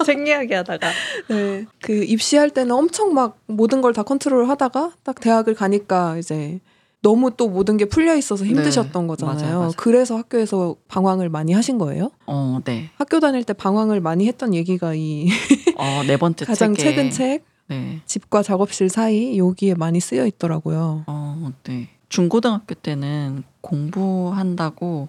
책 0.06 0.26
이야기하다가 0.26 0.90
네, 1.28 1.66
그 1.82 1.92
입시할 2.02 2.48
때는 2.48 2.72
엄청 2.74 3.12
막 3.12 3.36
모든 3.44 3.82
걸 3.82 3.92
다 3.92 4.02
컨트롤 4.04 4.48
하다가 4.48 4.92
딱 5.04 5.20
대학을 5.20 5.52
가니까 5.54 6.16
이제 6.16 6.60
너무 7.02 7.32
또 7.36 7.48
모든 7.48 7.76
게 7.76 7.84
풀려 7.84 8.16
있어서 8.16 8.44
힘드셨던 8.44 9.02
네, 9.02 9.08
거잖아요. 9.08 9.36
맞아요, 9.36 9.58
맞아요. 9.58 9.72
그래서 9.76 10.16
학교에서 10.16 10.76
방황을 10.88 11.28
많이 11.28 11.52
하신 11.52 11.78
거예요? 11.78 12.12
어, 12.26 12.60
네. 12.64 12.90
학교 12.96 13.18
다닐 13.18 13.42
때 13.42 13.52
방황을 13.52 14.00
많이 14.00 14.28
했던 14.28 14.54
얘기가 14.54 14.94
이 14.94 15.26
어, 15.78 16.02
네 16.06 16.16
번째 16.16 16.44
가장 16.44 16.74
책에 16.74 16.88
최근 16.88 17.10
책 17.10 17.44
네. 17.68 18.00
집과 18.06 18.42
작업실 18.42 18.88
사이 18.88 19.36
여기에 19.36 19.74
많이 19.74 19.98
쓰여 19.98 20.26
있더라고요. 20.26 21.04
어, 21.08 21.52
네. 21.64 21.88
중고등학교 22.08 22.74
때는 22.74 23.42
공부한다고 23.60 25.08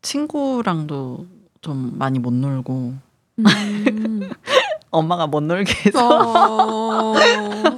친구랑도 0.00 1.26
좀 1.60 1.92
많이 1.98 2.18
못 2.18 2.32
놀고 2.32 2.94
음. 3.38 4.30
엄마가 4.92 5.26
못 5.26 5.42
놀게 5.42 5.74
해서 5.86 5.98
어, 6.06 7.14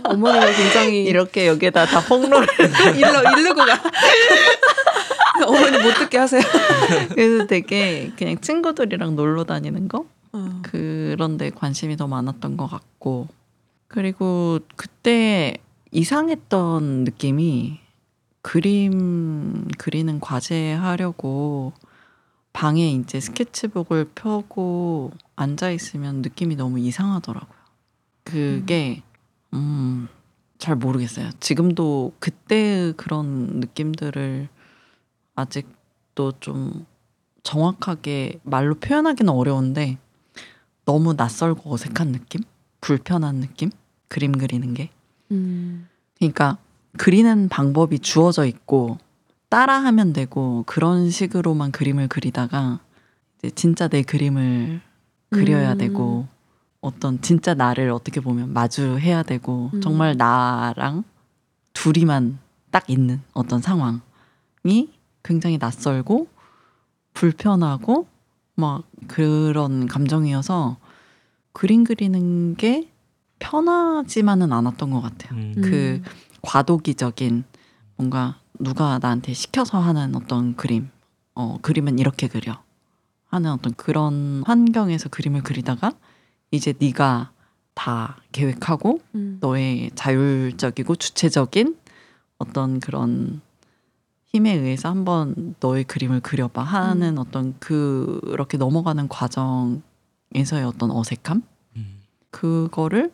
어머니가 0.04 0.52
굉장히 0.52 1.04
이렇게 1.04 1.46
여기에다 1.46 1.86
다 1.86 2.00
폭로를 2.00 2.46
일러 2.98 3.38
일르고 3.38 3.64
가. 3.64 3.80
어머니 5.46 5.78
못 5.78 5.94
듣게 5.94 6.18
하세요. 6.18 6.42
그래서 7.14 7.46
되게 7.46 8.12
그냥 8.16 8.40
친구들이랑 8.40 9.16
놀러 9.16 9.44
다니는 9.44 9.88
거 9.88 10.06
어. 10.32 10.60
그런 10.62 11.38
데 11.38 11.50
관심이 11.50 11.96
더 11.96 12.08
많았던 12.08 12.56
것 12.56 12.66
같고 12.66 13.28
그리고 13.86 14.58
그때 14.74 15.56
이상했던 15.92 17.04
느낌이 17.04 17.78
그림 18.42 19.68
그리는 19.78 20.18
과제 20.18 20.72
하려고 20.72 21.72
방에 22.54 22.92
이제 22.92 23.20
스케치북을 23.20 24.12
펴고 24.14 25.10
앉아 25.36 25.70
있으면 25.72 26.22
느낌이 26.22 26.54
너무 26.56 26.78
이상하더라고요. 26.78 27.58
그게 28.22 29.02
음, 29.52 30.08
잘 30.56 30.76
모르겠어요. 30.76 31.30
지금도 31.40 32.14
그때의 32.20 32.94
그런 32.96 33.58
느낌들을 33.60 34.48
아직도 35.34 36.32
좀 36.38 36.86
정확하게 37.42 38.40
말로 38.44 38.76
표현하기는 38.76 39.30
어려운데 39.32 39.98
너무 40.84 41.14
낯설고 41.14 41.74
어색한 41.74 42.12
느낌? 42.12 42.42
불편한 42.80 43.40
느낌? 43.40 43.70
그림 44.06 44.30
그리는 44.30 44.74
게. 44.74 44.90
음. 45.32 45.88
그러니까 46.18 46.58
그리는 46.96 47.48
방법이 47.48 47.98
주어져 47.98 48.46
있고 48.46 48.98
따라하면 49.54 50.12
되고 50.12 50.64
그런 50.66 51.10
식으로만 51.10 51.70
그림을 51.70 52.08
그리다가 52.08 52.80
이제 53.38 53.50
진짜 53.50 53.86
내 53.86 54.02
그림을 54.02 54.80
그려야 55.30 55.74
음. 55.74 55.78
되고 55.78 56.26
어떤 56.80 57.20
진짜 57.22 57.54
나를 57.54 57.90
어떻게 57.90 58.20
보면 58.20 58.52
마주해야 58.52 59.22
되고 59.22 59.70
음. 59.72 59.80
정말 59.80 60.16
나랑 60.16 61.04
둘이만 61.72 62.40
딱 62.72 62.90
있는 62.90 63.22
어떤 63.32 63.60
상황이 63.60 64.00
굉장히 65.22 65.56
낯설고 65.58 66.26
불편하고 67.12 68.08
막 68.56 68.82
그런 69.06 69.86
감정이어서 69.86 70.78
그림 71.52 71.84
그리는 71.84 72.56
게 72.56 72.90
편하지만은 73.38 74.52
않았던 74.52 74.90
것 74.90 75.00
같아요. 75.00 75.38
음. 75.38 75.54
그 75.62 76.02
과도기적인 76.42 77.44
뭔가 77.94 78.40
누가 78.60 78.98
나한테 78.98 79.32
시켜서 79.32 79.78
하는 79.78 80.14
어떤 80.14 80.56
그림, 80.56 80.90
어 81.34 81.58
그림은 81.60 81.98
이렇게 81.98 82.28
그려 82.28 82.62
하는 83.26 83.50
어떤 83.50 83.74
그런 83.74 84.42
환경에서 84.46 85.08
그림을 85.08 85.42
그리다가 85.42 85.92
이제 86.50 86.72
네가 86.78 87.32
다 87.74 88.16
계획하고 88.32 89.00
음. 89.16 89.38
너의 89.40 89.90
자율적이고 89.94 90.94
주체적인 90.94 91.76
어떤 92.38 92.78
그런 92.78 93.40
힘에 94.26 94.52
의해서 94.52 94.88
한번 94.88 95.54
너의 95.60 95.84
그림을 95.84 96.20
그려봐 96.20 96.62
하는 96.62 97.18
어떤 97.18 97.58
그렇게 97.58 98.56
넘어가는 98.56 99.08
과정에서의 99.08 100.64
어떤 100.64 100.90
어색함 100.90 101.42
음. 101.76 102.02
그거를 102.30 103.12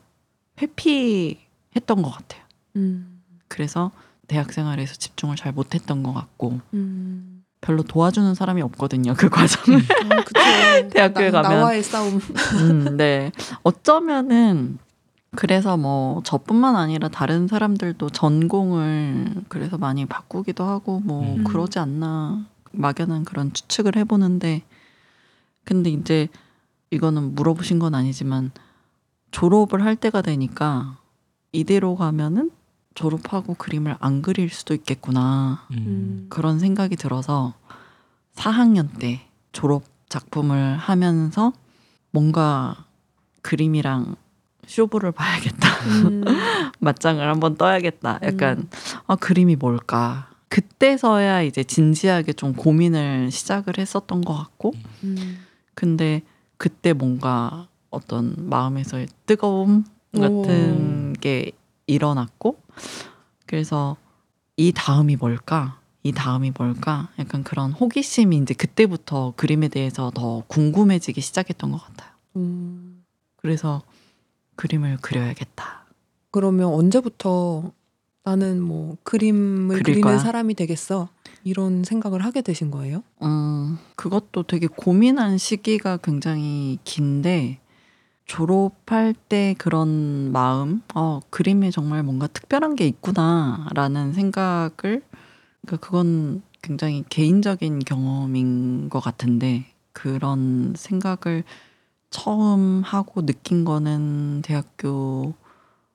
회피했던 0.61 2.03
것 2.03 2.11
같아요. 2.11 2.43
음. 2.77 3.23
그래서 3.49 3.91
대학 4.31 4.53
생활에서 4.53 4.95
집중을 4.95 5.35
잘 5.35 5.51
못했던 5.51 6.05
것 6.05 6.15
같고 6.15 6.61
음. 6.73 7.43
별로 7.61 7.83
도와주는 7.83 8.33
사람이 8.37 8.63
없거든요 8.63 9.15
그 9.15 9.29
과정을. 9.29 9.81
아, 10.09 10.23
그쵸. 10.23 10.41
대학교에 10.91 11.33
나, 11.33 11.43
가면. 11.43 11.59
나와의 11.59 11.83
싸움. 11.83 12.21
음, 12.61 12.97
네. 12.97 13.33
어쩌면은 13.65 14.79
그래서 15.35 15.77
뭐 15.77 16.23
저뿐만 16.23 16.77
아니라 16.77 17.09
다른 17.09 17.49
사람들도 17.49 18.09
전공을 18.11 19.47
그래서 19.49 19.79
많이 19.79 20.07
바꾸기도 20.07 20.63
하고 20.63 21.01
뭐 21.01 21.35
음. 21.35 21.43
그러지 21.43 21.81
않나 21.81 22.47
막연한 22.71 23.25
그런 23.25 23.53
추측을 23.53 23.97
해보는데 23.97 24.63
근데 25.65 25.91
이제 25.91 26.29
이거는 26.93 27.35
물어보신 27.35 27.81
건 27.81 27.97
아니지만 27.97 28.53
졸업을 29.33 29.85
할 29.85 29.97
때가 29.97 30.23
되니까 30.23 30.99
이대로 31.51 31.97
가면은 31.97 32.53
졸업하고 32.95 33.55
그림을 33.55 33.97
안 34.01 34.23
그릴 34.23 34.51
수도 34.51 34.75
있겠구나 34.75 35.67
음. 35.73 36.27
그런 36.29 36.59
생각이 36.59 36.97
들어서 36.97 37.55
4학년 38.35 38.99
때 38.99 39.23
졸업 39.53 39.85
작품을 40.09 40.77
하면서 40.77 41.53
뭔가 42.11 42.85
그림이랑 43.43 44.17
쇼부를 44.67 45.13
봐야겠다. 45.13 45.69
음. 45.87 46.25
맞짱을 46.79 47.27
한번 47.29 47.57
떠야겠다. 47.57 48.21
약간 48.23 48.69
아 49.07 49.17
그림이 49.17 49.57
뭘까? 49.57 50.31
그때서야 50.49 51.43
이제 51.43 51.63
진지하게 51.63 52.33
좀 52.33 52.55
고민을 52.55 53.31
시작을 53.31 53.79
했었던 53.79 54.21
것 54.23 54.35
같고 54.35 54.75
음. 55.05 55.39
근데 55.75 56.23
그때 56.57 56.93
뭔가 56.93 57.69
어떤 57.91 58.35
마음에서의 58.37 59.09
뜨거움 59.27 59.85
같은 60.13 61.15
게 61.21 61.53
일어났고 61.91 62.61
그래서 63.47 63.97
이 64.57 64.73
다음이 64.73 65.17
뭘까? 65.17 65.81
이 66.03 66.13
다음이 66.13 66.53
뭘까? 66.57 67.09
약간 67.19 67.43
그런 67.45 67.73
호기심이 67.73 68.37
이제 68.39 68.55
그때부터 68.55 69.35
그림에 69.37 69.69
대해서 69.69 70.11
더 70.15 70.43
궁금해지기 70.47 71.21
시작했던 71.21 71.73
것 71.73 71.79
같아요. 71.79 72.11
음. 72.37 73.05
그래서 73.37 73.83
그림을 74.57 74.99
그려야겠다. 74.99 75.87
그러면 76.31 76.69
언제부터 76.69 77.73
나는 78.23 78.63
뭐 78.63 78.97
그림을 79.03 79.79
그리는 79.79 80.03
거야? 80.03 80.19
사람이 80.19 80.55
되겠어 80.55 81.09
이런 81.43 81.85
생각을 81.85 82.25
하게 82.25 82.43
되신 82.43 82.71
거예요? 82.71 83.03
음, 83.23 83.79
그것도 83.97 84.45
되게 84.45 84.67
고민한 84.67 85.39
시기가 85.39 85.97
굉장히 85.99 86.79
긴데 86.85 87.59
졸업할 88.31 89.13
때 89.29 89.57
그런 89.59 90.31
마음, 90.31 90.83
어, 90.95 91.19
그림에 91.31 91.73
정말 91.73 92.05
뭔가 92.05 92.29
특별한 92.29 92.77
게 92.77 92.87
있구나라는 92.87 94.13
생각을 94.13 94.71
그러니까 94.79 95.77
그건 95.81 96.41
굉장히 96.63 97.05
개인적인 97.09 97.81
경험인 97.81 98.89
것 98.89 99.01
같은데 99.01 99.67
그런 99.93 100.75
생각을 100.77 101.43
처음 102.11 102.83
하고 102.85 103.27
느낀 103.27 103.65
거는 103.65 104.43
대학교 104.43 105.35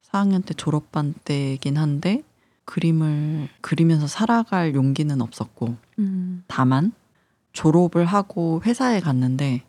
4학년 0.01 0.45
때 0.45 0.53
졸업반 0.53 1.13
때이긴 1.23 1.77
한데 1.77 2.21
그림을 2.65 3.47
그리면서 3.61 4.07
살아갈 4.07 4.75
용기는 4.75 5.21
없었고 5.21 5.77
음. 5.99 6.43
다만 6.47 6.91
졸업을 7.53 8.03
하고 8.03 8.61
회사에 8.65 8.99
갔는데 8.99 9.63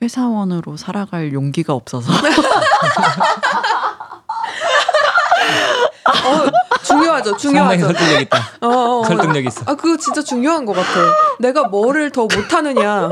회사원으로 0.00 0.76
살아갈 0.76 1.32
용기가 1.32 1.72
없어서 1.74 2.12
어, 6.08 6.46
중요하죠, 6.82 7.36
중요하죠. 7.36 7.86
설득력 7.86 8.20
있다. 8.22 8.38
어, 8.60 8.66
어, 8.68 9.00
어. 9.00 9.04
설득력 9.04 9.44
있어. 9.44 9.62
아, 9.66 9.74
그거 9.74 9.96
진짜 9.96 10.22
중요한 10.22 10.64
것 10.64 10.72
같아. 10.72 10.88
내가 11.38 11.64
뭐를 11.68 12.10
더 12.10 12.22
못하느냐, 12.22 13.10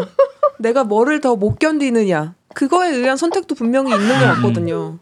내가 0.59 0.85
뭐를 0.85 1.21
더 1.21 1.37
못 1.37 1.59
견디느냐. 1.59 2.35
그거에 2.55 2.89
의한 2.89 3.19
선택도 3.19 3.55
분명히 3.55 3.93
있는 3.93 4.19
것 4.19 4.25
같거든요. 4.37 4.77
어, 4.79 4.99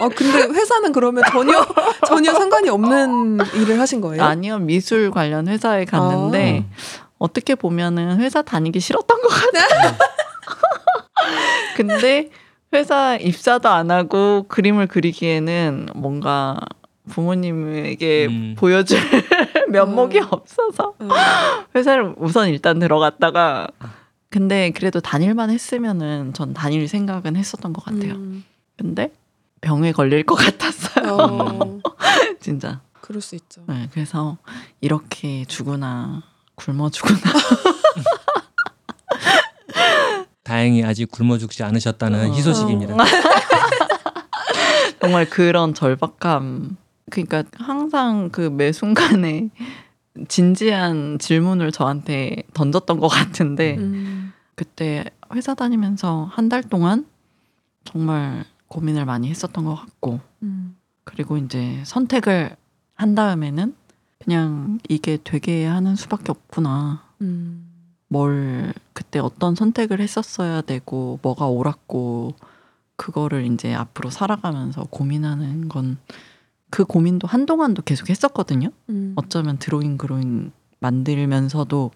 아, 0.00 0.08
근데 0.08 0.42
회사는 0.52 0.90
그러면 0.92 1.22
전혀, 1.30 1.64
전혀 2.08 2.32
상관이 2.32 2.68
없는 2.70 3.38
일을 3.54 3.78
하신 3.78 4.00
거예요? 4.00 4.24
아니요 4.24 4.58
미술 4.58 5.12
관련 5.12 5.46
회사에 5.46 5.84
갔는데 5.84 6.64
어떻게 7.18 7.54
보면은 7.54 8.18
회사 8.18 8.42
다니기 8.42 8.80
싫었던 8.80 9.22
것 9.22 9.28
같아요. 9.28 9.94
근데 11.76 12.30
회사 12.72 13.16
입사도 13.16 13.68
안 13.68 13.90
하고 13.90 14.44
그림을 14.48 14.86
그리기에는 14.86 15.88
뭔가 15.94 16.58
부모님에게 17.10 18.26
음. 18.26 18.54
보여줄 18.56 18.98
면목이 19.70 20.20
음. 20.20 20.26
없어서 20.30 20.94
음. 21.00 21.08
회사를 21.74 22.14
우선 22.16 22.48
일단 22.48 22.78
들어갔다가 22.78 23.68
근데 24.30 24.70
그래도 24.70 25.00
다닐만 25.00 25.50
했으면은 25.50 26.32
전 26.32 26.54
다닐 26.54 26.88
생각은 26.88 27.36
했었던 27.36 27.72
것 27.72 27.84
같아요. 27.84 28.14
음. 28.14 28.44
근데 28.78 29.12
병에 29.60 29.92
걸릴 29.92 30.22
것 30.24 30.34
같았어요. 30.36 31.12
어, 31.12 31.80
진짜. 32.40 32.80
그럴 33.02 33.20
수 33.20 33.34
있죠. 33.34 33.62
네, 33.66 33.88
그래서 33.92 34.38
이렇게 34.80 35.44
죽으나 35.44 36.22
굶어 36.54 36.88
죽으나 36.88 37.18
다행히 40.44 40.84
아직 40.84 41.10
굶어 41.10 41.38
죽지 41.38 41.62
않으셨다는 41.62 42.30
어. 42.30 42.34
희소식입니다. 42.34 42.96
정말 45.00 45.28
그런 45.28 45.74
절박함. 45.74 46.76
그러니까 47.10 47.44
항상 47.58 48.30
그 48.30 48.50
매 48.50 48.72
순간에 48.72 49.48
진지한 50.28 51.18
질문을 51.18 51.72
저한테 51.72 52.42
던졌던 52.54 53.00
것 53.00 53.08
같은데 53.08 53.76
음. 53.78 54.32
그때 54.54 55.04
회사 55.34 55.54
다니면서 55.54 56.28
한 56.32 56.48
달 56.48 56.62
동안 56.62 57.06
정말 57.84 58.44
고민을 58.68 59.04
많이 59.04 59.28
했었던 59.28 59.64
것 59.64 59.74
같고 59.74 60.20
음. 60.42 60.76
그리고 61.04 61.36
이제 61.36 61.80
선택을 61.84 62.56
한 62.94 63.14
다음에는 63.14 63.74
그냥 64.22 64.78
이게 64.88 65.18
되게 65.24 65.66
하는 65.66 65.96
수밖에 65.96 66.30
없구나. 66.30 67.02
음. 67.22 67.71
뭘 68.12 68.74
그때 68.92 69.18
어떤 69.18 69.54
선택을 69.54 70.00
했었어야 70.00 70.60
되고 70.60 71.18
뭐가 71.22 71.46
옳았고 71.46 72.34
그거를 72.96 73.46
이제 73.46 73.74
앞으로 73.74 74.10
살아가면서 74.10 74.84
고민하는 74.90 75.68
건 75.68 75.96
그 76.72 76.86
고민도 76.86 77.28
한동안도 77.28 77.82
계속 77.82 78.08
했었거든요. 78.08 78.70
음. 78.88 79.12
어쩌면 79.16 79.58
드로잉 79.58 79.98
그로잉 79.98 80.52
만들면서도 80.80 81.90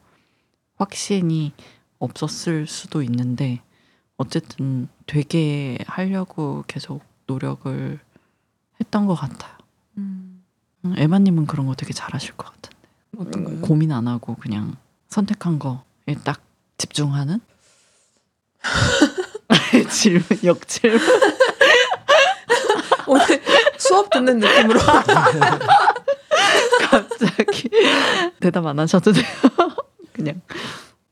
확신이 0.77 1.55
없었을 1.99 2.67
수도 2.67 3.03
있는데 3.03 3.62
어쨌든 4.19 4.89
되게 5.07 5.79
하려고 5.87 6.62
계속 6.67 7.03
노력을 7.27 7.99
했던 8.79 9.07
것 9.07 9.14
같아요. 9.14 9.57
음. 9.97 10.45
음, 10.85 10.95
에마님은 10.99 11.47
그런 11.47 11.64
거 11.64 11.75
되게 11.75 11.95
잘하실 11.95 12.37
것 12.37 12.53
같은데 12.53 12.77
어떤 13.17 13.45
거요? 13.45 13.61
고민 13.62 13.93
안 13.93 14.07
하고 14.07 14.35
그냥 14.37 14.77
선택한 15.09 15.59
거에 15.59 15.79
딱 16.14 16.40
집중하는 16.78 17.40
질문 19.90 20.22
역질문 20.44 21.00
오늘 23.09 23.24
수업 23.78 24.11
듣는 24.11 24.38
느낌으로 24.38 24.78
갑자기 26.88 27.68
대답 28.40 28.66
안 28.66 28.78
하셔도 28.78 29.12
돼요. 29.12 29.24
그냥. 30.12 30.40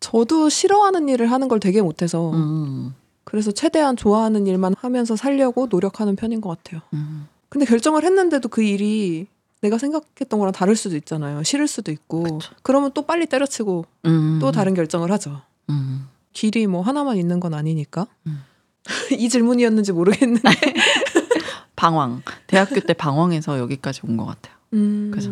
저도 0.00 0.48
싫어하는 0.48 1.08
일을 1.08 1.30
하는 1.30 1.48
걸 1.48 1.60
되게 1.60 1.82
못해서 1.82 2.30
음, 2.32 2.94
그래서 3.24 3.52
최대한 3.52 3.96
좋아하는 3.96 4.46
일만 4.46 4.74
하면서 4.78 5.16
살려고 5.16 5.66
노력하는 5.70 6.16
편인 6.16 6.40
것 6.40 6.50
같아요. 6.50 6.82
음, 6.92 7.28
근데 7.48 7.66
결정을 7.66 8.04
했는데도 8.04 8.48
그 8.48 8.62
일이 8.62 9.26
내가 9.64 9.78
생각했던 9.78 10.38
거랑 10.38 10.52
다를 10.52 10.76
수도 10.76 10.94
있잖아요. 10.96 11.42
싫을 11.42 11.66
수도 11.68 11.90
있고. 11.90 12.22
그쵸. 12.38 12.52
그러면 12.62 12.90
또 12.92 13.02
빨리 13.02 13.24
때려치고 13.24 13.86
음. 14.04 14.38
또 14.38 14.52
다른 14.52 14.74
결정을 14.74 15.10
하죠. 15.12 15.40
음. 15.70 16.06
길이 16.34 16.66
뭐 16.66 16.82
하나만 16.82 17.16
있는 17.16 17.40
건 17.40 17.54
아니니까. 17.54 18.06
음. 18.26 18.42
이 19.18 19.28
질문이었는지 19.30 19.92
모르겠는데. 19.92 20.42
방황. 21.76 22.22
대학교 22.46 22.78
때 22.80 22.92
방황해서 22.92 23.58
여기까지 23.58 24.02
온 24.04 24.18
것 24.18 24.26
같아요. 24.26 24.54
음. 24.74 25.10
그죠. 25.14 25.30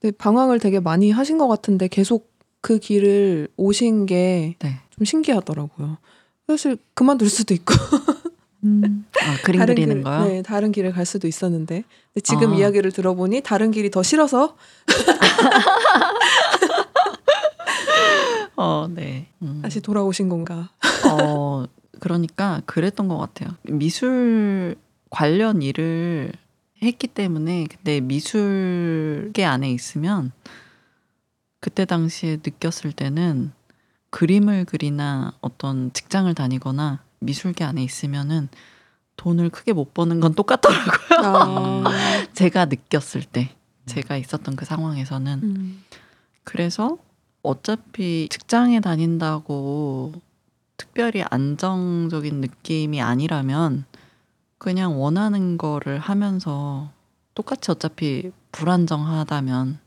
근데 0.00 0.16
방황을 0.16 0.58
되게 0.58 0.80
많이 0.80 1.10
하신 1.10 1.36
것 1.36 1.46
같은데 1.46 1.86
계속 1.88 2.30
그 2.62 2.78
길을 2.78 3.48
오신 3.58 4.06
게좀 4.06 4.56
네. 4.60 4.80
신기하더라고요. 5.04 5.98
사실 6.48 6.78
그만둘 6.94 7.28
수도 7.28 7.52
있고 7.52 7.74
아, 9.22 9.36
그림 9.44 9.58
다른 9.58 9.74
그리는 9.74 9.94
길, 9.96 10.04
거요? 10.04 10.24
네, 10.24 10.42
다른 10.42 10.72
길을 10.72 10.92
갈 10.92 11.06
수도 11.06 11.28
있었는데 11.28 11.84
지금 12.22 12.52
아. 12.52 12.56
이야기를 12.56 12.92
들어보니 12.92 13.42
다른 13.42 13.70
길이 13.70 13.90
더 13.90 14.02
싫어서 14.02 14.56
어, 18.56 18.88
네. 18.90 19.28
음. 19.42 19.60
다시 19.62 19.80
돌아오신 19.80 20.28
건가? 20.28 20.70
어, 21.10 21.64
그러니까 22.00 22.62
그랬던 22.66 23.08
것 23.08 23.18
같아요. 23.18 23.50
미술 23.64 24.76
관련 25.10 25.62
일을 25.62 26.32
했기 26.82 27.06
때문에 27.06 27.66
근데 27.70 28.00
미술계 28.00 29.44
안에 29.44 29.70
있으면 29.70 30.32
그때 31.60 31.84
당시에 31.84 32.38
느꼈을 32.44 32.92
때는 32.92 33.52
그림을 34.10 34.66
그리나 34.66 35.32
어떤 35.40 35.92
직장을 35.92 36.32
다니거나 36.34 37.02
미술계 37.20 37.64
안에 37.64 37.82
있으면은 37.82 38.48
돈을 39.16 39.50
크게 39.50 39.72
못 39.72 39.94
버는 39.94 40.20
건 40.20 40.34
똑같더라고요. 40.34 41.20
아, 41.24 41.84
제가 42.34 42.66
느꼈을 42.66 43.22
때 43.22 43.54
제가 43.86 44.16
있었던 44.16 44.56
그 44.56 44.64
상황에서는 44.64 45.40
음. 45.42 45.84
그래서 46.44 46.98
어차피 47.42 48.28
직장에 48.30 48.80
다닌다고 48.80 50.12
특별히 50.76 51.22
안정적인 51.22 52.40
느낌이 52.40 53.00
아니라면 53.00 53.84
그냥 54.58 55.00
원하는 55.00 55.56
거를 55.56 55.98
하면서 55.98 56.90
똑같이 57.34 57.70
어차피 57.70 58.30
불안정하다면 58.52 59.78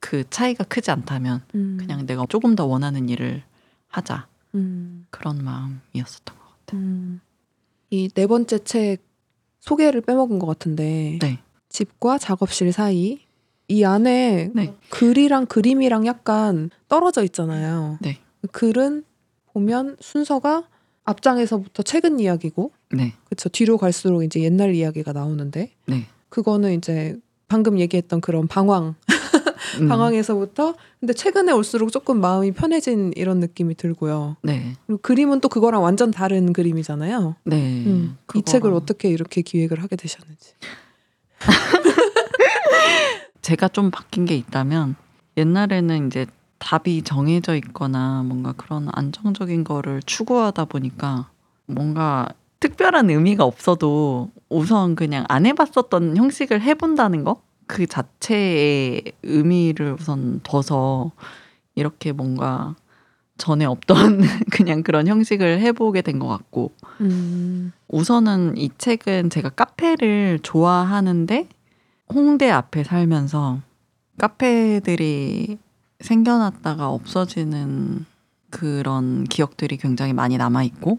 그 0.00 0.28
차이가 0.28 0.64
크지 0.64 0.90
않다면 0.90 1.42
음. 1.54 1.76
그냥 1.78 2.06
내가 2.06 2.26
조금 2.28 2.56
더 2.56 2.66
원하는 2.66 3.08
일을 3.08 3.42
하자 3.88 4.26
음. 4.54 5.06
그런 5.10 5.42
마음이었었던 5.42 6.36
것 6.36 6.43
같아요. 6.43 6.43
음. 6.72 7.20
이네 7.90 8.26
번째 8.26 8.58
책 8.58 8.98
소개를 9.60 10.00
빼먹은 10.00 10.38
것 10.38 10.46
같은데 10.46 11.18
네. 11.20 11.38
집과 11.68 12.18
작업실 12.18 12.72
사이 12.72 13.20
이 13.68 13.84
안에 13.84 14.50
네. 14.54 14.74
글이랑 14.90 15.46
그림이랑 15.46 16.06
약간 16.06 16.70
떨어져 16.88 17.22
있잖아요. 17.24 17.98
네. 18.00 18.18
글은 18.52 19.04
보면 19.52 19.96
순서가 20.00 20.68
앞장에서부터 21.04 21.82
최근 21.82 22.20
이야기고 22.20 22.72
네. 22.92 23.14
그쵸 23.28 23.48
뒤로 23.48 23.78
갈수록 23.78 24.22
이제 24.22 24.40
옛날 24.40 24.74
이야기가 24.74 25.12
나오는데 25.12 25.72
네. 25.86 26.06
그거는 26.28 26.74
이제 26.74 27.18
방금 27.48 27.78
얘기했던 27.78 28.20
그런 28.20 28.48
방황 28.48 28.94
음, 29.80 29.88
방황에서부터 29.88 30.74
근데 31.00 31.12
최근에 31.12 31.52
올수록 31.52 31.92
조금 31.92 32.20
마음이 32.20 32.52
편해진 32.52 33.12
이런 33.16 33.40
느낌이 33.40 33.74
들고요. 33.74 34.36
네. 34.42 34.74
그리고 34.86 35.00
그림은 35.02 35.40
또 35.40 35.48
그거랑 35.48 35.82
완전 35.82 36.10
다른 36.10 36.52
그림이잖아요. 36.52 37.36
네. 37.44 37.84
음, 37.86 38.16
이 38.34 38.40
그거랑- 38.40 38.46
책을 38.46 38.72
어떻게 38.72 39.08
이렇게 39.10 39.42
기획을 39.42 39.82
하게 39.82 39.96
되셨는지. 39.96 40.52
제가 43.42 43.68
좀 43.68 43.90
바뀐 43.90 44.24
게 44.24 44.34
있다면 44.36 44.96
옛날에는 45.36 46.06
이제 46.06 46.26
답이 46.58 47.02
정해져 47.02 47.54
있거나 47.56 48.22
뭔가 48.24 48.52
그런 48.52 48.88
안정적인 48.92 49.64
거를 49.64 50.00
추구하다 50.06 50.64
보니까 50.66 51.28
뭔가 51.66 52.28
특별한 52.60 53.10
의미가 53.10 53.44
없어도 53.44 54.30
우선 54.48 54.94
그냥 54.94 55.24
안 55.28 55.44
해봤었던 55.44 56.16
형식을 56.16 56.62
해본다는 56.62 57.24
거 57.24 57.42
그 57.66 57.86
자체의 57.86 59.02
의미를 59.22 59.96
우선 59.98 60.40
둬서 60.42 61.12
이렇게 61.74 62.12
뭔가 62.12 62.74
전에 63.36 63.64
없던 63.64 64.20
그냥 64.52 64.82
그런 64.82 65.08
형식을 65.08 65.60
해보게 65.60 66.02
된 66.02 66.18
것 66.18 66.28
같고 66.28 66.70
음, 67.00 67.72
우선은 67.88 68.56
이 68.56 68.70
책은 68.78 69.30
제가 69.30 69.48
카페를 69.50 70.38
좋아하는데 70.42 71.48
홍대 72.12 72.50
앞에 72.50 72.84
살면서 72.84 73.60
카페들이 74.18 75.58
생겨났다가 76.00 76.88
없어지는 76.90 78.04
그런 78.50 79.24
기억들이 79.24 79.76
굉장히 79.76 80.12
많이 80.12 80.36
남아있고 80.36 80.98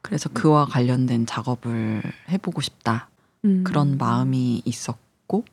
그래서 0.00 0.28
그와 0.30 0.64
관련된 0.64 1.26
작업을 1.26 2.02
해보고 2.28 2.60
싶다. 2.60 3.08
음. 3.44 3.62
그런 3.64 3.98
마음이 3.98 4.62
있었고 4.64 5.44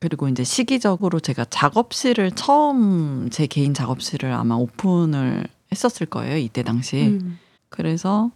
그리고 0.00 0.28
이제 0.28 0.44
시기적으로 0.44 1.20
제가 1.20 1.46
작업실을 1.46 2.32
처음 2.32 3.28
제 3.30 3.46
개인 3.46 3.74
작업실을 3.74 4.32
아마 4.32 4.54
오픈을 4.56 5.46
했었을 5.72 6.06
거예요. 6.06 6.36
이때 6.36 6.62
당시에. 6.62 7.08
음, 7.08 7.38
그래서 7.68 8.30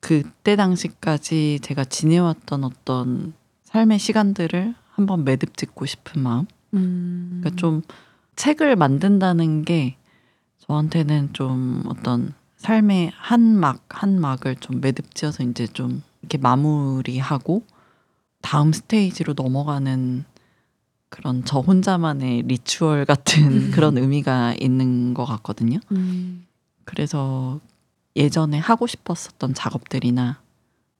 그때 0.00 0.56
당시까지 0.56 1.60
제가 1.62 1.84
지내왔던 1.84 2.64
어떤 2.64 3.34
삶의 3.64 3.98
시간들을 3.98 4.74
한번 4.90 5.24
매듭 5.24 5.56
짓고 5.56 5.86
싶은 5.86 6.22
마음. 6.22 6.46
음. 6.74 7.40
그러니까 7.40 7.60
좀 7.60 7.82
책을 8.36 8.76
만든다는 8.76 9.64
게 9.64 9.96
저한테는 10.58 11.32
좀 11.32 11.82
어떤 11.86 12.34
삶의 12.56 13.12
한 13.14 13.58
막, 13.58 13.84
한 13.88 14.20
막을 14.20 14.56
좀 14.56 14.80
매듭 14.80 15.14
지어서 15.14 15.42
이제 15.42 15.66
좀 15.66 16.02
이렇게 16.20 16.38
마무리하고 16.38 17.64
다음 18.40 18.72
스테이지로 18.72 19.34
넘어가는 19.36 20.24
그런 21.12 21.44
저 21.44 21.60
혼자만의 21.60 22.44
리추얼 22.44 23.04
같은 23.04 23.70
그런 23.70 23.98
의미가 23.98 24.54
있는 24.58 25.12
것 25.12 25.26
같거든요. 25.26 25.78
음. 25.92 26.46
그래서 26.84 27.60
예전에 28.16 28.58
하고 28.58 28.86
싶었었던 28.86 29.52
작업들이나 29.52 30.40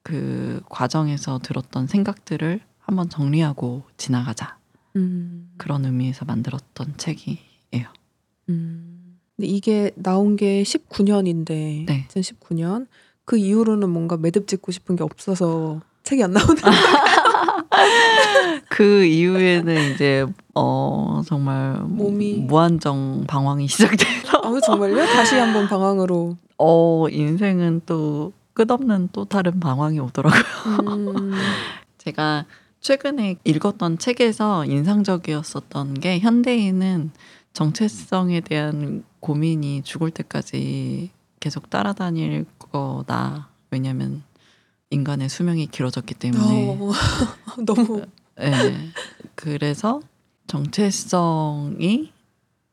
그 0.03 0.61
과정에서 0.69 1.39
들었던 1.39 1.87
생각들을 1.87 2.61
한번 2.79 3.09
정리하고 3.09 3.85
지나가자. 3.97 4.59
음. 4.97 5.51
그런 5.57 5.87
의미에서 5.87 6.27
만들었던 6.27 6.99
책이에요. 6.99 7.89
음. 8.51 9.19
근데 9.35 9.49
이게 9.49 9.93
나온 9.95 10.37
게 10.37 10.63
19년인데 10.63 11.87
네. 11.87 12.07
2019년 12.09 12.87
그 13.25 13.39
이후로는 13.39 13.89
뭔가 13.89 14.19
매듭 14.19 14.47
짓고 14.47 14.73
싶은 14.73 14.95
게 14.97 15.05
없어서 15.05 15.81
책이 16.03 16.23
안 16.23 16.33
나오는 16.33 16.57
그 18.69 19.05
이후에는 19.05 19.93
이제 19.95 20.27
어 20.55 21.23
정말 21.27 21.77
몸이- 21.83 22.45
무한정 22.47 23.25
방황이 23.27 23.69
시작돼서 23.69 24.39
아 24.43 24.61
정말요? 24.61 25.05
다시 25.07 25.37
한번 25.37 25.69
방황으로 25.69 26.37
어 26.59 27.07
인생은 27.11 27.83
또 27.87 28.33
끝없는 28.55 29.11
또 29.13 29.25
다른 29.25 29.61
방황이 29.61 29.99
오더라고요. 29.99 30.43
음. 30.89 31.33
제가 31.99 32.45
최근에 32.81 33.37
읽었던 33.45 33.99
책에서 33.99 34.65
인상적이었었던 34.67 35.95
게 35.95 36.19
현대인은 36.19 37.13
정체성에 37.53 38.41
대한 38.41 39.05
고민이 39.21 39.83
죽을 39.83 40.11
때까지 40.11 41.11
계속 41.39 41.71
따라다닐 41.71 42.45
거다. 42.59 43.49
왜냐하면 43.71 44.23
인간의 44.93 45.29
수명이 45.29 45.67
길어졌기 45.67 46.15
때문에. 46.15 46.79
어, 46.81 46.93
너무 47.65 48.05
네. 48.37 48.91
그래서 49.35 50.01
정체성이 50.47 52.13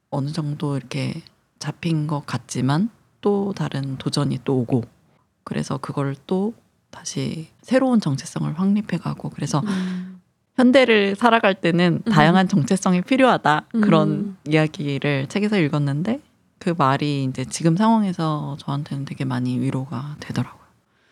어느 0.10 0.32
정도 0.32 0.78
이렇게 0.78 1.22
잡힌 1.60 2.08
것 2.08 2.26
같지만 2.26 2.90
또 3.22 3.54
다른 3.56 3.98
도전이 3.98 4.40
또 4.44 4.60
오고 4.60 4.84
그래서 5.44 5.78
그걸 5.78 6.16
또 6.28 6.54
다시 6.90 7.48
새로운 7.62 8.00
정체성을 8.00 8.58
확립해가고 8.58 9.30
그래서 9.30 9.60
음. 9.60 10.22
현대를 10.56 11.16
살아갈 11.16 11.56
때는 11.56 12.02
음. 12.06 12.12
다양한 12.12 12.48
정체성이 12.48 13.02
필요하다 13.02 13.66
음. 13.76 13.82
그런 13.82 14.38
이야기를 14.48 15.28
책에서 15.28 15.58
읽었는데 15.58 16.22
그 16.60 16.74
말이 16.78 17.24
이제 17.24 17.46
지금 17.46 17.78
상황에서 17.78 18.58
저한테는 18.60 19.06
되게 19.06 19.24
많이 19.24 19.58
위로가 19.60 20.18
되더라고요. 20.20 20.64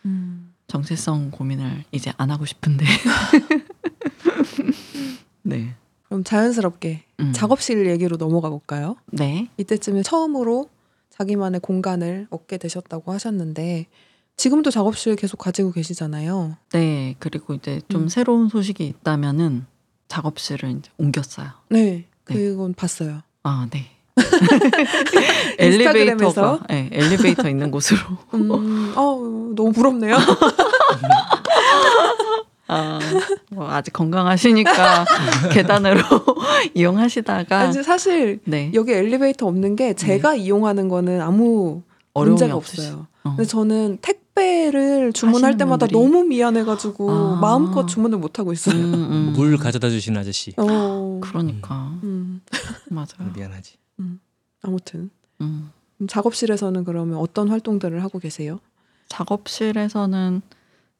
음. 0.06 0.47
정체성 0.68 1.32
고민을 1.32 1.86
이제 1.92 2.14
안 2.18 2.30
하고 2.30 2.46
싶은데 2.46 2.86
네. 5.44 5.76
그럼 6.08 6.24
자연스럽게 6.24 7.04
음. 7.20 7.34
작업실 7.34 7.88
얘기로 7.88 8.18
넘어가 8.18 8.50
볼까요? 8.50 8.96
네. 9.12 9.50
이때쯤에 9.58 10.04
처음으로 10.04 10.70
자기만의 11.10 11.62
공간을 11.62 12.28
얻게 12.30 12.58
되셨다고 12.58 13.12
하셨는데 13.12 13.88
지금도 14.36 14.70
작업실 14.70 15.16
계속 15.16 15.38
가지고 15.38 15.72
계시잖아요. 15.72 16.58
네. 16.72 17.16
그리고 17.20 17.56
이제 17.56 17.82
좀 17.90 18.04
음. 18.04 18.08
새로운 18.08 18.50
소식이 18.50 18.86
있다면은 18.86 19.66
작업실을 20.08 20.78
이제 20.78 20.92
옮겼어요. 20.98 21.50
네, 21.70 22.06
네. 22.26 22.34
그건 22.34 22.74
봤어요. 22.74 23.24
아, 23.44 23.68
네. 23.72 23.97
인스타그램에서? 25.60 25.60
엘리베이터가 25.60 26.60
네, 26.70 26.90
엘리베이터 26.92 27.50
있는 27.50 27.72
곳으로. 27.72 28.00
음, 28.34 28.94
어, 28.96 29.52
너무 29.56 29.72
부럽네요. 29.72 30.18
아, 32.70 33.00
뭐 33.50 33.70
아직 33.72 33.94
건강하시니까 33.94 35.06
계단으로 35.54 36.02
이용하시다가 36.74 37.60
아니, 37.60 37.82
사실 37.84 38.40
네. 38.44 38.72
여기 38.74 38.92
엘리베이터 38.92 39.48
없는 39.48 39.76
게 39.78 39.94
제가 39.94 40.36
이용하는 40.36 40.90
거는 40.90 41.22
아무 41.22 41.82
어려움이 42.14 42.32
문제가 42.42 42.56
없으시- 42.60 42.80
없어요. 42.80 43.08
어. 43.24 43.30
근데 43.38 43.46
저는 43.46 44.00
택배를 44.02 45.14
주문할 45.14 45.56
때마다 45.58 45.86
분들이. 45.88 45.98
너무 46.12 46.24
미안해가지고 46.26 47.10
아. 47.12 47.40
마음껏 47.42 47.86
주문을 47.86 48.18
못 48.18 48.38
하고 48.40 48.52
있어요. 48.52 48.76
음, 48.76 48.94
음. 48.94 49.34
물 49.36 49.56
가져다 49.58 49.90
주시는 49.90 50.20
아저씨. 50.20 50.54
어, 50.58 51.20
그러니까 51.24 51.92
음, 52.04 52.42
맞아요. 52.90 53.32
미안하지. 53.34 53.76
아무튼 54.62 55.10
음. 55.42 55.72
작업실에서는 56.08 56.84
그러면 56.84 57.18
어떤 57.18 57.50
활동들을 57.50 58.04
하고 58.04 58.20
계세요? 58.20 58.60
작업실에서는 59.10 60.42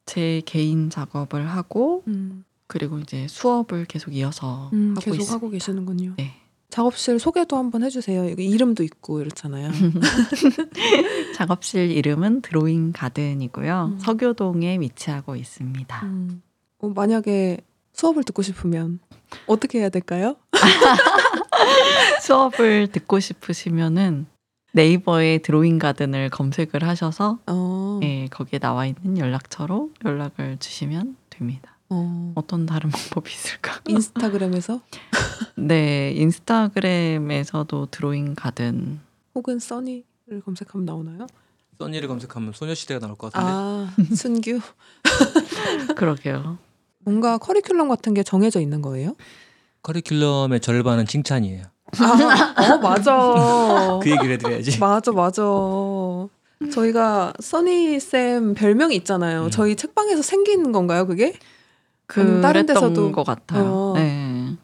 제 0.06 0.42
개인 0.46 0.90
작업을 0.90 1.48
하고 1.48 2.02
음, 2.08 2.44
그리고 2.66 2.98
이제 2.98 3.26
수업을 3.28 3.84
계속 3.84 4.14
이어서 4.14 4.70
음, 4.72 4.92
하고 4.92 5.00
계속 5.00 5.16
있습니다. 5.16 5.34
하고 5.34 5.50
계시는군요. 5.50 6.14
네. 6.16 6.32
작업실 6.70 7.18
소개도 7.18 7.56
한번 7.56 7.82
해주세요. 7.82 8.28
이름도 8.28 8.82
있고 8.82 9.20
이렇잖아요. 9.20 9.70
작업실 11.34 11.90
이름은 11.90 12.42
드로잉 12.42 12.92
가든이고요. 12.92 13.92
음. 13.94 13.98
서교동에 13.98 14.78
위치하고 14.80 15.36
있습니다. 15.36 16.04
음, 16.04 16.42
어, 16.78 16.88
만약에 16.88 17.58
수업을 17.98 18.22
듣고 18.22 18.42
싶으면 18.42 19.00
어떻게 19.46 19.80
해야 19.80 19.88
될까요? 19.88 20.36
수업을 22.22 22.86
듣고 22.92 23.18
싶으시면은 23.18 24.26
네이버에 24.72 25.38
드로잉 25.38 25.80
가든을 25.80 26.30
검색을 26.30 26.84
하셔서 26.84 27.40
어, 27.48 27.98
예, 28.04 28.28
거기에 28.28 28.60
나와 28.60 28.86
있는 28.86 29.18
연락처로 29.18 29.90
연락을 30.04 30.58
주시면 30.60 31.16
됩니다. 31.28 31.76
어, 31.90 32.32
어떤 32.36 32.66
다른 32.66 32.88
방법이 32.90 33.32
있을까? 33.32 33.80
인스타그램에서 33.88 34.80
네, 35.56 36.12
인스타그램에서도 36.12 37.86
드로잉 37.86 38.36
가든 38.36 39.00
혹은 39.34 39.58
써니를 39.58 40.04
검색하면 40.44 40.84
나오나요? 40.84 41.26
써니를 41.80 42.06
검색하면 42.06 42.52
소녀시대가 42.52 43.00
나올 43.00 43.16
것 43.16 43.32
같은데. 43.32 43.52
아, 43.52 43.90
순규. 44.14 44.60
그러게요. 45.96 46.58
뭔가 47.08 47.38
커리큘럼 47.38 47.88
같은 47.88 48.12
게 48.12 48.22
정해져 48.22 48.60
있는 48.60 48.82
거예요? 48.82 49.16
커리큘럼의 49.82 50.60
절반은 50.60 51.06
칭찬이에요. 51.06 51.64
아, 52.00 52.54
어, 52.74 52.76
맞아. 52.78 53.14
그 54.02 54.10
얘기를 54.10 54.32
해드려야지. 54.34 54.78
맞아, 54.78 55.10
맞아. 55.12 55.42
저희가 56.70 57.32
써니 57.40 57.98
쌤 57.98 58.52
별명이 58.52 58.94
있잖아요. 58.96 59.44
음. 59.44 59.50
저희 59.50 59.74
책방에서 59.74 60.20
생긴 60.20 60.70
건가요, 60.70 61.06
그게? 61.06 61.32
아니면 62.08 62.42
다른 62.42 62.66
데서도- 62.66 63.12
것 63.12 63.24
같아요. 63.24 63.64
어. 63.64 63.92
네. 63.96 64.56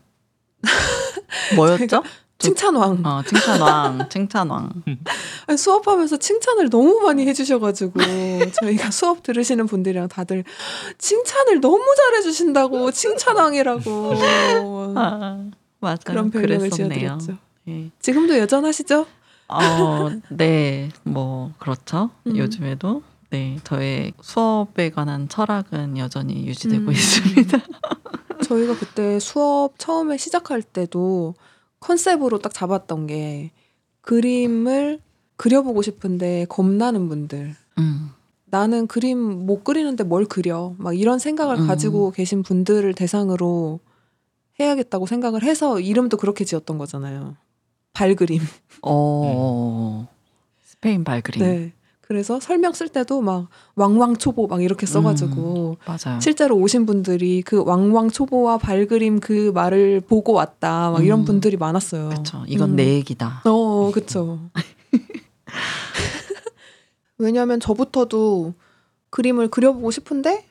뭐였죠? 1.57 2.03
칭찬왕. 2.45 3.03
어, 3.05 3.23
칭찬왕, 3.27 4.09
칭찬왕. 4.09 4.71
아니, 5.47 5.59
수업하면서 5.59 6.17
칭찬을 6.19 6.71
너무 6.71 7.01
많이 7.01 7.27
해주셔가지고 7.27 8.01
저희가 8.61 8.91
수업 8.91 9.23
들으시는 9.23 9.67
분들이랑 9.67 10.09
다들 10.09 10.45
칭찬을 10.99 11.61
너무 11.61 11.83
잘해주신다고 11.97 12.91
칭찬왕이라고 12.91 14.15
아, 14.97 15.45
맞아요. 15.81 15.97
그런 16.05 16.31
별명을. 16.31 16.71
지어드렸죠. 16.71 17.39
예. 17.69 17.91
지금도 18.01 18.39
여전하시죠? 18.39 19.07
어, 19.49 20.11
네, 20.31 20.91
뭐 21.03 21.53
그렇죠. 21.59 22.11
음. 22.27 22.37
요즘에도 22.37 23.03
네 23.31 23.59
저의 23.65 24.13
수업에 24.21 24.91
관한 24.91 25.29
철학은 25.29 25.99
여전히 25.99 26.47
유지되고 26.47 26.85
음. 26.87 26.93
있습니다. 26.93 27.59
저희가 28.45 28.77
그때 28.79 29.19
수업 29.21 29.79
처음에 29.79 30.17
시작할 30.19 30.63
때도 30.63 31.35
컨셉으로 31.85 32.39
딱 32.39 32.55
잡았던 32.55 33.07
게 33.07 33.51
그림을 34.01 35.01
그려보고 35.37 35.83
싶은데 35.83 36.47
겁나는 36.49 37.09
분들. 37.09 37.55
음, 37.79 38.11
나는 38.47 38.87
그림 38.87 39.19
못 39.19 39.65
그리는데 39.65 40.03
뭘 40.05 40.25
그려. 40.25 40.75
막 40.79 40.99
이런 40.99 41.19
생각을 41.19 41.61
음. 41.61 41.67
가지고 41.67 42.11
계신 42.11 42.43
분들을 42.43 42.95
대상으로 42.95 43.81
해야겠다고 44.59 45.07
생각을 45.07 45.43
해서 45.43 45.79
이름도 45.81 46.17
그렇게 46.17 46.45
지었던 46.45 46.79
거잖아요. 46.79 47.37
발그림. 47.93 48.41
어, 48.83 50.09
스페인 50.63 51.05
발그림 51.05 51.43
네. 51.43 51.73
그래서 52.15 52.39
설명 52.39 52.73
쓸 52.75 52.89
때도 52.89 53.23
막 53.23 53.49
왕왕초보 53.75 54.47
막 54.47 54.63
이렇게 54.63 54.87
써가지고 54.87 55.79
맞아요. 55.85 56.21
실제로 56.21 56.57
오신 56.57 56.87
분들이 56.87 57.43
그 57.43 57.65
왕왕초보와 57.65 58.59
발그림 58.59 59.19
그 59.19 59.51
말을 59.53 60.01
보고 60.01 60.33
왔다 60.33 60.93
막 60.93 61.05
이런 61.05 61.21
음. 61.21 61.25
분들이 61.25 61.57
많았어요. 61.57 62.11
그렇죠. 62.11 62.45
이건 62.47 62.71
음. 62.71 62.77
내 62.77 62.95
얘기다. 62.95 63.43
어, 63.47 63.91
그쵸. 63.93 64.39
왜냐하면 67.19 67.59
저부터도 67.59 68.55
그림을 69.11 69.49
그려보고 69.49 69.91
싶은데 69.91 70.47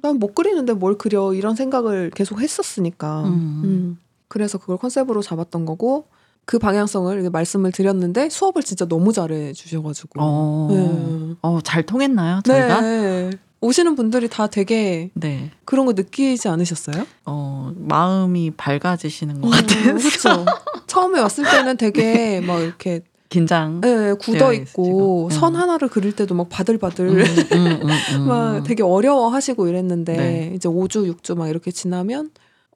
난 0.00 0.20
못 0.20 0.36
그리는데 0.36 0.72
뭘 0.72 0.96
그려 0.96 1.34
이런 1.34 1.56
생각을 1.56 2.12
계속 2.14 2.40
했었으니까. 2.40 3.24
음. 3.24 3.62
음. 3.64 3.98
그래서 4.28 4.56
그걸 4.58 4.76
컨셉으로 4.76 5.20
잡았던 5.20 5.64
거고 5.64 6.06
그 6.48 6.58
방향성을 6.58 7.12
이렇게 7.12 7.28
말씀을 7.28 7.72
드렸는데 7.72 8.30
수업을 8.30 8.62
진짜 8.62 8.86
너무 8.86 9.12
잘해 9.12 9.52
주셔가지고. 9.52 10.18
어, 10.18 10.68
네. 10.70 11.36
어, 11.42 11.58
잘 11.62 11.82
통했나요? 11.82 12.40
저희가? 12.42 12.80
네. 12.80 13.30
오시는 13.60 13.94
분들이 13.96 14.30
다 14.30 14.46
되게 14.46 15.10
네. 15.12 15.50
그런 15.66 15.84
거 15.84 15.92
느끼지 15.92 16.48
않으셨어요? 16.48 17.06
어, 17.26 17.74
마음이 17.76 18.52
밝아지시는 18.52 19.42
것 19.42 19.48
어, 19.48 19.50
같아요. 19.50 19.96
그렇죠. 19.96 20.46
처음에 20.88 21.20
왔을 21.20 21.44
때는 21.44 21.76
되게 21.76 22.40
막 22.40 22.62
이렇게 22.62 23.02
긴장. 23.28 23.82
네, 23.82 24.14
굳어 24.14 24.38
되어 24.38 24.52
있고 24.54 25.28
있으시고. 25.28 25.30
선 25.32 25.54
음. 25.54 25.60
하나를 25.60 25.88
그릴 25.88 26.16
때도 26.16 26.34
막 26.34 26.48
바들바들 26.48 27.08
음, 27.08 27.18
음, 27.18 27.66
음, 27.82 27.88
음. 28.14 28.24
막 28.26 28.62
되게 28.62 28.82
어려워하시고 28.82 29.68
이랬는데 29.68 30.16
네. 30.16 30.52
이제 30.54 30.66
5주 30.66 31.14
6주 31.14 31.36
막 31.36 31.48
이렇게 31.48 31.70
지나면 31.70 32.30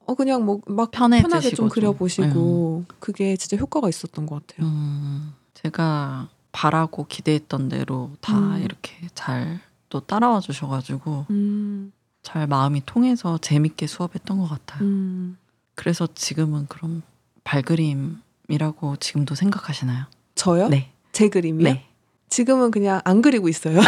어 0.05 0.13
그냥 0.15 0.45
뭐 0.45 0.59
막 0.67 0.91
편하게 0.91 1.39
좀 1.49 1.55
좀. 1.55 1.69
그려보시고 1.69 2.85
그게 2.99 3.35
진짜 3.37 3.57
효과가 3.57 3.89
있었던 3.89 4.25
것 4.25 4.45
같아요. 4.47 4.67
음, 4.67 5.33
제가 5.53 6.27
바라고 6.51 7.05
기대했던 7.07 7.69
대로 7.69 8.11
다 8.21 8.37
음. 8.37 8.61
이렇게 8.61 8.93
잘 9.15 9.59
또 9.89 9.99
따라와 9.99 10.39
주셔가지고 10.39 11.27
음, 11.29 11.91
잘 12.23 12.47
마음이 12.47 12.81
통해서 12.83 13.37
재밌게 13.37 13.85
수업했던 13.85 14.39
것 14.39 14.49
같아요. 14.49 14.81
음. 14.81 15.37
그래서 15.75 16.07
지금은 16.15 16.65
그럼 16.67 17.03
발그림이라고 17.43 18.95
지금도 18.99 19.35
생각하시나요? 19.35 20.05
저요? 20.33 20.67
네. 20.69 20.91
제 21.11 21.29
그림이요? 21.29 21.63
네. 21.63 21.85
지금은 22.29 22.71
그냥 22.71 23.01
안 23.03 23.21
그리고 23.21 23.49
있어요. 23.49 23.79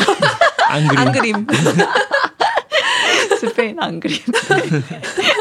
안 0.70 0.88
그림. 0.88 0.99
안 0.99 1.11
그림. 1.11 1.47
스페인 3.41 3.80
안 3.80 3.99
그림. 3.99 4.18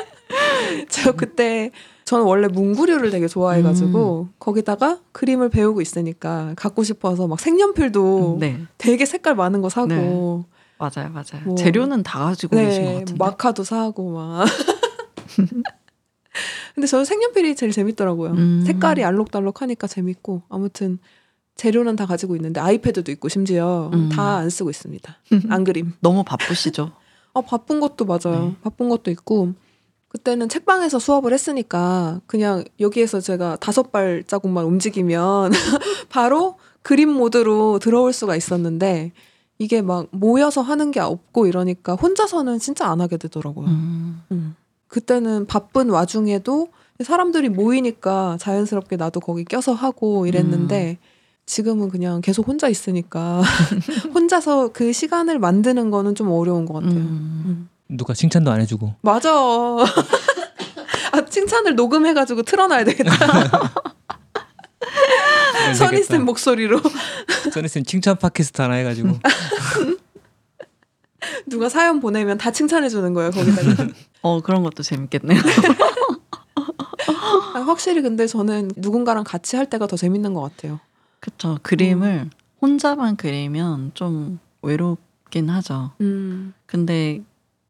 저 0.89 1.12
그때 1.12 1.70
저는 2.05 2.25
원래 2.27 2.49
문구류를 2.49 3.11
되게 3.11 3.29
좋아해가지고 3.29 4.29
음. 4.31 4.35
거기다가 4.39 4.99
그림을 5.12 5.49
배우고 5.49 5.81
있으니까 5.81 6.53
갖고 6.57 6.85
싶어서 6.85 7.27
막 7.27 7.41
색연필도 7.41 8.37
네. 8.41 8.61
되게 8.79 9.07
색깔 9.07 9.35
많은 9.35 9.62
거 9.62 9.68
사고 9.68 9.89
네. 9.89 10.45
맞아요, 10.79 11.09
맞아요. 11.11 11.45
뭐. 11.47 11.55
재료는 11.55 12.03
다 12.03 12.25
가지고 12.25 12.57
계신 12.57 12.85
것 12.85 12.89
네, 12.91 12.99
같은데. 13.01 13.14
마카도 13.18 13.64
사고 13.64 14.12
막. 14.12 14.45
근데 16.75 16.87
저는 16.89 17.05
색연필이 17.05 17.55
제일 17.55 17.72
재밌더라고요. 17.72 18.33
음. 18.33 18.64
색깔이 18.66 19.05
알록달록하니까 19.05 19.87
재밌고 19.87 20.43
아무튼 20.49 20.99
재료는 21.55 21.95
다 21.95 22.07
가지고 22.07 22.35
있는데 22.37 22.61
아이패드도 22.61 23.12
있고 23.12 23.29
심지어 23.29 23.91
음. 23.95 24.09
다안 24.09 24.51
쓰고 24.51 24.70
있습니다. 24.70 25.16
안 25.49 25.64
그림. 25.64 25.93
너무 26.01 26.25
바쁘시죠? 26.25 26.91
아 27.35 27.41
바쁜 27.41 27.79
것도 27.81 28.05
맞아요. 28.05 28.47
네. 28.47 28.55
바쁜 28.62 28.89
것도 28.89 29.11
있고 29.12 29.53
그때는 30.14 30.48
책방에서 30.48 31.00
수업을 31.00 31.32
했으니까 31.32 32.20
그냥 32.26 32.62
여기에서 32.78 33.20
제가 33.20 33.56
다섯 33.56 33.90
발자국만 33.90 34.64
움직이면 34.64 35.50
바로 36.08 36.54
그림 36.82 37.10
모드로 37.10 37.80
들어올 37.80 38.12
수가 38.12 38.36
있었는데 38.36 39.10
이게 39.58 39.82
막 39.82 40.06
모여서 40.12 40.62
하는 40.62 40.92
게 40.92 41.00
없고 41.00 41.48
이러니까 41.48 41.96
혼자서는 41.96 42.60
진짜 42.60 42.86
안 42.86 43.00
하게 43.00 43.16
되더라고요. 43.16 43.66
음, 43.66 44.22
음. 44.30 44.54
그때는 44.86 45.46
바쁜 45.46 45.90
와중에도 45.90 46.68
사람들이 47.02 47.48
모이니까 47.48 48.36
자연스럽게 48.38 48.94
나도 48.94 49.18
거기 49.18 49.44
껴서 49.44 49.72
하고 49.72 50.26
이랬는데 50.26 50.98
지금은 51.46 51.88
그냥 51.88 52.20
계속 52.20 52.46
혼자 52.46 52.68
있으니까 52.68 53.42
혼자서 54.14 54.68
그 54.68 54.92
시간을 54.92 55.40
만드는 55.40 55.90
거는 55.90 56.14
좀 56.14 56.30
어려운 56.30 56.66
것 56.66 56.74
같아요. 56.74 57.00
음. 57.00 57.68
음. 57.91 57.97
누가 57.97 58.14
칭찬도 58.14 58.51
안 58.51 58.61
해주고 58.61 58.95
맞아. 59.03 59.30
아, 61.12 61.24
칭찬을 61.28 61.74
녹음해가지고 61.76 62.43
틀어놔야 62.43 62.85
되겠다. 62.85 63.14
선희쌤 65.76 66.24
목소리로 66.24 66.80
써니쌤 67.53 67.85
칭찬 67.85 68.16
팟캐스트 68.18 68.61
하나 68.61 68.74
해가지고 68.74 69.18
누가 71.47 71.68
사연 71.68 72.01
보내면 72.01 72.39
다 72.39 72.51
칭찬해주는 72.51 73.14
거예요 73.14 73.30
거기다가. 73.30 73.89
어 74.22 74.41
그런 74.43 74.62
것도 74.62 74.82
재밌겠네요. 74.82 75.41
아, 77.55 77.61
확실히 77.61 78.03
근데 78.03 78.26
저는 78.26 78.72
누군가랑 78.76 79.24
같이 79.24 79.57
할 79.57 79.66
때가 79.70 79.87
더 79.87 79.97
재밌는 79.97 80.35
것 80.35 80.43
같아요. 80.43 80.80
그쵸 81.20 81.59
그림을 81.62 82.30
혼자만 82.61 83.16
그리면 83.16 83.93
좀 83.95 84.39
외롭긴 84.62 85.49
하죠. 85.51 85.93
음. 86.01 86.53
근데 86.66 87.22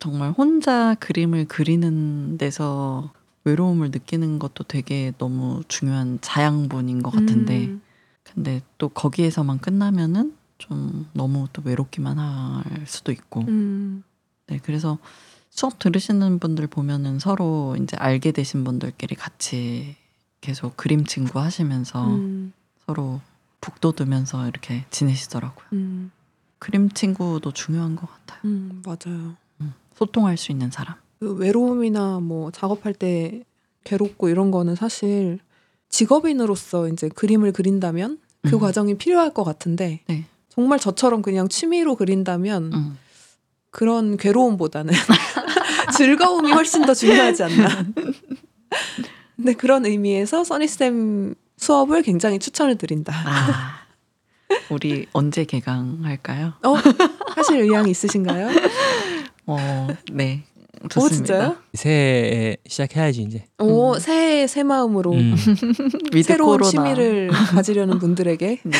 정말 0.04 0.32
혼자 0.32 0.94
그림을 0.96 1.46
그리는 1.46 2.36
데서 2.36 3.10
외로움을 3.44 3.90
느끼는 3.90 4.38
것도 4.38 4.64
되게 4.64 5.12
너무 5.16 5.62
중요한 5.66 6.18
자양분인 6.20 7.02
것 7.02 7.08
같은데 7.10 7.68
음. 7.68 7.80
근데 8.22 8.60
또 8.76 8.90
거기에서만 8.90 9.60
끝나면은 9.60 10.36
좀 10.58 11.08
너무 11.14 11.48
또 11.54 11.62
외롭기만 11.64 12.18
할 12.18 12.86
수도 12.86 13.12
있고 13.12 13.46
음. 13.48 14.04
네 14.46 14.60
그래서 14.62 14.98
수업 15.48 15.78
들으시는 15.78 16.38
분들 16.38 16.66
보면은 16.66 17.18
서로 17.18 17.74
이제 17.80 17.96
알게 17.96 18.32
되신 18.32 18.62
분들끼리 18.62 19.14
같이 19.14 19.96
계속 20.42 20.76
그림 20.76 21.06
친구 21.06 21.38
하시면서 21.38 22.16
음. 22.16 22.52
서로 22.84 23.22
북돋으면서 23.62 24.48
이렇게 24.48 24.84
지내시더라고요. 24.90 25.64
음. 25.72 26.10
그림 26.58 26.90
친구도 26.90 27.52
중요한 27.52 27.96
것 27.96 28.06
같아요. 28.06 28.40
음. 28.44 28.82
맞아요. 28.84 29.42
소통할 29.94 30.36
수 30.36 30.52
있는 30.52 30.70
사람. 30.70 30.96
그 31.20 31.34
외로움이나 31.34 32.20
뭐 32.20 32.50
작업할 32.50 32.94
때 32.94 33.42
괴롭고 33.84 34.28
이런 34.28 34.50
거는 34.50 34.74
사실 34.74 35.38
직업인으로서 35.88 36.88
이제 36.88 37.08
그림을 37.08 37.52
그린다면 37.52 38.18
그 38.42 38.56
음. 38.56 38.60
과정이 38.60 38.96
필요할 38.96 39.32
것 39.32 39.44
같은데 39.44 40.00
네. 40.06 40.24
정말 40.48 40.78
저처럼 40.78 41.22
그냥 41.22 41.48
취미로 41.48 41.96
그린다면 41.96 42.72
음. 42.72 42.98
그런 43.70 44.16
괴로움보다는 44.16 44.92
즐거움이 45.96 46.52
훨씬 46.52 46.84
더 46.86 46.94
중요하지 46.94 47.42
않나. 47.44 47.86
근데 49.36 49.52
그런 49.54 49.84
의미에서 49.84 50.44
써니쌤 50.44 51.34
수업을 51.56 52.02
굉장히 52.02 52.38
추천을 52.38 52.76
드린다. 52.76 53.12
아, 53.14 53.80
우리 54.70 55.06
언제 55.12 55.44
개강할까요? 55.44 56.54
어? 56.64 56.74
하실 57.34 57.60
의향이 57.60 57.90
있으신가요? 57.90 58.48
어, 59.46 59.88
네. 60.12 60.42
오 60.84 60.88
좋습니다. 60.88 61.16
진짜요? 61.26 61.56
새해에 61.74 62.56
시작해야지 62.66 63.22
이제. 63.22 63.44
오 63.58 63.94
음. 63.94 63.98
새해 63.98 64.46
새 64.46 64.62
마음으로 64.62 65.12
음. 65.12 65.34
새로운 66.24 66.58
코로나. 66.58 66.70
취미를 66.70 67.28
가지려는 67.30 67.98
분들에게 67.98 68.60
네. 68.64 68.78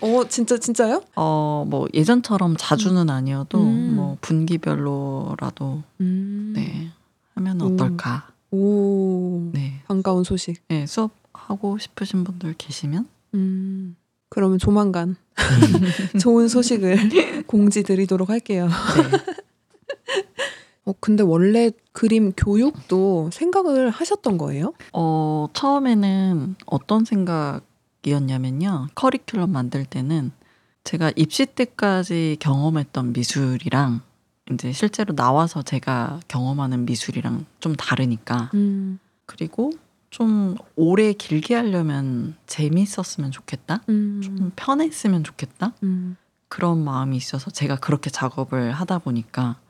어 0.00 0.28
진짜 0.28 0.58
진짜요? 0.58 1.02
어, 1.16 1.64
뭐 1.68 1.88
예전처럼 1.92 2.54
자주는 2.56 3.10
아니어도 3.10 3.58
음. 3.58 3.96
뭐 3.96 4.16
분기별로라도 4.20 5.82
음. 6.00 6.52
네. 6.54 6.88
하면 7.34 7.60
음. 7.60 7.72
어떨까? 7.72 8.28
오 8.52 9.50
네. 9.52 9.80
반가운 9.88 10.22
소식. 10.24 10.62
네, 10.68 10.86
수업 10.86 11.10
하고 11.32 11.78
싶으신 11.78 12.22
분들 12.24 12.54
계시면 12.58 13.06
음 13.34 13.96
그러면 14.28 14.58
조만간 14.58 15.16
좋은 16.20 16.46
소식을 16.48 17.44
공지 17.46 17.82
드리도록 17.82 18.28
할게요. 18.30 18.68
네. 18.68 19.34
어 20.88 20.94
근데 21.00 21.22
원래 21.22 21.70
그림 21.92 22.32
교육도 22.32 23.28
생각을 23.30 23.90
하셨던 23.90 24.38
거예요? 24.38 24.72
어, 24.94 25.48
처음에는 25.52 26.56
어떤 26.64 27.04
생각이었냐면요. 27.04 28.88
커리큘럼 28.94 29.50
만들 29.50 29.84
때는 29.84 30.32
제가 30.84 31.12
입시 31.14 31.44
때까지 31.44 32.38
경험했던 32.40 33.12
미술이랑 33.12 34.00
이제 34.50 34.72
실제로 34.72 35.14
나와서 35.14 35.60
제가 35.60 36.20
경험하는 36.26 36.86
미술이랑 36.86 37.44
좀 37.60 37.76
다르니까 37.76 38.50
음. 38.54 38.98
그리고 39.26 39.72
좀 40.08 40.56
오래 40.74 41.12
길게 41.12 41.54
하려면 41.54 42.34
재밌었으면 42.46 43.30
좋겠다. 43.30 43.82
음. 43.90 44.22
좀 44.24 44.52
편했으면 44.56 45.22
좋겠다. 45.22 45.74
음. 45.82 46.16
그런 46.48 46.82
마음이 46.82 47.14
있어서 47.18 47.50
제가 47.50 47.76
그렇게 47.76 48.08
작업을 48.08 48.72
하다 48.72 49.00
보니까 49.00 49.60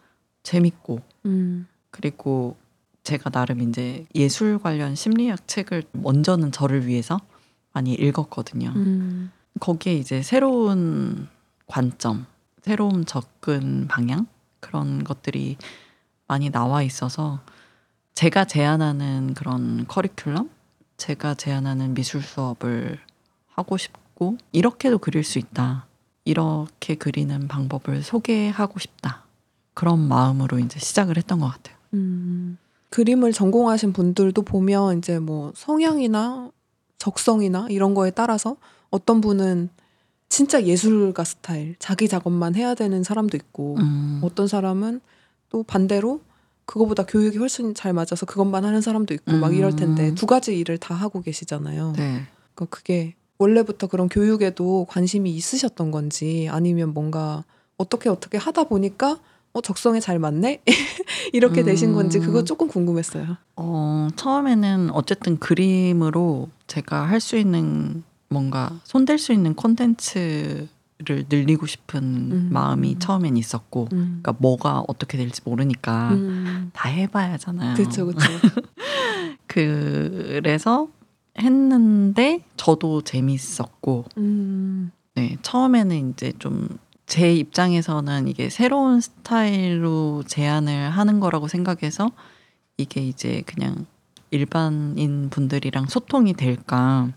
재밌고 0.44 1.00
음. 1.28 1.66
그리고 1.90 2.56
제가 3.04 3.30
나름 3.30 3.62
이제 3.62 4.06
예술 4.14 4.58
관련 4.58 4.94
심리학 4.94 5.46
책을 5.46 5.84
먼저는 5.92 6.52
저를 6.52 6.86
위해서 6.86 7.18
많이 7.72 7.94
읽었거든요. 7.94 8.72
음. 8.76 9.30
거기에 9.60 9.94
이제 9.94 10.22
새로운 10.22 11.28
관점, 11.66 12.26
새로운 12.62 13.06
접근 13.06 13.88
방향 13.88 14.26
그런 14.60 15.04
것들이 15.04 15.56
많이 16.26 16.50
나와 16.50 16.82
있어서 16.82 17.40
제가 18.14 18.44
제안하는 18.44 19.34
그런 19.34 19.86
커리큘럼, 19.86 20.50
제가 20.96 21.34
제안하는 21.34 21.94
미술 21.94 22.20
수업을 22.20 22.98
하고 23.46 23.76
싶고 23.76 24.36
이렇게도 24.52 24.98
그릴 24.98 25.24
수 25.24 25.38
있다. 25.38 25.86
이렇게 26.24 26.94
그리는 26.96 27.48
방법을 27.48 28.02
소개하고 28.02 28.78
싶다. 28.80 29.24
그런 29.78 30.00
마음으로 30.08 30.58
이제 30.58 30.80
시작을 30.80 31.16
했던 31.16 31.38
것 31.38 31.46
같아요. 31.46 31.76
음. 31.94 32.58
그림을 32.90 33.32
전공하신 33.32 33.92
분들도 33.92 34.42
보면 34.42 34.98
이제 34.98 35.20
뭐 35.20 35.52
성향이나 35.54 36.50
적성이나 36.98 37.68
이런 37.70 37.94
거에 37.94 38.10
따라서 38.10 38.56
어떤 38.90 39.20
분은 39.20 39.68
진짜 40.28 40.64
예술가 40.64 41.22
스타일, 41.22 41.76
자기 41.78 42.08
작업만 42.08 42.56
해야 42.56 42.74
되는 42.74 43.04
사람도 43.04 43.36
있고 43.36 43.76
음, 43.76 44.20
어떤 44.24 44.48
사람은 44.48 45.00
또 45.48 45.62
반대로 45.62 46.22
그거보다 46.64 47.06
교육이 47.06 47.38
훨씬 47.38 47.72
잘 47.72 47.92
맞아서 47.92 48.26
그것만 48.26 48.64
하는 48.64 48.80
사람도 48.80 49.14
있고 49.14 49.36
막 49.36 49.54
이럴 49.54 49.76
텐데 49.76 50.08
음. 50.08 50.14
두 50.16 50.26
가지 50.26 50.58
일을 50.58 50.78
다 50.78 50.96
하고 50.96 51.22
계시잖아요. 51.22 51.92
네. 51.96 52.22
그러니까 52.56 52.76
그게 52.76 53.14
원래부터 53.38 53.86
그런 53.86 54.08
교육에도 54.08 54.86
관심이 54.88 55.30
있으셨던 55.36 55.92
건지 55.92 56.48
아니면 56.50 56.92
뭔가 56.92 57.44
어떻게 57.76 58.08
어떻게 58.08 58.38
하다 58.38 58.64
보니까 58.64 59.20
어 59.52 59.60
적성에 59.60 60.00
잘 60.00 60.18
맞네 60.18 60.62
이렇게 61.32 61.62
되신 61.62 61.92
건지 61.92 62.18
그거 62.20 62.40
음. 62.40 62.44
조금 62.44 62.68
궁금했어요. 62.68 63.36
어, 63.56 64.08
처음에는 64.16 64.90
어쨌든 64.92 65.38
그림으로 65.38 66.48
제가 66.66 67.08
할 67.08 67.20
수 67.20 67.36
있는 67.36 68.02
뭔가 68.28 68.78
손댈 68.84 69.18
수 69.18 69.32
있는 69.32 69.54
콘텐츠 69.54 70.68
를 71.04 71.24
늘리고 71.28 71.66
싶은 71.66 72.02
음. 72.02 72.48
마음이 72.50 72.98
처음엔 72.98 73.36
있었고, 73.36 73.84
음. 73.92 74.20
그러니까 74.20 74.34
뭐가 74.38 74.82
어떻게 74.88 75.16
될지 75.16 75.40
모르니까 75.44 76.08
음. 76.10 76.70
다 76.72 76.88
해봐야잖아요. 76.88 77.76
그렇죠, 77.76 78.06
그렇죠. 78.06 78.26
그래서 79.46 80.88
했는데 81.38 82.40
저도 82.56 83.02
재밌었고, 83.02 84.06
음. 84.18 84.90
네 85.14 85.36
처음에는 85.42 86.10
이제 86.10 86.32
좀 86.40 86.66
제 87.08 87.34
입장에서는 87.34 88.28
이게 88.28 88.50
새로운 88.50 89.00
스타일로 89.00 90.24
제안을 90.26 90.90
하는 90.90 91.20
거라고 91.20 91.48
생각해서 91.48 92.10
이게 92.76 93.00
이제 93.00 93.42
그냥 93.46 93.86
일반인 94.30 95.30
분들이랑 95.30 95.86
소통이 95.86 96.34
될까 96.34 97.10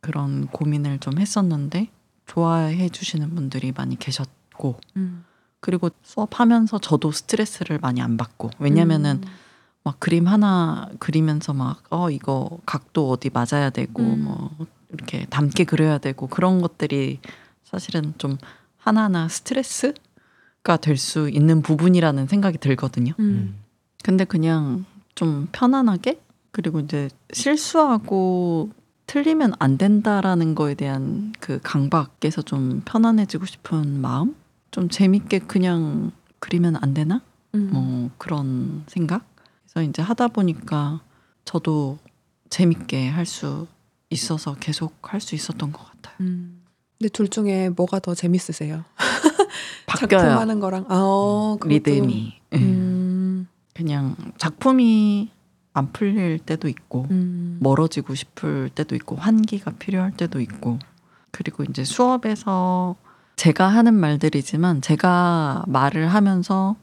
그런 0.00 0.46
고민을 0.46 1.00
좀 1.00 1.18
했었는데 1.18 1.88
좋아해 2.26 2.88
주시는 2.88 3.34
분들이 3.34 3.72
많이 3.76 3.98
계셨고 3.98 4.80
음. 4.96 5.24
그리고 5.60 5.90
수업하면서 6.02 6.78
저도 6.78 7.12
스트레스를 7.12 7.78
많이 7.78 8.00
안 8.00 8.16
받고 8.16 8.50
왜냐면은 8.58 9.20
음. 9.22 9.28
막 9.84 10.00
그림 10.00 10.26
하나 10.26 10.88
그리면서 10.98 11.52
막 11.52 11.82
어 11.90 12.10
이거 12.10 12.58
각도 12.64 13.10
어디 13.10 13.30
맞아야 13.30 13.68
되고 13.70 14.02
음. 14.02 14.24
뭐 14.24 14.50
이렇게 14.92 15.26
담게 15.26 15.64
그려야 15.64 15.98
되고 15.98 16.26
그런 16.26 16.62
것들이 16.62 17.20
사실은 17.64 18.14
좀 18.16 18.38
하나하나 18.90 19.28
스트레스가 19.28 20.76
될 20.80 20.96
수 20.96 21.28
있는 21.28 21.60
부분이라는 21.60 22.28
생각이 22.28 22.58
들거든요. 22.58 23.12
음. 23.18 23.24
음. 23.24 23.58
근데 24.04 24.24
그냥 24.24 24.84
좀 25.16 25.48
편안하게 25.50 26.20
그리고 26.52 26.78
이제 26.80 27.08
실수하고 27.32 28.70
틀리면 29.06 29.54
안 29.58 29.76
된다라는 29.76 30.54
거에 30.54 30.74
대한 30.74 31.32
그 31.40 31.58
강박에서 31.62 32.42
좀 32.42 32.82
편안해지고 32.84 33.44
싶은 33.46 34.00
마음? 34.00 34.34
좀 34.70 34.88
재밌게 34.88 35.40
그냥 35.40 36.12
그리면 36.38 36.76
안 36.76 36.94
되나? 36.94 37.20
음. 37.54 37.70
뭐 37.72 38.10
그런 38.18 38.84
생각? 38.86 39.24
그래서 39.64 39.88
이제 39.88 40.00
하다 40.02 40.28
보니까 40.28 41.00
저도 41.44 41.98
재밌게 42.50 43.08
할 43.08 43.26
수 43.26 43.66
있어서 44.10 44.54
계속 44.54 45.12
할 45.12 45.20
수 45.20 45.34
있었던 45.34 45.72
것 45.72 45.84
같아요. 45.84 46.14
음. 46.20 46.55
근데 46.98 47.08
둘 47.10 47.28
중에 47.28 47.68
뭐가 47.70 47.98
더 48.00 48.14
재밌으세요? 48.14 48.84
작품 49.86 50.08
바뀌어요. 50.08 50.38
하는 50.38 50.60
거랑 50.60 50.86
아, 50.88 50.94
어, 50.98 51.58
리듬이. 51.64 52.34
예. 52.52 52.56
음, 52.56 53.48
그냥 53.74 54.16
작품이 54.38 55.30
안 55.74 55.92
풀릴 55.92 56.38
때도 56.38 56.68
있고 56.68 57.06
음. 57.10 57.58
멀어지고 57.60 58.14
싶을 58.14 58.70
때도 58.70 58.94
있고 58.94 59.16
환기가 59.16 59.72
필요할 59.72 60.12
때도 60.12 60.40
있고 60.40 60.78
그리고 61.30 61.64
이제 61.64 61.84
수업에서 61.84 62.96
제가 63.36 63.68
하는 63.68 63.92
말들이지만 63.94 64.80
제가 64.80 65.64
말을 65.66 66.08
하면서 66.08 66.76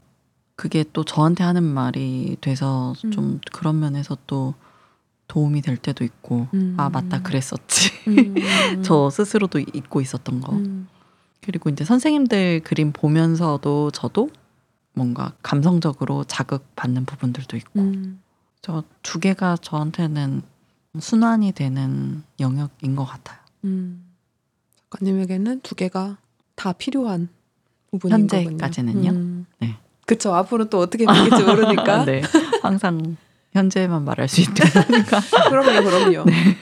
그게 0.54 0.84
또 0.92 1.04
저한테 1.04 1.42
하는 1.42 1.64
말이 1.64 2.36
돼서 2.40 2.94
좀 3.12 3.24
음. 3.24 3.40
그런 3.52 3.80
면에서 3.80 4.16
또 4.28 4.54
도움이 5.28 5.62
될 5.62 5.76
때도 5.76 6.04
있고 6.04 6.48
음. 6.54 6.74
아 6.78 6.90
맞다 6.90 7.22
그랬었지 7.22 7.90
음. 8.08 8.34
저 8.82 9.10
스스로도 9.10 9.58
잊고 9.58 10.00
있었던 10.00 10.40
거 10.40 10.52
음. 10.52 10.88
그리고 11.42 11.70
이제 11.70 11.84
선생님들 11.84 12.60
그림 12.60 12.92
보면서도 12.92 13.90
저도 13.90 14.30
뭔가 14.94 15.32
감성적으로 15.42 16.24
자극받는 16.24 17.04
부분들도 17.04 17.56
있고 17.56 17.80
음. 17.80 18.20
저두 18.62 19.20
개가 19.20 19.56
저한테는 19.56 20.42
순환이 20.98 21.52
되는 21.52 22.22
영역인 22.40 22.96
것 22.96 23.04
같아요. 23.04 23.38
음. 23.64 24.04
작가님에게는 24.94 25.60
두 25.62 25.74
개가 25.74 26.18
다 26.54 26.72
필요한 26.72 27.28
부분인 27.90 28.20
현재까지는요? 28.20 29.10
음. 29.10 29.46
네. 29.58 29.76
그쵸. 30.06 30.34
앞으로 30.34 30.68
또 30.68 30.78
어떻게 30.78 31.04
바뀔지 31.04 31.42
모르니까. 31.42 32.04
네, 32.06 32.22
항상 32.62 33.16
현재만 33.54 34.04
말할 34.04 34.28
수 34.28 34.40
있다니까. 34.42 35.20
그럼요, 35.48 35.82
그럼요. 35.88 36.24
네. 36.24 36.34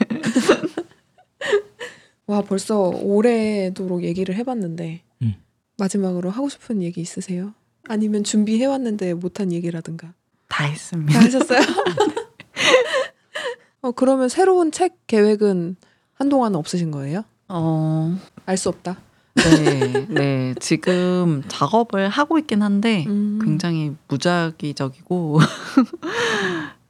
와, 2.27 2.41
벌써 2.41 2.79
오래도록 2.79 4.03
얘기를 4.03 4.35
해봤는데 4.35 5.01
음. 5.23 5.35
마지막으로 5.77 6.29
하고 6.29 6.47
싶은 6.49 6.81
얘기 6.81 7.01
있으세요? 7.01 7.53
아니면 7.89 8.23
준비해 8.23 8.65
왔는데 8.65 9.15
못한 9.15 9.51
얘기라든가. 9.51 10.13
다다 10.47 10.69
했습니다. 10.69 11.19
하셨어요? 11.19 11.61
어, 13.81 13.91
그러면 13.91 14.29
새로운 14.29 14.71
책 14.71 14.95
계획은 15.07 15.75
한동안 16.13 16.55
없으신 16.55 16.91
거예요? 16.91 17.25
어, 17.49 18.17
알 18.45 18.55
수 18.55 18.69
없다. 18.69 18.97
네, 19.35 20.05
네. 20.09 20.53
지금 20.59 21.41
작업을 21.47 22.07
하고 22.07 22.37
있긴 22.37 22.61
한데 22.61 23.03
음. 23.07 23.39
굉장히 23.43 23.95
무작위적이고, 24.07 25.39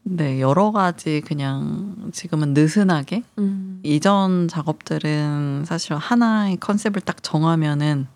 네 0.03 0.41
여러 0.41 0.71
가지 0.71 1.21
그냥 1.21 2.09
지금은 2.11 2.53
느슨하게 2.53 3.23
음. 3.37 3.79
이전 3.83 4.47
작업들은 4.47 5.63
사실 5.65 5.95
하나의 5.95 6.57
컨셉을 6.57 7.01
딱 7.01 7.23
정하면은 7.23 8.07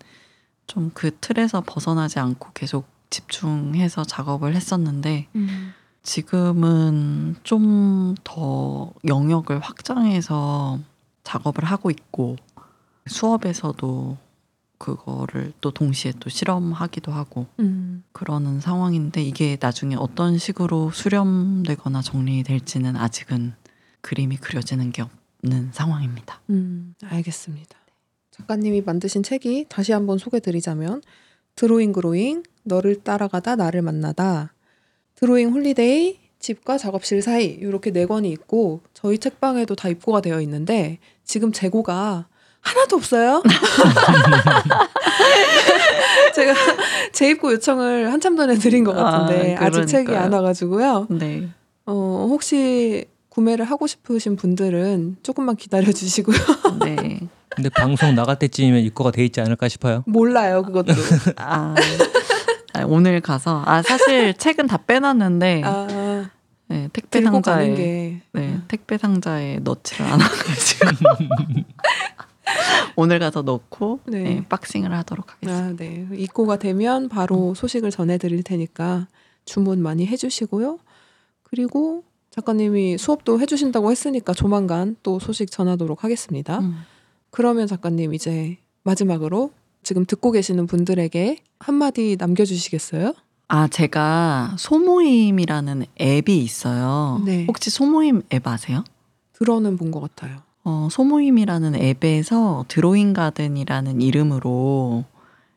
좀 0.66 0.90
그 0.94 1.10
틀에서 1.20 1.62
벗어나지 1.66 2.18
않고 2.18 2.50
계속 2.52 2.86
집중해서 3.10 4.04
작업을 4.04 4.54
했었는데 4.54 5.28
음. 5.34 5.72
지금은 6.02 7.36
좀 7.42 8.14
더 8.24 8.92
영역을 9.06 9.60
확장해서 9.60 10.78
작업을 11.24 11.64
하고 11.64 11.90
있고 11.90 12.36
수업에서도 13.06 14.16
그거를 14.78 15.52
또 15.60 15.72
동시에 15.72 16.12
또 16.20 16.30
실험하기도 16.30 17.12
하고 17.12 17.46
음. 17.58 18.04
그러는 18.12 18.60
상황인데 18.60 19.22
이게 19.22 19.58
나중에 19.60 19.96
어떤 19.96 20.38
식으로 20.38 20.90
수렴되거나 20.92 22.00
정리될지는 22.00 22.96
아직은 22.96 23.54
그림이 24.00 24.36
그려지는 24.36 24.92
게 24.92 25.02
없는 25.02 25.70
상황입니다. 25.72 26.40
음, 26.50 26.94
알겠습니다. 27.04 27.76
작가님이 28.30 28.82
만드신 28.82 29.24
책이 29.24 29.66
다시 29.68 29.92
한번 29.92 30.18
소개드리자면 30.18 31.02
드로잉 31.56 31.92
그로잉 31.92 32.44
너를 32.62 33.02
따라가다 33.02 33.56
나를 33.56 33.82
만나다 33.82 34.54
드로잉 35.16 35.50
홀리데이 35.50 36.20
집과 36.38 36.78
작업실 36.78 37.20
사이 37.20 37.46
이렇게 37.46 37.90
네 37.90 38.06
권이 38.06 38.30
있고 38.30 38.80
저희 38.94 39.18
책방에도 39.18 39.74
다 39.74 39.88
입고가 39.88 40.20
되어 40.20 40.40
있는데 40.42 40.98
지금 41.24 41.50
재고가 41.50 42.28
하나도 42.60 42.96
없어요. 42.96 43.42
제가 46.34 46.54
재입고 47.12 47.52
요청을 47.52 48.12
한참 48.12 48.36
전에 48.36 48.56
드린 48.56 48.84
것 48.84 48.92
같은데 48.94 49.56
아, 49.56 49.64
아, 49.64 49.70
직 49.70 49.86
책이. 49.86 50.14
안 50.14 50.32
와가지고요. 50.32 51.06
네. 51.10 51.48
어, 51.86 52.26
혹시 52.28 53.06
구매를 53.28 53.64
하고 53.64 53.86
싶으신 53.86 54.36
분들은 54.36 55.18
조금만 55.22 55.56
기다려 55.56 55.92
주시고요. 55.92 56.36
네. 56.84 57.20
근데 57.48 57.70
방송 57.70 58.14
나갈 58.14 58.38
때쯤이면 58.38 58.82
입고가 58.82 59.10
돼 59.10 59.24
있지 59.24 59.40
않을까 59.40 59.68
싶어요. 59.68 60.04
몰라요, 60.06 60.62
그것도. 60.62 60.92
아, 61.38 61.74
아, 62.74 62.84
오늘 62.86 63.20
가서 63.20 63.62
아 63.66 63.82
사실 63.82 64.34
책은 64.34 64.66
다 64.66 64.76
빼놨는데 64.76 65.62
아, 65.64 66.28
네, 66.68 66.88
택배 66.92 67.22
상자에. 67.22 68.20
네, 68.32 68.58
택배 68.68 68.98
상자에 68.98 69.60
넣지를 69.62 70.06
않아가지고 70.06 70.86
오늘 72.96 73.18
가서 73.18 73.42
넣고 73.42 74.00
네. 74.06 74.22
네, 74.22 74.44
박싱을 74.48 74.92
하도록 74.92 75.26
하겠습니다. 75.32 75.66
아, 75.68 75.76
네. 75.76 76.06
입고가 76.16 76.58
되면 76.58 77.08
바로 77.08 77.54
소식을 77.54 77.90
전해드릴 77.90 78.42
테니까 78.42 79.06
주문 79.44 79.80
많이 79.82 80.06
해주시고요. 80.06 80.78
그리고 81.42 82.04
작가님이 82.30 82.98
수업도 82.98 83.40
해주신다고 83.40 83.90
했으니까 83.90 84.32
조만간 84.32 84.96
또 85.02 85.18
소식 85.18 85.50
전하도록 85.50 86.04
하겠습니다. 86.04 86.58
음. 86.60 86.82
그러면 87.30 87.66
작가님 87.66 88.14
이제 88.14 88.58
마지막으로 88.84 89.50
지금 89.82 90.04
듣고 90.04 90.30
계시는 90.32 90.66
분들에게 90.66 91.38
한마디 91.60 92.16
남겨주시겠어요? 92.18 93.14
아 93.48 93.66
제가 93.68 94.54
소모임이라는 94.58 95.86
앱이 96.00 96.38
있어요. 96.38 97.22
네. 97.24 97.46
혹시 97.48 97.70
소모임 97.70 98.22
앱 98.32 98.46
아세요? 98.46 98.84
들어는 99.32 99.76
본 99.76 99.90
것 99.90 100.00
같아요. 100.00 100.42
어, 100.64 100.88
소모임이라는 100.90 101.74
앱에서 101.76 102.64
드로잉 102.68 103.12
가든이라는 103.12 104.00
이름으로 104.00 105.04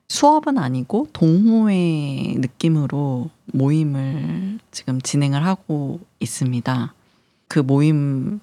수업은 0.08 0.58
아니고 0.58 1.08
동호회 1.14 2.36
느낌으로 2.38 3.30
모임을 3.54 4.60
지금 4.72 5.02
진행을 5.02 5.46
하고 5.46 6.00
있습니다. 6.20 6.94
그 7.48 7.60
모임 7.60 8.40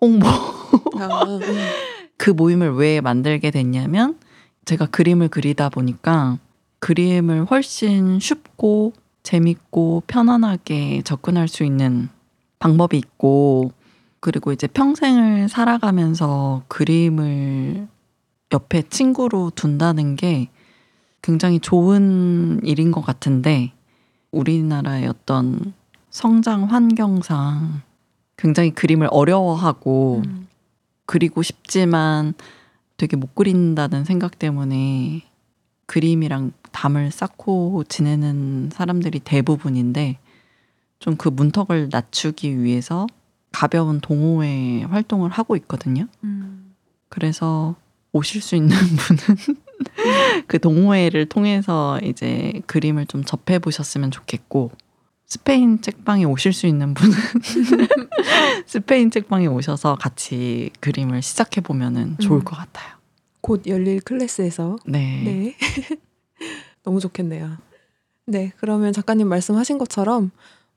홍보 0.00 0.26
아, 0.26 1.24
음. 1.24 1.40
그 2.16 2.30
모임을 2.30 2.74
왜 2.74 3.00
만들게 3.00 3.50
됐냐면 3.50 4.18
제가 4.64 4.86
그림을 4.86 5.28
그리다 5.28 5.68
보니까 5.68 6.38
그림을 6.80 7.46
훨씬 7.46 8.18
쉽고 8.18 8.92
재밌고 9.22 10.02
편안하게 10.06 11.02
접근할 11.02 11.48
수 11.48 11.64
있는 11.64 12.08
방법이 12.58 12.96
있고 12.98 13.72
그리고 14.24 14.52
이제 14.52 14.66
평생을 14.66 15.50
살아가면서 15.50 16.62
그림을 16.68 17.86
옆에 18.54 18.80
친구로 18.88 19.50
둔다는 19.54 20.16
게 20.16 20.48
굉장히 21.20 21.60
좋은 21.60 22.58
일인 22.64 22.90
것 22.90 23.02
같은데 23.02 23.74
우리나라의 24.30 25.08
어떤 25.08 25.74
성장 26.08 26.64
환경상 26.64 27.82
굉장히 28.38 28.70
그림을 28.70 29.08
어려워하고 29.10 30.22
음. 30.24 30.48
그리고 31.04 31.42
싶지만 31.42 32.32
되게 32.96 33.18
못 33.18 33.34
그린다는 33.34 34.06
생각 34.06 34.38
때문에 34.38 35.20
그림이랑 35.84 36.52
담을 36.72 37.10
쌓고 37.10 37.84
지내는 37.90 38.70
사람들이 38.72 39.20
대부분인데 39.20 40.16
좀 40.98 41.16
그 41.18 41.28
문턱을 41.28 41.90
낮추기 41.92 42.62
위해서 42.62 43.06
가벼운 43.54 44.00
동호회 44.00 44.82
활동을 44.82 45.30
하고 45.30 45.54
있거든요. 45.54 46.08
음. 46.24 46.74
그래서 47.08 47.76
오실 48.10 48.42
수 48.42 48.56
있는 48.56 48.74
분은 48.98 49.58
그 50.48 50.58
동호회를 50.58 51.26
통해서 51.26 52.00
이제 52.02 52.60
그림을 52.66 53.06
좀 53.06 53.22
접해 53.22 53.60
보셨으면 53.60 54.10
좋겠고 54.10 54.72
스페인 55.24 55.80
책방에 55.80 56.24
오실 56.24 56.52
수 56.52 56.66
있는 56.66 56.94
분은 56.94 57.16
스페인 58.66 59.12
책방에 59.12 59.46
오셔서 59.46 59.94
같이 59.94 60.70
그림을 60.80 61.22
시작해 61.22 61.60
보면은 61.60 62.18
좋을 62.18 62.40
음. 62.40 62.44
것 62.44 62.56
같아요. 62.56 62.92
곧 63.40 63.68
열릴 63.68 64.00
클래스에서 64.00 64.78
네. 64.84 65.22
네. 65.24 65.56
너무 66.82 66.98
좋겠네요. 66.98 67.56
네, 68.26 68.52
그러면 68.56 68.92
작가님 68.92 69.28
말씀하신 69.28 69.78
것처럼 69.78 70.32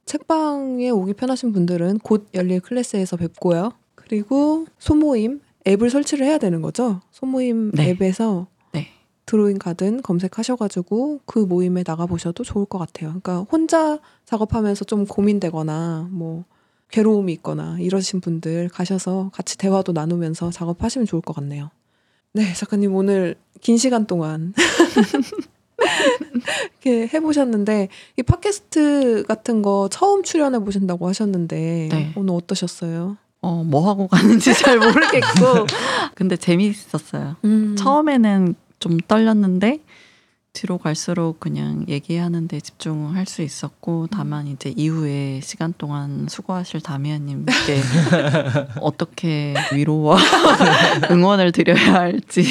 책방에 0.08 0.90
오기 0.90 1.14
편하신 1.14 1.52
분들은 1.52 2.00
곧 2.00 2.28
열릴 2.34 2.62
클래스에서 2.62 3.18
뵙고요. 3.18 3.74
그리고 3.94 4.66
소모임 4.80 5.42
앱을 5.68 5.90
설치를 5.90 6.26
해야 6.26 6.38
되는 6.38 6.62
거죠. 6.62 7.02
소모임 7.12 7.72
네. 7.72 7.90
앱에서 7.90 8.48
네. 8.72 8.88
드로잉 9.26 9.60
가든 9.60 10.02
검색하셔가지고 10.02 11.20
그 11.26 11.40
모임에 11.40 11.84
나가보셔도 11.86 12.46
좋을 12.46 12.66
것 12.66 12.78
같아요. 12.78 13.10
그러니까 13.10 13.40
혼자 13.52 14.00
작업하면서 14.26 14.86
좀 14.86 15.06
고민되거나 15.06 16.08
뭐 16.10 16.46
괴로움이 16.90 17.34
있거나 17.34 17.78
이러신 17.78 18.22
분들 18.22 18.70
가셔서 18.70 19.30
같이 19.34 19.58
대화도 19.58 19.92
나누면서 19.92 20.52
작업하시면 20.52 21.06
좋을 21.06 21.22
것 21.22 21.36
같네요. 21.36 21.70
네, 22.32 22.54
작가님 22.54 22.96
오늘 22.96 23.36
긴 23.60 23.76
시간 23.76 24.08
동안 24.08 24.54
이렇게 26.84 27.10
해보셨는데 27.14 27.90
이 28.18 28.24
팟캐스트 28.24 29.26
같은 29.28 29.62
거 29.62 29.90
처음 29.92 30.24
출연해 30.24 30.60
보신다고 30.60 31.08
하셨는데 31.08 31.90
네. 31.92 32.12
오늘 32.16 32.34
어떠셨어요? 32.36 33.18
어, 33.42 33.64
뭐 33.64 33.88
하고 33.88 34.08
가는지 34.08 34.54
잘 34.54 34.80
모르겠고. 34.80 35.68
근데 36.16 36.36
재미있었어요. 36.36 37.36
음. 37.46 37.76
처음에는 37.78 38.56
좀 38.80 38.98
떨렸는데 39.00 39.80
뒤로 40.54 40.80
갈수록 40.80 41.40
그냥 41.40 41.86
얘기하는데 41.88 42.60
집중할 42.60 43.28
수 43.28 43.44
있었고 43.44 44.08
다만 44.10 44.48
이제 44.48 44.74
이후에 44.76 45.40
시간 45.44 45.72
동안 45.78 46.26
수고하실 46.28 46.82
다미아님께 46.82 47.54
어떻게 48.82 49.54
위로와 49.72 50.18
응원을 51.12 51.52
드려야 51.52 51.94
할지 51.94 52.44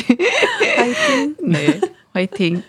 파이팅. 0.76 1.36
네 1.42 1.80
화이팅 2.16 2.62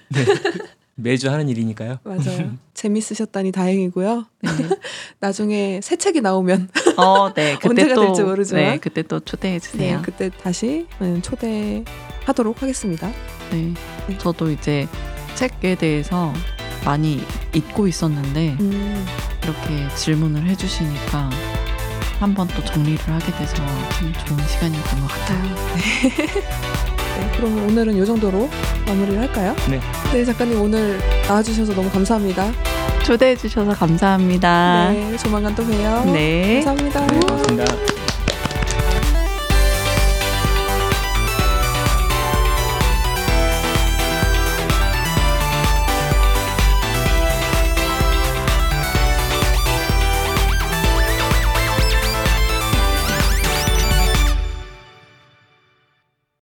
매주 0.95 1.30
하는 1.30 1.48
일이니까요. 1.48 1.99
맞아요. 2.03 2.57
재밌으셨다니 2.74 3.52
다행이고요. 3.53 4.26
네. 4.41 4.49
나중에 5.22 5.80
새 5.82 5.95
책이 5.95 6.22
나오면 6.22 6.69
어, 6.98 7.34
네. 7.34 7.56
그때 7.61 7.69
언제가 7.69 7.95
또 7.95 8.02
될지 8.02 8.24
모르지만. 8.24 8.64
네, 8.64 8.78
그때 8.78 9.03
또 9.03 9.19
초대해 9.19 9.53
네, 9.53 9.60
주세요. 9.60 10.02
그때 10.03 10.30
다시 10.30 10.88
음, 10.99 11.22
초대하도록 11.22 12.61
하겠습니다. 12.61 13.10
네. 13.52 13.74
네. 14.07 14.18
저도 14.18 14.52
이제 14.52 14.88
책에 15.36 15.76
대해서 15.76 16.34
많이 16.84 17.22
잊고 17.53 17.88
있었는데 17.88 18.57
음, 18.60 19.06
이렇게 19.44 19.95
질문을 19.95 20.45
해주시니까 20.48 21.30
한번 22.19 22.48
또 22.48 22.65
정리를 22.65 22.98
하게 22.98 23.32
돼서 23.38 23.56
참 23.56 24.11
좋은 24.26 24.48
시간이었던 24.48 24.99
것 24.99 25.07
같아요. 25.07 26.88
네, 27.18 27.31
그럼 27.35 27.68
오늘은 27.68 28.02
이 28.02 28.06
정도로 28.06 28.48
마무리를 28.85 29.19
할까요? 29.19 29.56
네. 29.69 29.80
네, 30.14 30.23
작가님 30.23 30.61
오늘 30.61 30.99
나와주셔서 31.27 31.73
너무 31.73 31.89
감사합니다. 31.89 32.52
초대해 33.03 33.35
주셔서 33.35 33.72
감사합니다. 33.72 34.91
네, 34.91 35.18
조만간 35.18 35.56
또 35.56 35.65
봬요. 35.65 36.06
네. 36.14 36.61
감사합니다. 36.64 37.07
네, 37.07 37.19
고맙습니다. 37.19 38.06